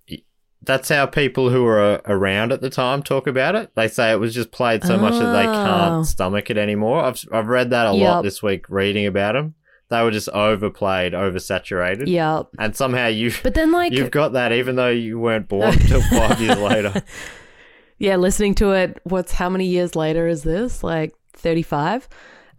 that's 0.63 0.89
how 0.89 1.05
people 1.07 1.49
who 1.49 1.63
were 1.63 2.01
around 2.05 2.51
at 2.51 2.61
the 2.61 2.69
time 2.69 3.01
talk 3.01 3.25
about 3.27 3.55
it. 3.55 3.71
They 3.75 3.87
say 3.87 4.11
it 4.11 4.19
was 4.19 4.33
just 4.33 4.51
played 4.51 4.83
so 4.83 4.97
much 4.97 5.13
that 5.13 5.31
they 5.33 5.47
Oh. 5.47 5.53
can't 5.53 6.05
stomach 6.05 6.49
it 6.49 6.57
anymore. 6.57 7.03
I've 7.03 7.23
I've 7.31 7.47
read 7.47 7.71
that 7.71 7.87
a 7.87 7.91
lot 7.91 8.21
this 8.23 8.43
week 8.43 8.69
reading 8.69 9.05
about 9.07 9.33
them. 9.33 9.55
They 9.89 10.01
were 10.03 10.11
just 10.11 10.29
overplayed, 10.29 11.11
oversaturated. 11.13 12.03
Yeah, 12.07 12.43
And 12.57 12.73
somehow 12.75 13.07
you 13.07 13.31
but 13.43 13.55
then 13.55 13.71
like 13.73 13.91
you've 13.91 14.11
got 14.11 14.33
that 14.33 14.53
even 14.53 14.75
though 14.77 14.89
you 14.89 15.19
weren't 15.19 15.47
born 15.49 15.73
until 15.81 16.01
5 16.01 16.39
years 16.39 16.57
later. 16.59 17.03
yeah, 17.97 18.15
listening 18.15 18.55
to 18.55 18.71
it, 18.71 18.99
what's 19.03 19.33
how 19.33 19.49
many 19.49 19.65
years 19.65 19.95
later 19.95 20.27
is 20.27 20.43
this? 20.43 20.83
Like 20.83 21.13
35? 21.33 22.07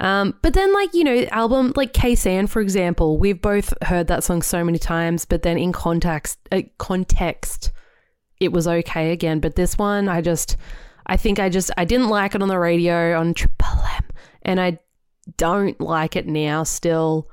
Um, 0.00 0.34
but 0.42 0.54
then, 0.54 0.72
like, 0.74 0.92
you 0.94 1.04
know, 1.04 1.22
album 1.30 1.72
like 1.76 1.92
Khe 1.92 2.14
Sanh, 2.16 2.48
for 2.48 2.60
example, 2.60 3.18
we've 3.18 3.40
both 3.40 3.72
heard 3.84 4.08
that 4.08 4.24
song 4.24 4.42
so 4.42 4.64
many 4.64 4.78
times, 4.78 5.24
but 5.24 5.42
then 5.42 5.56
in 5.56 5.70
context, 5.72 6.38
uh, 6.50 6.62
context, 6.78 7.70
it 8.42 8.52
was 8.52 8.66
okay 8.66 9.12
again. 9.12 9.40
But 9.40 9.56
this 9.56 9.78
one, 9.78 10.08
I 10.08 10.20
just, 10.20 10.56
I 11.06 11.16
think 11.16 11.38
I 11.38 11.48
just, 11.48 11.70
I 11.76 11.84
didn't 11.84 12.08
like 12.08 12.34
it 12.34 12.42
on 12.42 12.48
the 12.48 12.58
radio 12.58 13.18
on 13.18 13.34
Triple 13.34 13.84
M, 13.96 14.04
and 14.42 14.60
I 14.60 14.78
don't 15.36 15.80
like 15.80 16.16
it 16.16 16.26
now 16.26 16.64
still. 16.64 17.28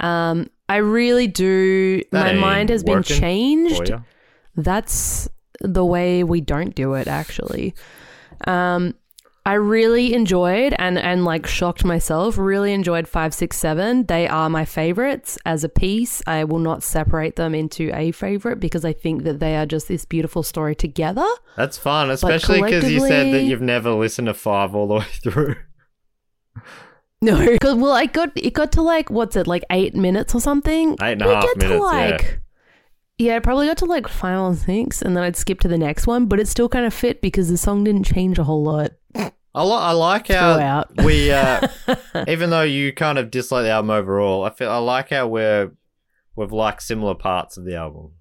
Um, 0.00 0.50
I 0.68 0.76
really 0.76 1.26
do. 1.26 2.02
That 2.12 2.34
my 2.34 2.40
mind 2.40 2.68
has 2.68 2.84
been 2.84 3.02
changed 3.02 3.92
that's 4.58 5.28
the 5.60 5.84
way 5.84 6.24
we 6.24 6.40
don't 6.40 6.74
do 6.74 6.94
it 6.94 7.08
actually 7.08 7.74
um 8.46 8.94
i 9.48 9.54
really 9.54 10.12
enjoyed 10.14 10.72
and 10.78 10.98
and 10.98 11.24
like 11.24 11.46
shocked 11.46 11.84
myself 11.84 12.36
really 12.36 12.72
enjoyed 12.72 13.06
567 13.08 14.06
they 14.06 14.28
are 14.28 14.48
my 14.50 14.64
favorites 14.64 15.38
as 15.44 15.64
a 15.64 15.68
piece. 15.68 16.22
I 16.26 16.44
will 16.44 16.58
not 16.70 16.82
separate 16.82 17.36
them 17.36 17.54
into 17.54 17.90
a 17.94 18.12
favorite 18.12 18.60
because 18.60 18.84
i 18.84 18.92
think 18.92 19.24
that 19.24 19.38
they 19.40 19.56
are 19.56 19.66
just 19.66 19.88
this 19.88 20.04
beautiful 20.04 20.42
story 20.42 20.74
together. 20.74 21.26
That's 21.56 21.78
fun, 21.78 22.10
especially 22.10 22.62
because 22.62 22.90
you 22.90 23.00
said 23.00 23.32
that 23.34 23.42
you've 23.42 23.62
never 23.62 23.90
listened 23.92 24.26
to 24.26 24.34
5 24.34 24.74
all 24.74 24.86
the 24.86 24.94
way 24.94 25.06
through. 25.24 25.56
no 27.20 27.34
because 27.46 27.74
well 27.74 27.92
i 27.92 28.06
got 28.06 28.30
it 28.36 28.52
got 28.54 28.70
to 28.72 28.82
like 28.82 29.10
what's 29.10 29.36
it 29.36 29.46
like 29.46 29.64
eight 29.70 29.94
minutes 29.94 30.34
or 30.34 30.40
something? 30.40 30.92
Eight 31.02 31.12
and 31.12 31.22
a 31.22 31.28
We'd 31.28 31.42
get 31.42 31.60
to, 31.60 31.68
minutes, 31.68 31.80
yeah. 31.80 32.08
like 32.08 32.40
yeah 33.18 33.36
I 33.36 33.38
probably 33.40 33.66
got 33.66 33.78
to 33.78 33.86
like 33.86 34.06
five 34.08 34.38
or 34.38 34.54
six 34.54 35.02
and 35.02 35.16
then 35.16 35.24
i'd 35.24 35.36
skip 35.36 35.58
to 35.60 35.68
the 35.68 35.78
next 35.78 36.06
one 36.06 36.26
but 36.26 36.38
it 36.38 36.48
still 36.48 36.68
kind 36.68 36.86
of 36.86 36.94
fit 36.94 37.20
because 37.20 37.48
the 37.48 37.56
song 37.58 37.84
didn't 37.84 38.04
change 38.04 38.38
a 38.38 38.44
whole 38.44 38.62
lot 38.62 38.92
I, 39.58 39.62
li- 39.64 39.72
I 39.72 39.92
like 39.92 40.28
how 40.28 40.54
throughout 40.54 40.88
we 41.04 41.30
uh 41.30 41.66
even 42.28 42.50
though 42.50 42.62
you 42.62 42.92
kind 42.92 43.18
of 43.18 43.30
dislike 43.30 43.64
the 43.64 43.70
album 43.70 43.90
overall, 43.90 44.44
I 44.44 44.50
feel 44.50 44.70
I 44.70 44.78
like 44.78 45.10
how 45.10 45.26
we're 45.26 45.72
we've 46.36 46.52
liked 46.52 46.82
similar 46.82 47.14
parts 47.14 47.56
of 47.56 47.64
the 47.64 47.74
album. 47.76 48.12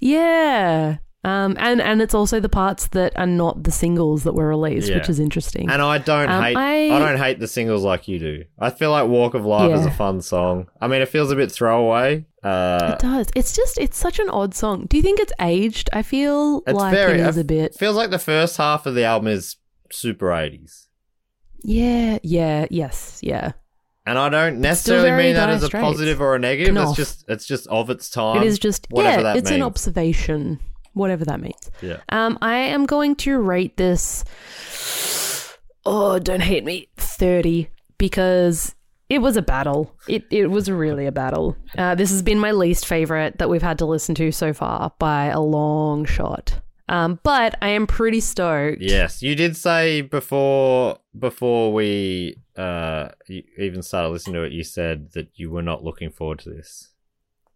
Yeah. 0.00 0.98
Um, 1.24 1.56
and, 1.58 1.80
and 1.82 2.00
it's 2.00 2.14
also 2.14 2.38
the 2.38 2.48
parts 2.48 2.86
that 2.88 3.16
are 3.18 3.26
not 3.26 3.64
the 3.64 3.72
singles 3.72 4.22
that 4.22 4.34
were 4.34 4.46
released, 4.46 4.88
Yeah. 4.88 4.98
which 4.98 5.08
is 5.08 5.18
interesting. 5.18 5.68
And 5.68 5.82
I 5.82 5.98
don't 5.98 6.28
Um, 6.30 6.40
hate 6.44 6.56
I... 6.56 6.90
I- 6.94 6.98
don't 7.00 7.18
hate 7.18 7.40
the 7.40 7.48
singles 7.48 7.82
like 7.82 8.06
you 8.06 8.20
do. 8.20 8.44
I 8.60 8.70
feel 8.70 8.92
like 8.92 9.08
Walk 9.08 9.34
of 9.34 9.44
Life 9.44 9.72
is 9.74 9.80
a 9.86 9.88
Yeah. 9.88 9.96
fun 9.96 10.20
song. 10.22 10.68
I 10.80 10.86
mean, 10.86 11.02
it 11.02 11.08
feels 11.08 11.32
a 11.32 11.36
bit 11.36 11.50
throwaway. 11.50 12.26
Uh, 12.44 12.92
it 12.92 13.00
does. 13.00 13.26
It's 13.34 13.56
just, 13.56 13.76
it's 13.78 13.98
such 13.98 14.20
an 14.20 14.28
odd 14.30 14.54
song. 14.54 14.86
Do 14.88 14.96
you 14.96 15.02
think 15.02 15.18
it's 15.18 15.32
aged? 15.40 15.90
I 15.92 16.02
feel 16.02 16.62
it's 16.64 16.76
like 16.78 16.94
very. 16.94 17.18
it 17.18 17.26
is 17.26 17.36
a 17.38 17.42
bit. 17.44 17.74
feels 17.74 17.96
like 17.96 18.10
the 18.10 18.20
first 18.20 18.56
half 18.56 18.86
of 18.86 18.94
the 18.94 19.02
album 19.02 19.26
is 19.26 19.56
super 19.92 20.32
eighties, 20.32 20.88
Yeah, 21.62 22.18
yeah, 22.22 22.66
yes, 22.70 23.20
yeah. 23.22 23.52
and 24.06 24.18
I 24.18 24.28
don't 24.28 24.60
necessarily 24.60 25.10
mean 25.12 25.34
that 25.34 25.48
as 25.48 25.62
a 25.62 25.66
Straits. 25.66 25.82
positive 25.84 26.20
or 26.20 26.34
a 26.34 26.38
negative. 26.38 26.76
It's 26.76 26.96
just 26.96 27.24
it's 27.28 27.46
just 27.46 27.66
of 27.68 27.90
its 27.90 28.08
time. 28.10 28.42
it 28.42 28.46
is 28.46 28.58
just, 28.58 28.86
whatever 28.90 29.22
yeah, 29.22 29.34
it's 29.34 29.50
an 29.50 29.62
observation, 29.62 30.58
whatever 30.92 31.24
that 31.24 31.40
means. 31.40 31.70
Yeah. 31.82 32.00
Um, 32.10 32.38
I 32.42 32.56
am 32.56 32.86
going 32.86 33.16
to 33.16 33.38
rate 33.38 33.76
this. 33.76 34.24
Oh, 35.84 36.18
don't 36.18 36.42
hate 36.42 36.64
me. 36.64 36.88
Thirty 36.96 37.68
because 37.98 38.74
it 39.08 39.20
was 39.20 39.36
a 39.36 39.42
battle. 39.42 39.94
It 40.08 40.24
it 40.30 40.48
was 40.48 40.68
really 40.70 41.06
a 41.06 41.12
battle. 41.12 41.56
Uh, 41.78 41.94
this 41.94 42.10
has 42.10 42.22
been 42.22 42.38
my 42.40 42.50
least 42.52 42.86
favorite 42.86 43.38
that 43.38 43.48
we've 43.48 43.62
had 43.62 43.78
to 43.78 43.86
listen 43.86 44.14
to 44.16 44.32
so 44.32 44.52
far 44.52 44.92
by 44.98 45.26
a 45.26 45.40
long 45.40 46.04
shot. 46.04 46.60
Um, 46.88 47.18
but 47.22 47.56
I 47.60 47.70
am 47.70 47.86
pretty 47.86 48.20
stoked. 48.20 48.80
Yes, 48.80 49.22
you 49.22 49.34
did 49.34 49.56
say 49.56 50.02
before 50.02 50.98
before 51.18 51.72
we 51.72 52.36
uh 52.56 53.08
even 53.58 53.82
started 53.82 54.10
listening 54.10 54.34
to 54.34 54.42
it. 54.44 54.52
You 54.52 54.64
said 54.64 55.12
that 55.12 55.28
you 55.34 55.50
were 55.50 55.62
not 55.62 55.84
looking 55.84 56.10
forward 56.10 56.38
to 56.40 56.50
this. 56.50 56.90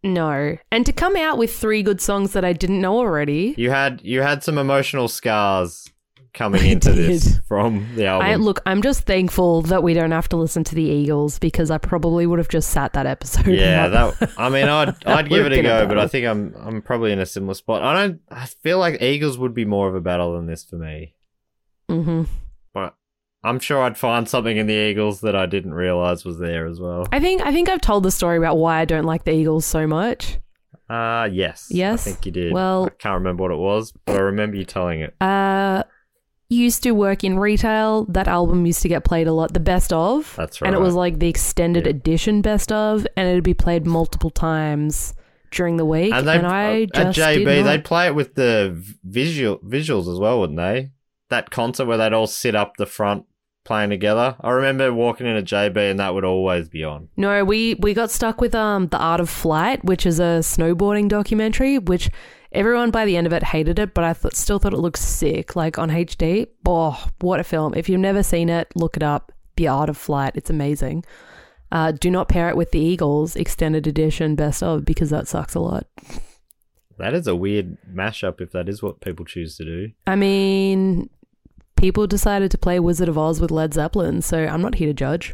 No, 0.03 0.57
and 0.71 0.85
to 0.85 0.91
come 0.91 1.15
out 1.15 1.37
with 1.37 1.55
three 1.55 1.83
good 1.83 2.01
songs 2.01 2.33
that 2.33 2.43
I 2.43 2.53
didn't 2.53 2.81
know 2.81 2.97
already. 2.97 3.53
You 3.57 3.69
had 3.69 4.01
you 4.03 4.21
had 4.21 4.43
some 4.43 4.57
emotional 4.57 5.07
scars 5.07 5.90
coming 6.33 6.65
into 6.65 6.91
this 6.93 7.39
from 7.47 7.87
the 7.95 8.05
album. 8.07 8.27
I 8.27 8.35
look. 8.35 8.61
I'm 8.65 8.81
just 8.81 9.01
thankful 9.03 9.61
that 9.63 9.83
we 9.83 9.93
don't 9.93 10.11
have 10.11 10.29
to 10.29 10.37
listen 10.37 10.63
to 10.65 10.75
the 10.75 10.83
Eagles 10.83 11.39
because 11.39 11.69
I 11.71 11.77
probably 11.77 12.25
would 12.25 12.39
have 12.39 12.47
just 12.49 12.69
sat 12.69 12.93
that 12.93 13.05
episode. 13.05 13.47
yeah, 13.47 13.87
that. 13.87 14.31
I 14.37 14.49
mean, 14.49 14.67
I'd 14.67 14.95
I'd 15.05 15.29
give 15.29 15.45
it 15.45 15.53
a 15.53 15.61
go, 15.61 15.87
but 15.87 15.97
I 15.97 16.07
think 16.07 16.25
I'm 16.27 16.55
I'm 16.59 16.81
probably 16.81 17.11
in 17.11 17.19
a 17.19 17.25
similar 17.25 17.53
spot. 17.53 17.83
I 17.83 17.93
don't. 17.93 18.21
I 18.29 18.45
feel 18.45 18.79
like 18.79 19.01
Eagles 19.01 19.37
would 19.37 19.53
be 19.53 19.65
more 19.65 19.87
of 19.87 19.95
a 19.95 20.01
battle 20.01 20.33
than 20.35 20.45
this 20.47 20.63
for 20.63 20.75
me, 20.77 21.15
hmm 21.89 22.23
but 22.73 22.95
I'm 23.43 23.59
sure 23.59 23.81
I'd 23.81 23.97
find 23.97 24.29
something 24.29 24.55
in 24.55 24.67
the 24.67 24.73
Eagles 24.73 25.21
that 25.21 25.35
I 25.35 25.45
didn't 25.47 25.73
realize 25.73 26.23
was 26.23 26.37
there 26.39 26.67
as 26.67 26.79
well. 26.79 27.07
I 27.11 27.19
think 27.19 27.41
I 27.41 27.51
think 27.51 27.69
I've 27.69 27.81
told 27.81 28.03
the 28.03 28.11
story 28.11 28.37
about 28.37 28.57
why 28.57 28.79
I 28.79 28.85
don't 28.85 29.03
like 29.05 29.23
the 29.25 29.33
Eagles 29.33 29.65
so 29.65 29.87
much. 29.87 30.37
Uh 30.89 31.27
yes, 31.31 31.67
Yes? 31.71 32.05
I 32.05 32.11
think 32.11 32.25
you 32.25 32.31
did. 32.33 32.53
Well- 32.53 32.85
I 32.85 32.89
can't 32.89 33.15
remember 33.15 33.43
what 33.43 33.51
it 33.51 33.57
was, 33.57 33.93
but 34.05 34.15
I 34.17 34.19
remember 34.19 34.57
you 34.57 34.65
telling 34.65 34.99
it. 35.01 35.15
Uh, 35.21 35.83
used 36.51 36.83
to 36.83 36.91
work 36.91 37.23
in 37.23 37.39
retail. 37.39 38.05
That 38.05 38.27
album 38.27 38.65
used 38.65 38.81
to 38.81 38.87
get 38.89 39.03
played 39.05 39.27
a 39.27 39.33
lot. 39.33 39.53
The 39.53 39.59
best 39.59 39.91
of. 39.93 40.33
That's 40.37 40.61
right. 40.61 40.67
And 40.67 40.75
it 40.75 40.79
was 40.81 40.93
like 40.95 41.19
the 41.19 41.27
extended 41.29 41.85
Yeah. 41.85 41.91
edition 41.91 42.41
best 42.41 42.71
of, 42.71 43.07
and 43.15 43.27
it'd 43.29 43.43
be 43.43 43.53
played 43.53 43.85
multiple 43.85 44.29
times 44.29 45.13
during 45.51 45.77
the 45.77 45.85
week. 45.85 46.13
And 46.13 46.27
And, 46.29 46.43
they 46.43 46.47
I 46.47 46.81
at 46.93 47.13
just 47.13 47.19
JB 47.19 47.45
did 47.45 47.65
not. 47.65 47.71
they'd 47.71 47.83
play 47.85 48.07
it 48.07 48.15
with 48.15 48.35
the 48.35 48.75
visual 49.03 49.57
visuals 49.59 50.11
as 50.11 50.19
well, 50.19 50.39
wouldn't 50.39 50.57
they? 50.57 50.91
That 51.29 51.49
concert 51.49 51.85
where 51.85 51.97
they'd 51.97 52.13
all 52.13 52.27
sit 52.27 52.55
up 52.55 52.77
the 52.77 52.85
front 52.85 53.25
playing 53.63 53.89
together. 53.91 54.35
I 54.41 54.49
remember 54.51 54.91
walking 54.93 55.27
in 55.27 55.37
a 55.37 55.41
JB 55.43 55.77
and 55.91 55.99
that 55.99 56.13
would 56.13 56.25
always 56.25 56.67
be 56.67 56.83
on. 56.83 57.09
No, 57.15 57.45
we 57.45 57.75
we 57.75 57.93
got 57.93 58.11
stuck 58.11 58.41
with 58.41 58.55
um 58.55 58.87
the 58.87 58.97
Art 58.97 59.19
of 59.21 59.29
Flight, 59.29 59.85
which 59.85 60.05
is 60.05 60.19
a 60.19 60.39
snowboarding 60.41 61.07
documentary, 61.07 61.77
which 61.77 62.09
everyone 62.51 62.91
by 62.91 63.05
the 63.05 63.17
end 63.17 63.27
of 63.27 63.33
it 63.33 63.43
hated 63.43 63.79
it, 63.79 63.93
but 63.93 64.03
I 64.03 64.13
th- 64.13 64.35
still 64.35 64.59
thought 64.59 64.73
it 64.73 64.77
looked 64.79 64.99
sick, 64.99 65.55
like 65.55 65.77
on 65.77 65.89
HD. 65.89 66.47
Oh, 66.65 67.07
what 67.19 67.39
a 67.39 67.43
film! 67.43 67.73
If 67.75 67.89
you've 67.89 67.99
never 67.99 68.23
seen 68.23 68.49
it, 68.49 68.67
look 68.75 68.95
it 68.97 69.03
up. 69.03 69.31
The 69.57 69.67
Art 69.67 69.89
of 69.89 69.97
Flight, 69.97 70.33
it's 70.35 70.49
amazing. 70.49 71.03
Uh, 71.71 71.91
do 71.91 72.11
not 72.11 72.27
pair 72.27 72.49
it 72.49 72.57
with 72.57 72.71
the 72.71 72.79
Eagles 72.79 73.35
extended 73.35 73.87
edition 73.87 74.35
best 74.35 74.61
of 74.61 74.83
because 74.83 75.09
that 75.09 75.27
sucks 75.27 75.55
a 75.55 75.59
lot. 75.59 75.87
That 76.97 77.13
is 77.13 77.27
a 77.27 77.35
weird 77.35 77.77
mashup 77.89 78.41
if 78.41 78.51
that 78.51 78.67
is 78.69 78.83
what 78.83 79.01
people 79.01 79.25
choose 79.25 79.55
to 79.57 79.65
do. 79.65 79.91
I 80.05 80.15
mean, 80.15 81.09
people 81.77 82.07
decided 82.07 82.51
to 82.51 82.57
play 82.57 82.79
Wizard 82.79 83.09
of 83.09 83.17
Oz 83.17 83.39
with 83.39 83.51
Led 83.51 83.73
Zeppelin, 83.73 84.21
so 84.21 84.45
I'm 84.45 84.61
not 84.61 84.75
here 84.75 84.87
to 84.87 84.93
judge. 84.93 85.33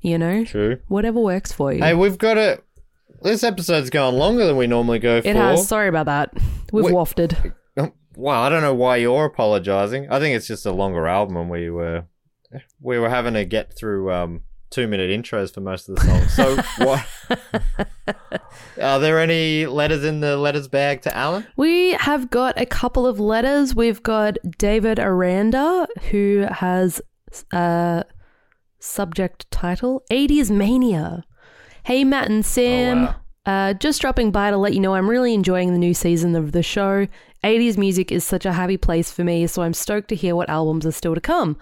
You 0.00 0.16
know, 0.16 0.44
True. 0.44 0.78
whatever 0.86 1.18
works 1.20 1.52
for 1.52 1.72
you. 1.72 1.82
Hey, 1.82 1.94
we've 1.94 2.18
got 2.18 2.38
a. 2.38 2.62
This 3.22 3.42
episode's 3.42 3.90
going 3.90 4.16
longer 4.16 4.46
than 4.46 4.56
we 4.56 4.66
normally 4.66 4.98
go 4.98 5.20
for. 5.20 5.28
it 5.28 5.36
has. 5.36 5.66
Sorry 5.66 5.88
about 5.88 6.06
that. 6.06 6.32
We've 6.72 6.86
Wait. 6.86 6.94
wafted. 6.94 7.36
Um, 7.76 7.92
Well, 8.16 8.42
I 8.42 8.48
don't 8.48 8.62
know 8.62 8.74
why 8.74 8.96
you're 8.96 9.26
apologizing. 9.26 10.10
I 10.10 10.18
think 10.18 10.36
it's 10.36 10.46
just 10.46 10.66
a 10.66 10.72
longer 10.72 11.06
album, 11.06 11.36
and 11.36 11.48
we 11.48 11.70
were 11.70 12.04
we 12.80 12.98
were 12.98 13.10
having 13.10 13.34
to 13.34 13.44
get 13.44 13.76
through 13.76 14.12
um, 14.12 14.42
two 14.70 14.86
minute 14.86 15.10
intros 15.10 15.52
for 15.52 15.60
most 15.60 15.88
of 15.88 15.96
the 15.96 16.02
songs. 16.02 16.34
So, 16.34 16.56
what 16.84 17.06
are 18.80 18.98
there 18.98 19.20
any 19.20 19.66
letters 19.66 20.04
in 20.04 20.20
the 20.20 20.36
letters 20.36 20.68
bag 20.68 21.02
to 21.02 21.16
Alan? 21.16 21.46
We 21.56 21.92
have 21.92 22.30
got 22.30 22.60
a 22.60 22.66
couple 22.66 23.06
of 23.06 23.20
letters. 23.20 23.74
We've 23.74 24.02
got 24.02 24.36
David 24.58 24.98
Aranda, 24.98 25.86
who 26.10 26.46
has 26.50 27.00
a 27.52 28.04
subject 28.78 29.50
title 29.50 30.02
80s 30.10 30.50
Mania. 30.50 31.24
Hey, 31.88 32.04
Matt 32.04 32.28
and 32.28 32.44
Sam. 32.44 32.98
Oh, 32.98 33.14
wow. 33.46 33.70
Uh, 33.70 33.72
just 33.72 34.02
dropping 34.02 34.30
by 34.30 34.50
to 34.50 34.58
let 34.58 34.74
you 34.74 34.80
know 34.80 34.94
I'm 34.94 35.08
really 35.08 35.32
enjoying 35.32 35.72
the 35.72 35.78
new 35.78 35.94
season 35.94 36.36
of 36.36 36.52
the 36.52 36.62
show. 36.62 37.08
80s 37.42 37.78
music 37.78 38.12
is 38.12 38.24
such 38.24 38.44
a 38.44 38.52
happy 38.52 38.76
place 38.76 39.10
for 39.10 39.24
me, 39.24 39.46
so 39.46 39.62
I'm 39.62 39.72
stoked 39.72 40.08
to 40.08 40.14
hear 40.14 40.36
what 40.36 40.50
albums 40.50 40.84
are 40.84 40.92
still 40.92 41.14
to 41.14 41.20
come. 41.22 41.56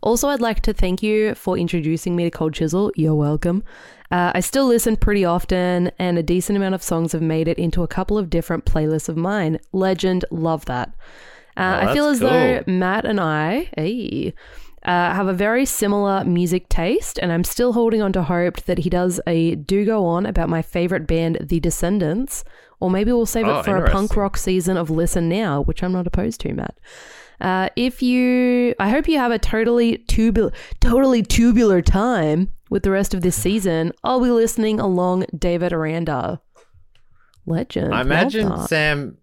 Also, 0.00 0.28
I'd 0.28 0.40
like 0.40 0.60
to 0.60 0.72
thank 0.72 1.02
you 1.02 1.34
for 1.34 1.58
introducing 1.58 2.14
me 2.14 2.22
to 2.22 2.30
Cold 2.30 2.54
Chisel. 2.54 2.92
You're 2.94 3.16
welcome. 3.16 3.64
Uh, 4.12 4.30
I 4.32 4.38
still 4.38 4.68
listen 4.68 4.94
pretty 4.96 5.24
often, 5.24 5.90
and 5.98 6.18
a 6.18 6.22
decent 6.22 6.56
amount 6.56 6.76
of 6.76 6.82
songs 6.84 7.10
have 7.10 7.22
made 7.22 7.48
it 7.48 7.58
into 7.58 7.82
a 7.82 7.88
couple 7.88 8.16
of 8.16 8.30
different 8.30 8.66
playlists 8.66 9.08
of 9.08 9.16
mine. 9.16 9.58
Legend, 9.72 10.24
love 10.30 10.66
that. 10.66 10.90
Uh, 11.56 11.80
Oh, 11.82 11.88
I 11.88 11.92
feel 11.92 12.06
as 12.06 12.20
though. 12.20 12.62
Matt 12.68 13.04
and 13.04 13.18
I, 13.18 13.70
hey, 13.76 14.34
uh, 14.84 15.14
have 15.14 15.28
a 15.28 15.32
very 15.32 15.64
similar 15.64 16.24
music 16.24 16.68
taste, 16.68 17.18
and 17.22 17.32
I'm 17.32 17.44
still 17.44 17.72
holding 17.72 18.02
on 18.02 18.12
to 18.12 18.22
hope 18.22 18.62
that 18.62 18.78
he 18.78 18.90
does 18.90 19.20
a 19.26 19.54
do 19.54 19.84
go 19.84 20.04
on 20.04 20.26
about 20.26 20.48
my 20.48 20.62
favorite 20.62 21.06
band, 21.06 21.38
The 21.40 21.60
Descendents, 21.60 22.44
or 22.80 22.90
maybe 22.90 23.12
we'll 23.12 23.26
save 23.26 23.46
Oh, 23.46 23.60
it 23.60 23.64
for 23.64 23.84
a 23.84 23.90
punk 23.90 24.14
rock 24.16 24.36
season 24.36 24.76
of 24.76 24.90
Listen 24.90 25.28
Now, 25.28 25.62
which 25.62 25.82
I'm 25.82 25.92
not 25.92 26.06
opposed 26.06 26.40
to, 26.42 26.52
Matt. 26.52 26.78
Uh, 27.40 27.68
if 27.76 28.02
you, 28.02 28.74
I 28.78 28.90
hope 28.90 29.08
you 29.08 29.18
have 29.18 29.32
a 29.32 29.38
totally 29.38 29.98
tubular, 29.98 30.52
totally 30.80 31.22
tubular 31.22 31.82
time 31.82 32.50
with 32.70 32.82
the 32.82 32.90
rest 32.90 33.14
of 33.14 33.22
this 33.22 33.36
season. 33.36 33.92
I'll 34.04 34.20
be 34.20 34.30
listening 34.30 34.80
along 34.80 35.26
David 35.36 35.72
Aranda. 35.72 36.40
Legend. 37.46 37.94
I 37.94 38.00
imagine. 38.00 38.66
Sam. 38.66 39.18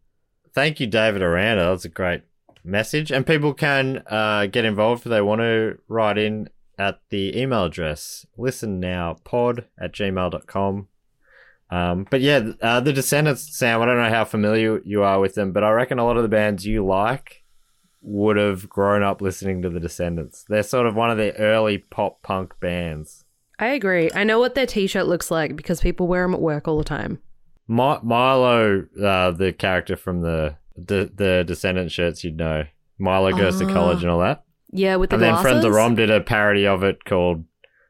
Thank 0.53 0.79
you, 0.79 0.87
David 0.87 1.21
Aranda. 1.21 1.65
That's 1.65 1.85
a 1.85 1.89
great 1.89 2.23
message, 2.63 3.11
and 3.11 3.25
people 3.25 3.53
can 3.53 4.03
uh, 4.07 4.45
get 4.47 4.65
involved 4.65 5.05
if 5.05 5.09
they 5.09 5.21
want 5.21 5.41
to 5.41 5.77
write 5.87 6.17
in 6.17 6.49
at 6.77 6.99
the 7.09 7.37
email 7.39 7.65
address 7.65 8.25
listen 8.37 8.79
now 8.79 9.15
pod 9.23 9.65
at 9.79 9.93
gmail.com. 9.93 10.87
Um, 11.69 12.05
but 12.09 12.21
yeah, 12.21 12.51
uh, 12.61 12.79
the 12.81 12.91
Descendents, 12.91 13.57
Sam. 13.57 13.81
I 13.81 13.85
don't 13.85 13.97
know 13.97 14.09
how 14.09 14.25
familiar 14.25 14.81
you 14.83 15.03
are 15.03 15.19
with 15.19 15.35
them, 15.35 15.53
but 15.53 15.63
I 15.63 15.71
reckon 15.71 15.99
a 15.99 16.05
lot 16.05 16.17
of 16.17 16.23
the 16.23 16.29
bands 16.29 16.65
you 16.65 16.85
like 16.85 17.43
would 18.01 18.35
have 18.35 18.67
grown 18.67 19.03
up 19.03 19.21
listening 19.21 19.61
to 19.61 19.69
the 19.69 19.79
Descendents. 19.79 20.43
They're 20.49 20.63
sort 20.63 20.85
of 20.85 20.95
one 20.95 21.11
of 21.11 21.17
the 21.17 21.33
early 21.37 21.77
pop 21.77 22.21
punk 22.23 22.59
bands. 22.59 23.23
I 23.57 23.67
agree. 23.67 24.09
I 24.13 24.23
know 24.23 24.39
what 24.39 24.55
their 24.55 24.65
t-shirt 24.65 25.05
looks 25.05 25.31
like 25.31 25.55
because 25.55 25.79
people 25.79 26.07
wear 26.07 26.23
them 26.23 26.33
at 26.33 26.41
work 26.41 26.67
all 26.67 26.79
the 26.79 26.83
time. 26.83 27.21
Mi- 27.67 27.99
Milo, 28.03 28.85
uh, 29.01 29.31
the 29.31 29.53
character 29.53 29.95
from 29.95 30.21
the 30.21 30.57
the, 30.75 31.11
the 31.13 31.43
Descendent 31.45 31.91
shirts, 31.91 32.23
you'd 32.23 32.37
know. 32.37 32.65
Milo 32.97 33.31
goes 33.31 33.57
to 33.59 33.65
college 33.65 34.03
and 34.03 34.11
all 34.11 34.19
that. 34.19 34.43
Yeah, 34.71 34.95
with 34.97 35.09
the 35.09 35.15
and 35.15 35.23
then. 35.23 35.35
Frenzal 35.35 35.73
Rhomb 35.73 35.95
did 35.95 36.09
a 36.09 36.21
parody 36.21 36.67
of 36.67 36.83
it 36.83 37.03
called 37.03 37.45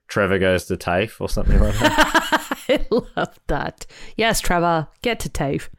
Trevor 0.08 0.40
Goes 0.40 0.66
to 0.66 0.78
TAFE 0.78 1.20
or 1.22 1.30
something 1.30 1.60
like 1.60 1.78
that. 1.80 2.58
I 2.70 2.86
love 2.90 3.40
that. 3.48 3.86
Yes, 4.16 4.40
Trevor, 4.40 4.88
get 5.02 5.20
to 5.22 5.30
TAFE. 5.30 5.70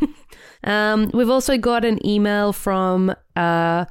um, 0.64 1.10
we've 1.12 1.30
also 1.30 1.58
got 1.58 1.84
an 1.84 2.04
email 2.06 2.52
from 2.52 3.14
uh, 3.34 3.84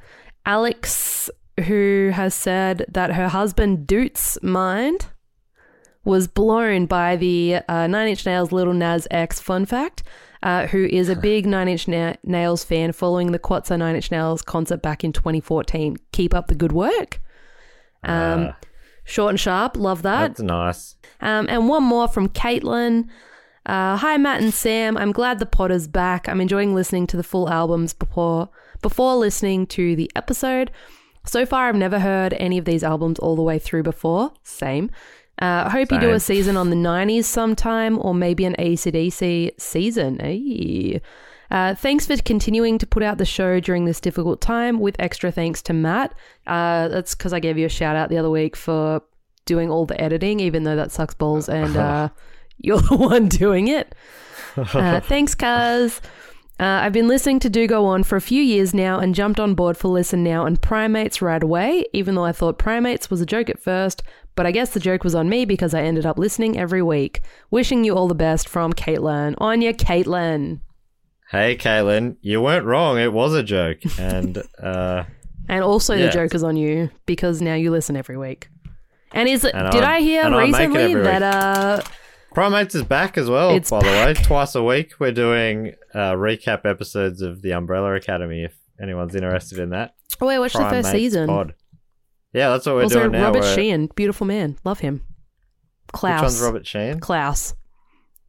Alex 0.44 1.30
who 1.66 2.10
has 2.12 2.34
said 2.34 2.84
that 2.88 3.14
her 3.14 3.28
husband 3.28 3.86
Doots' 3.86 4.38
mind 4.42 5.06
was 6.04 6.28
blown 6.28 6.86
by 6.86 7.16
the 7.16 7.60
uh, 7.68 7.86
Nine 7.86 8.08
Inch 8.08 8.26
Nails 8.26 8.52
Lil 8.52 8.72
Nas 8.72 9.08
X 9.10 9.40
fun 9.40 9.66
fact. 9.66 10.02
Uh, 10.42 10.66
who 10.66 10.84
is 10.84 11.08
a 11.08 11.16
big 11.16 11.46
Nine 11.46 11.68
Inch 11.68 11.88
Na- 11.88 12.14
Nails 12.22 12.62
fan 12.62 12.92
following 12.92 13.32
the 13.32 13.38
Quatsa 13.38 13.78
Nine 13.78 13.96
Inch 13.96 14.10
Nails 14.10 14.42
concert 14.42 14.82
back 14.82 15.02
in 15.02 15.12
2014. 15.12 15.96
Keep 16.12 16.34
up 16.34 16.48
the 16.48 16.54
good 16.54 16.72
work. 16.72 17.20
Um, 18.04 18.48
Ah. 18.50 18.56
short 19.04 19.30
and 19.30 19.40
sharp, 19.40 19.76
love 19.76 20.02
that. 20.02 20.28
That's 20.28 20.40
nice. 20.40 20.96
Um, 21.20 21.46
and 21.48 21.68
one 21.68 21.82
more 21.82 22.06
from 22.08 22.28
Caitlin. 22.28 23.06
Uh, 23.64 23.96
Hi, 23.96 24.16
Matt 24.16 24.42
and 24.42 24.54
Sam. 24.54 24.96
I'm 24.96 25.10
glad 25.10 25.38
the 25.40 25.46
pod 25.46 25.72
is 25.72 25.88
back. 25.88 26.28
I'm 26.28 26.40
enjoying 26.40 26.74
listening 26.74 27.06
to 27.08 27.16
the 27.16 27.24
full 27.24 27.48
albums 27.48 27.92
before 27.92 28.48
before 28.82 29.16
listening 29.16 29.66
to 29.68 29.96
the 29.96 30.10
episode. 30.14 30.70
So 31.24 31.44
far, 31.46 31.68
I've 31.68 31.74
never 31.74 31.98
heard 31.98 32.34
any 32.34 32.58
of 32.58 32.64
these 32.66 32.84
albums 32.84 33.18
all 33.18 33.34
the 33.34 33.42
way 33.42 33.58
through 33.58 33.82
before. 33.82 34.32
Same. 34.44 34.90
Uh, 35.40 35.64
I 35.66 35.70
hope 35.70 35.92
you 35.92 36.00
do 36.00 36.12
a 36.12 36.20
season 36.20 36.56
on 36.56 36.70
the 36.70 36.76
90s 36.76 37.24
sometime 37.24 37.98
or 38.00 38.14
maybe 38.14 38.44
an 38.46 38.56
ACDC 38.58 39.60
season. 39.60 40.18
Hey. 40.18 41.02
Uh, 41.50 41.74
thanks 41.74 42.06
for 42.06 42.16
continuing 42.16 42.78
to 42.78 42.86
put 42.86 43.02
out 43.02 43.18
the 43.18 43.24
show 43.24 43.60
during 43.60 43.84
this 43.84 44.00
difficult 44.00 44.40
time, 44.40 44.80
with 44.80 44.96
extra 44.98 45.30
thanks 45.30 45.62
to 45.62 45.72
Matt. 45.72 46.14
Uh, 46.46 46.88
that's 46.88 47.14
because 47.14 47.32
I 47.32 47.40
gave 47.40 47.58
you 47.58 47.66
a 47.66 47.70
shout 47.70 47.96
out 47.96 48.08
the 48.08 48.18
other 48.18 48.30
week 48.30 48.56
for 48.56 49.02
doing 49.44 49.70
all 49.70 49.86
the 49.86 50.00
editing, 50.00 50.40
even 50.40 50.64
though 50.64 50.76
that 50.76 50.90
sucks 50.90 51.14
balls, 51.14 51.48
and 51.48 51.76
uh, 51.76 52.08
you're 52.58 52.80
the 52.80 52.96
one 52.96 53.28
doing 53.28 53.68
it. 53.68 53.94
Uh, 54.56 55.00
thanks, 55.00 55.34
cuz. 55.34 56.00
Uh, 56.58 56.80
I've 56.82 56.92
been 56.92 57.06
listening 57.08 57.38
to 57.40 57.50
Do 57.50 57.66
Go 57.66 57.84
On 57.84 58.02
for 58.02 58.16
a 58.16 58.20
few 58.20 58.42
years 58.42 58.72
now 58.72 58.98
and 58.98 59.14
jumped 59.14 59.38
on 59.38 59.54
board 59.54 59.76
for 59.76 59.88
Listen 59.88 60.24
Now 60.24 60.46
and 60.46 60.60
Primates 60.60 61.20
right 61.20 61.42
away, 61.42 61.84
even 61.92 62.14
though 62.14 62.24
I 62.24 62.32
thought 62.32 62.58
Primates 62.58 63.10
was 63.10 63.20
a 63.20 63.26
joke 63.26 63.50
at 63.50 63.58
first, 63.60 64.02
but 64.34 64.46
I 64.46 64.52
guess 64.52 64.70
the 64.70 64.80
joke 64.80 65.04
was 65.04 65.14
on 65.14 65.28
me 65.28 65.44
because 65.44 65.74
I 65.74 65.82
ended 65.82 66.06
up 66.06 66.18
listening 66.18 66.58
every 66.58 66.82
week. 66.82 67.20
Wishing 67.50 67.84
you 67.84 67.94
all 67.94 68.08
the 68.08 68.14
best 68.14 68.48
from 68.48 68.72
Caitlin. 68.72 69.34
On 69.36 69.60
ya, 69.60 69.72
Caitlin. 69.72 70.60
Hey, 71.30 71.56
Caitlin, 71.58 72.16
you 72.22 72.40
weren't 72.40 72.64
wrong. 72.64 72.98
It 72.98 73.12
was 73.12 73.34
a 73.34 73.42
joke. 73.42 73.78
And 73.98 74.42
uh, 74.62 75.04
And 75.50 75.62
also 75.62 75.94
Yeah. 75.94 76.06
the 76.06 76.12
joke 76.12 76.34
is 76.34 76.42
on 76.42 76.56
you 76.56 76.88
because 77.04 77.42
now 77.42 77.54
you 77.54 77.70
listen 77.70 77.96
every 77.96 78.16
week. 78.16 78.48
And 79.12 79.28
is 79.28 79.44
it? 79.44 79.54
And 79.54 79.70
did 79.70 79.84
I- 79.84 79.96
I 79.96 80.00
hear 80.00 80.22
and 80.22 80.34
I 80.34 80.46
make 80.46 80.54
it 80.54 80.68
recently 80.68 80.94
that 81.02 81.22
uh, 81.22 81.82
Primates 82.36 82.74
is 82.74 82.82
back 82.82 83.16
as 83.16 83.30
well, 83.30 83.52
It's 83.56 83.70
by 83.70 83.78
the 83.80 83.86
way. 83.88 84.12
Twice 84.12 84.54
a 84.54 84.62
week, 84.62 84.92
we're 85.00 85.10
doing 85.10 85.72
uh, 85.94 86.12
recap 86.12 86.66
episodes 86.66 87.22
of 87.22 87.40
The 87.40 87.52
Umbrella 87.52 87.94
Academy 87.94 88.44
if 88.44 88.54
anyone's 88.78 89.14
interested 89.14 89.58
in 89.58 89.70
that. 89.70 89.94
oh 90.20 90.26
wait, 90.26 90.38
watch 90.38 90.52
the 90.52 90.68
first 90.68 90.90
season. 90.90 91.28
pod. 91.28 91.54
Yeah, 92.34 92.50
that's 92.50 92.66
what 92.66 92.74
we're 92.74 92.82
also, 92.82 92.98
doing 93.00 93.12
now. 93.12 93.24
Robert 93.24 93.40
We're- 93.40 93.54
Sheehan, 93.54 93.86
beautiful 93.94 94.26
man, 94.26 94.58
love 94.64 94.80
him. 94.80 95.00
Klaus, 95.94 96.20
Which 96.20 96.22
one's 96.24 96.40
Robert 96.42 96.66
Sheehan? 96.66 97.00
Klaus. 97.00 97.54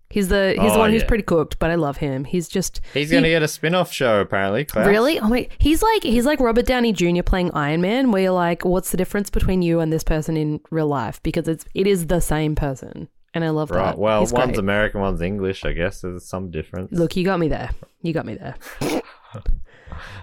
He's 0.09 0.29
the 0.29 0.53
he's 0.57 0.71
the 0.71 0.77
Oh, 0.77 0.79
one 0.79 0.91
who's 0.91 1.03
pretty 1.03 1.23
cooked, 1.23 1.59
but 1.59 1.69
I 1.69 1.75
love 1.75 1.97
him. 1.97 2.23
He's 2.23 2.47
just 2.47 2.79
He's 2.93 3.09
he- 3.09 3.11
going 3.11 3.23
to 3.25 3.29
get 3.29 3.43
a 3.43 3.47
spin 3.49 3.75
off 3.75 3.91
show, 3.91 4.21
apparently. 4.21 4.63
Klaus. 4.63 4.87
Really? 4.87 5.19
Oh 5.19 5.27
wait, 5.29 5.51
he's 5.57 5.83
like 5.83 6.03
he's 6.03 6.25
like 6.25 6.39
Robert 6.39 6.65
Downey 6.65 6.93
Jr. 6.93 7.23
playing 7.23 7.51
Iron 7.53 7.81
Man, 7.81 8.13
where 8.13 8.21
you're 8.23 8.31
like, 8.31 8.63
what's 8.63 8.91
the 8.91 8.95
difference 8.97 9.29
between 9.29 9.61
you 9.63 9.81
and 9.81 9.91
this 9.91 10.05
person 10.05 10.37
in 10.37 10.61
real 10.71 10.87
life? 10.87 11.21
Because 11.23 11.49
it's 11.49 11.65
it 11.73 11.87
is 11.87 12.07
the 12.07 12.21
same 12.21 12.55
person, 12.55 13.09
and 13.37 13.45
I 13.45 13.49
love 13.49 13.71
Right. 13.71 13.85
that. 13.85 13.97
Well, 13.97 14.19
He's 14.21 14.33
one's 14.33 14.45
great. 14.47 14.57
American, 14.59 15.01
one's 15.01 15.21
English, 15.21 15.63
I 15.65 15.71
guess. 15.73 16.01
There's 16.01 16.25
some 16.25 16.51
difference. 16.51 16.91
Look, 16.91 17.15
you 17.15 17.23
got 17.23 17.39
me 17.39 17.47
there. 17.47 17.69
You 18.01 18.13
got 18.13 18.25
me 18.25 18.35
there. 18.35 18.55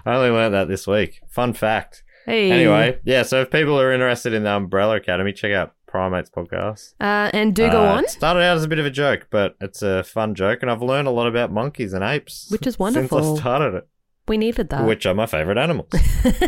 I 0.05 0.15
only 0.15 0.29
learned 0.29 0.53
that 0.53 0.67
this 0.67 0.85
week. 0.87 1.21
Fun 1.27 1.53
fact. 1.53 2.03
Hey. 2.25 2.51
Anyway, 2.51 2.99
yeah, 3.03 3.23
so 3.23 3.41
if 3.41 3.51
people 3.51 3.79
are 3.79 3.91
interested 3.91 4.33
in 4.33 4.43
the 4.43 4.49
Umbrella 4.51 4.95
Academy, 4.97 5.31
check 5.33 5.51
out 5.51 5.73
Primates 5.87 6.29
podcast. 6.29 6.93
uh, 6.99 7.29
and 7.33 7.55
do 7.55 7.69
go 7.69 7.83
Uh, 7.85 7.93
on. 7.97 8.03
It 8.05 8.09
started 8.09 8.41
out 8.41 8.57
as 8.57 8.63
a 8.63 8.67
bit 8.67 8.79
of 8.79 8.85
a 8.85 8.89
joke, 8.91 9.27
but 9.29 9.55
it's 9.61 9.81
a 9.81 10.03
fun 10.03 10.33
joke, 10.35 10.59
and 10.61 10.71
I've 10.71 10.81
learned 10.81 11.07
a 11.07 11.11
lot 11.11 11.27
about 11.27 11.51
monkeys 11.51 11.93
and 11.93 12.03
apes. 12.03 12.47
Which 12.51 12.65
is 12.67 12.79
wonderful. 12.79 13.21
Since. 13.23 13.39
I 13.39 13.41
started 13.41 13.75
it, 13.75 13.87
We 14.27 14.37
needed 14.37 14.69
that. 14.69 14.85
which 14.85 15.05
are 15.05 15.13
my 15.13 15.25
favorite 15.27 15.57
animals. 15.57 15.89
uh, 16.25 16.39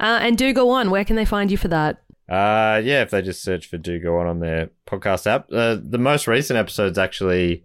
and 0.00 0.38
do 0.38 0.52
go 0.52 0.70
on. 0.70 0.90
Where 0.90 1.04
can 1.04 1.16
they 1.16 1.24
find 1.24 1.50
you 1.50 1.56
for 1.56 1.68
that? 1.68 2.02
Uh, 2.30 2.80
yeah, 2.84 3.02
if 3.02 3.10
they 3.10 3.20
just 3.22 3.42
search 3.42 3.66
for 3.66 3.76
Do 3.76 3.98
Go 3.98 4.18
On 4.20 4.26
on 4.26 4.38
their 4.38 4.70
podcast 4.86 5.26
app. 5.26 5.48
Uh, 5.52 5.76
the 5.82 5.98
most 5.98 6.28
recent 6.28 6.56
episode's 6.56 6.96
actually, 6.96 7.64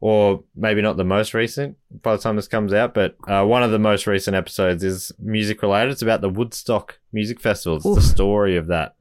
or 0.00 0.44
maybe 0.54 0.80
not 0.80 0.96
the 0.96 1.04
most 1.04 1.34
recent 1.34 1.76
by 2.02 2.14
the 2.14 2.22
time 2.22 2.36
this 2.36 2.46
comes 2.46 2.72
out, 2.72 2.94
but 2.94 3.16
uh, 3.26 3.44
one 3.44 3.64
of 3.64 3.72
the 3.72 3.80
most 3.80 4.06
recent 4.06 4.36
episodes 4.36 4.84
is 4.84 5.10
music 5.18 5.60
related. 5.60 5.90
It's 5.90 6.02
about 6.02 6.20
the 6.20 6.28
Woodstock 6.28 7.00
Music 7.12 7.40
Festival. 7.40 7.78
It's 7.78 7.86
Oof. 7.86 7.96
the 7.96 8.02
story 8.02 8.56
of 8.56 8.68
that. 8.68 8.94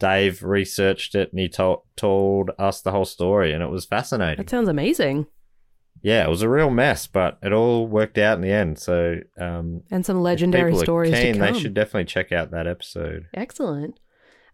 Dave 0.00 0.42
researched 0.42 1.14
it 1.14 1.30
and 1.30 1.38
he 1.38 1.48
told 1.48 1.82
told 1.94 2.50
us 2.58 2.80
the 2.80 2.90
whole 2.90 3.04
story, 3.04 3.52
and 3.52 3.62
it 3.62 3.70
was 3.70 3.84
fascinating. 3.84 4.38
That 4.44 4.50
sounds 4.50 4.68
amazing. 4.68 5.26
yeah, 6.02 6.24
it 6.24 6.28
was 6.28 6.42
a 6.42 6.48
real 6.48 6.70
mess, 6.70 7.06
but 7.06 7.38
it 7.40 7.52
all 7.52 7.86
worked 7.86 8.18
out 8.18 8.34
in 8.34 8.40
the 8.40 8.50
end. 8.50 8.80
So, 8.80 9.20
um, 9.38 9.82
And 9.92 10.04
some 10.04 10.20
legendary 10.20 10.74
stories 10.76 11.14
keen, 11.14 11.34
to 11.34 11.40
They 11.40 11.56
should 11.56 11.74
definitely 11.74 12.06
check 12.06 12.32
out 12.32 12.50
that 12.50 12.66
episode. 12.66 13.28
Excellent. 13.34 14.00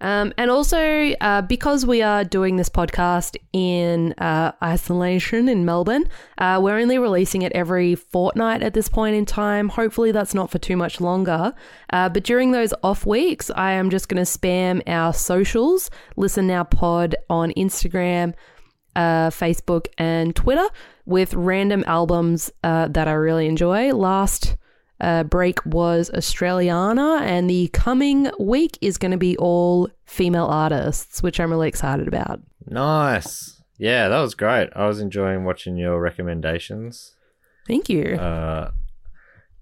Um, 0.01 0.33
and 0.39 0.51
also, 0.51 1.13
uh, 1.21 1.43
because 1.43 1.85
we 1.85 2.03
are 2.03 2.25
doing 2.25 2.57
this 2.57 2.69
podcast 2.69 3.37
in 3.53 4.13
uh, 4.15 4.53
isolation 4.63 5.49
in 5.49 5.65
Melbourne, 5.65 6.09
uh, 6.39 6.61
we're 6.63 6.79
only 6.79 6.99
releasing 6.99 7.43
it 7.43 7.53
every 7.53 7.95
fortnight 7.95 8.63
at 8.63 8.75
this 8.75 8.89
point 8.89 9.17
in 9.17 9.25
time. 9.27 9.69
Hopefully, 9.69 10.13
that's 10.13 10.35
not 10.35 10.51
for 10.51 10.59
too 10.59 10.77
much 10.77 11.01
longer. 11.01 11.53
Uh, 11.93 12.09
but 12.09 12.23
during 12.25 12.53
those 12.53 12.73
off 12.85 13.07
weeks, 13.07 13.51
I 13.51 13.73
am 13.73 13.91
just 13.91 14.09
going 14.09 14.25
to 14.25 14.31
spam 14.31 14.83
our 14.87 15.13
socials, 15.13 15.91
Listen 16.17 16.47
Now 16.47 16.65
Pod 16.65 17.17
on 17.29 17.51
Instagram, 17.57 18.35
uh, 18.95 19.31
Facebook, 19.31 19.87
and 19.99 20.35
Twitter 20.35 20.69
with 21.07 21.35
random 21.35 21.83
albums 21.87 22.51
uh, 22.63 22.87
that 22.89 23.09
I 23.09 23.13
really 23.13 23.47
enjoy. 23.47 23.93
Last 23.93 24.57
uh, 25.01 25.25
break 25.25 25.65
was 25.65 26.11
Australiana, 26.15 27.21
and 27.21 27.49
the 27.49 27.69
coming 27.69 28.31
week 28.39 28.79
is 28.81 28.99
going 28.99 29.13
to 29.13 29.19
be 29.19 29.37
all 29.37 29.89
female 30.07 30.47
artists, 30.47 31.23
which 31.23 31.39
I'm 31.39 31.51
really 31.51 31.69
excited 31.69 32.09
about. 32.09 32.41
Nice. 32.67 33.63
Yeah, 33.79 34.09
that 34.09 34.21
was 34.21 34.35
great. 34.35 34.71
I 34.75 34.87
was 34.87 35.01
enjoying 35.01 35.45
watching 35.45 35.77
your 35.77 36.01
recommendations. 36.01 37.15
Thank 37.67 37.89
you. 37.89 38.17
Uh, 38.17 38.73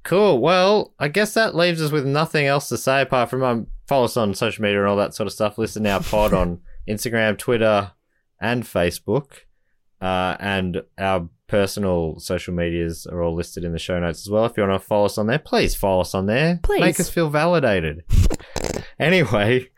cool. 0.04 0.38
Well, 0.38 0.94
I 0.98 1.08
guess 1.08 1.34
that 1.34 1.54
leaves 1.54 1.82
us 1.82 1.90
with 1.90 2.06
nothing 2.06 2.46
else 2.46 2.68
to 2.70 2.78
say 2.78 3.02
apart 3.02 3.28
from 3.28 3.42
um, 3.42 3.66
follow 3.86 4.06
us 4.06 4.16
on 4.16 4.32
social 4.34 4.62
media 4.62 4.80
and 4.80 4.88
all 4.88 4.96
that 4.96 5.14
sort 5.14 5.26
of 5.26 5.32
stuff. 5.32 5.58
Listen 5.58 5.84
to 5.84 5.90
our 5.90 6.00
pod 6.02 6.32
on 6.34 6.60
Instagram, 6.88 7.36
Twitter, 7.36 7.92
and 8.40 8.64
Facebook. 8.64 9.32
Uh, 10.00 10.36
and 10.40 10.82
our 10.98 11.28
personal 11.48 12.18
social 12.18 12.54
medias 12.54 13.06
are 13.06 13.22
all 13.22 13.34
listed 13.34 13.64
in 13.64 13.72
the 13.72 13.78
show 13.78 13.98
notes 13.98 14.26
as 14.26 14.30
well. 14.30 14.44
If 14.44 14.56
you 14.56 14.66
want 14.66 14.80
to 14.80 14.86
follow 14.86 15.06
us 15.06 15.18
on 15.18 15.26
there, 15.26 15.38
please 15.38 15.74
follow 15.74 16.00
us 16.00 16.14
on 16.14 16.26
there. 16.26 16.60
Please. 16.62 16.80
Make 16.80 17.00
us 17.00 17.10
feel 17.10 17.30
validated. 17.30 18.04
anyway, 18.98 19.68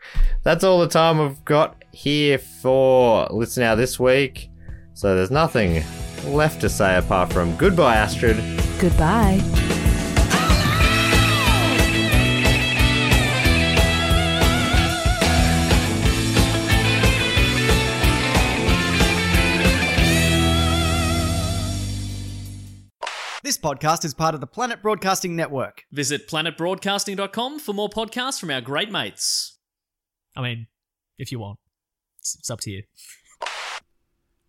that's 0.43 0.63
all 0.63 0.79
the 0.79 0.87
time 0.87 1.19
we've 1.19 1.45
got 1.45 1.83
here 1.91 2.37
for 2.37 3.27
Listen 3.31 3.63
Out 3.63 3.75
this 3.75 3.99
week. 3.99 4.49
So 4.93 5.15
there's 5.15 5.31
nothing 5.31 5.83
left 6.25 6.61
to 6.61 6.69
say 6.69 6.97
apart 6.97 7.31
from 7.31 7.55
goodbye, 7.55 7.95
Astrid. 7.95 8.37
Goodbye. 8.79 9.39
This 23.59 23.71
podcast 23.71 24.05
is 24.05 24.13
part 24.13 24.35
of 24.35 24.39
the 24.39 24.47
Planet 24.47 24.81
Broadcasting 24.81 25.35
Network. 25.35 25.83
Visit 25.91 26.29
planetbroadcasting.com 26.29 27.59
for 27.59 27.73
more 27.73 27.89
podcasts 27.89 28.39
from 28.39 28.51
our 28.51 28.61
great 28.61 28.89
mates. 28.89 29.59
I 30.33 30.41
mean, 30.41 30.67
if 31.17 31.29
you 31.29 31.39
want, 31.39 31.59
it's, 32.19 32.35
it's 32.35 32.49
up 32.49 32.61
to 32.61 32.71
you. 32.71 32.83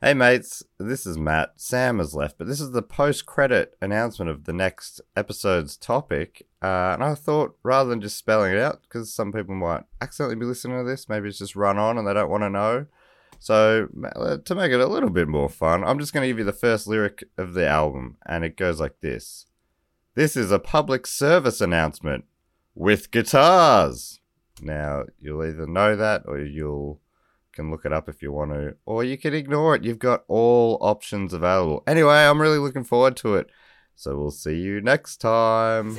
Hey 0.01 0.15
mates, 0.15 0.62
this 0.78 1.07
is 1.07 1.19
Matt. 1.19 1.55
Sam 1.57 1.99
has 1.99 2.15
left, 2.15 2.39
but 2.39 2.47
this 2.47 2.61
is 2.61 2.70
the 2.70 2.82
post-credit 2.82 3.77
announcement 3.82 4.31
of 4.31 4.45
the 4.45 4.53
next 4.53 5.01
episode's 5.16 5.77
topic. 5.77 6.47
Uh, 6.62 6.95
and 6.95 7.03
I 7.03 7.16
thought, 7.16 7.57
rather 7.65 7.91
than 7.91 8.01
just 8.01 8.16
spelling 8.16 8.53
it 8.53 8.61
out, 8.61 8.82
because 8.82 9.12
some 9.12 9.32
people 9.32 9.57
might 9.57 9.82
accidentally 10.01 10.37
be 10.37 10.47
listening 10.47 10.78
to 10.78 10.89
this, 10.89 11.09
maybe 11.09 11.28
it's 11.28 11.39
just 11.39 11.57
run 11.57 11.78
on 11.78 11.99
and 11.99 12.07
they 12.07 12.15
don't 12.15 12.31
want 12.31 12.45
to 12.45 12.51
know. 12.51 12.87
So 13.41 13.89
uh, 14.15 14.37
to 14.45 14.55
make 14.55 14.71
it 14.71 14.81
a 14.81 14.87
little 14.87 15.09
bit 15.09 15.27
more 15.27 15.49
fun, 15.49 15.83
I'm 15.83 15.99
just 15.99 16.12
going 16.12 16.23
to 16.23 16.29
give 16.29 16.39
you 16.39 16.45
the 16.45 16.53
first 16.53 16.87
lyric 16.87 17.25
of 17.39 17.55
the 17.55 17.67
album, 17.67 18.19
and 18.27 18.45
it 18.45 18.57
goes 18.57 18.79
like 18.79 19.01
this: 19.01 19.47
"This 20.15 20.37
is 20.37 20.53
a 20.53 20.59
public 20.59 21.07
service 21.07 21.61
announcement 21.61 22.27
with 22.75 23.11
guitars." 23.11 24.21
Now 24.61 25.05
you'll 25.19 25.45
either 25.45 25.67
know 25.67 25.97
that 25.97 26.23
or 26.27 26.39
you'll 26.39 27.01
can 27.53 27.71
look 27.71 27.85
it 27.85 27.93
up 27.93 28.09
if 28.09 28.23
you 28.23 28.31
want 28.31 28.53
to, 28.53 28.77
or 28.85 29.03
you 29.03 29.19
can 29.19 29.35
ignore 29.35 29.75
it. 29.75 29.85
You've 29.85 29.99
got 29.99 30.25
all 30.29 30.79
options 30.81 31.33
available. 31.33 31.83
Anyway, 31.87 32.15
I'm 32.15 32.41
really 32.41 32.59
looking 32.59 32.85
forward 32.85 33.17
to 33.19 33.37
it. 33.37 33.49
So 33.97 34.17
we'll 34.17 34.31
see 34.31 34.61
you 34.61 34.81
next 34.81 35.17
time. 35.17 35.99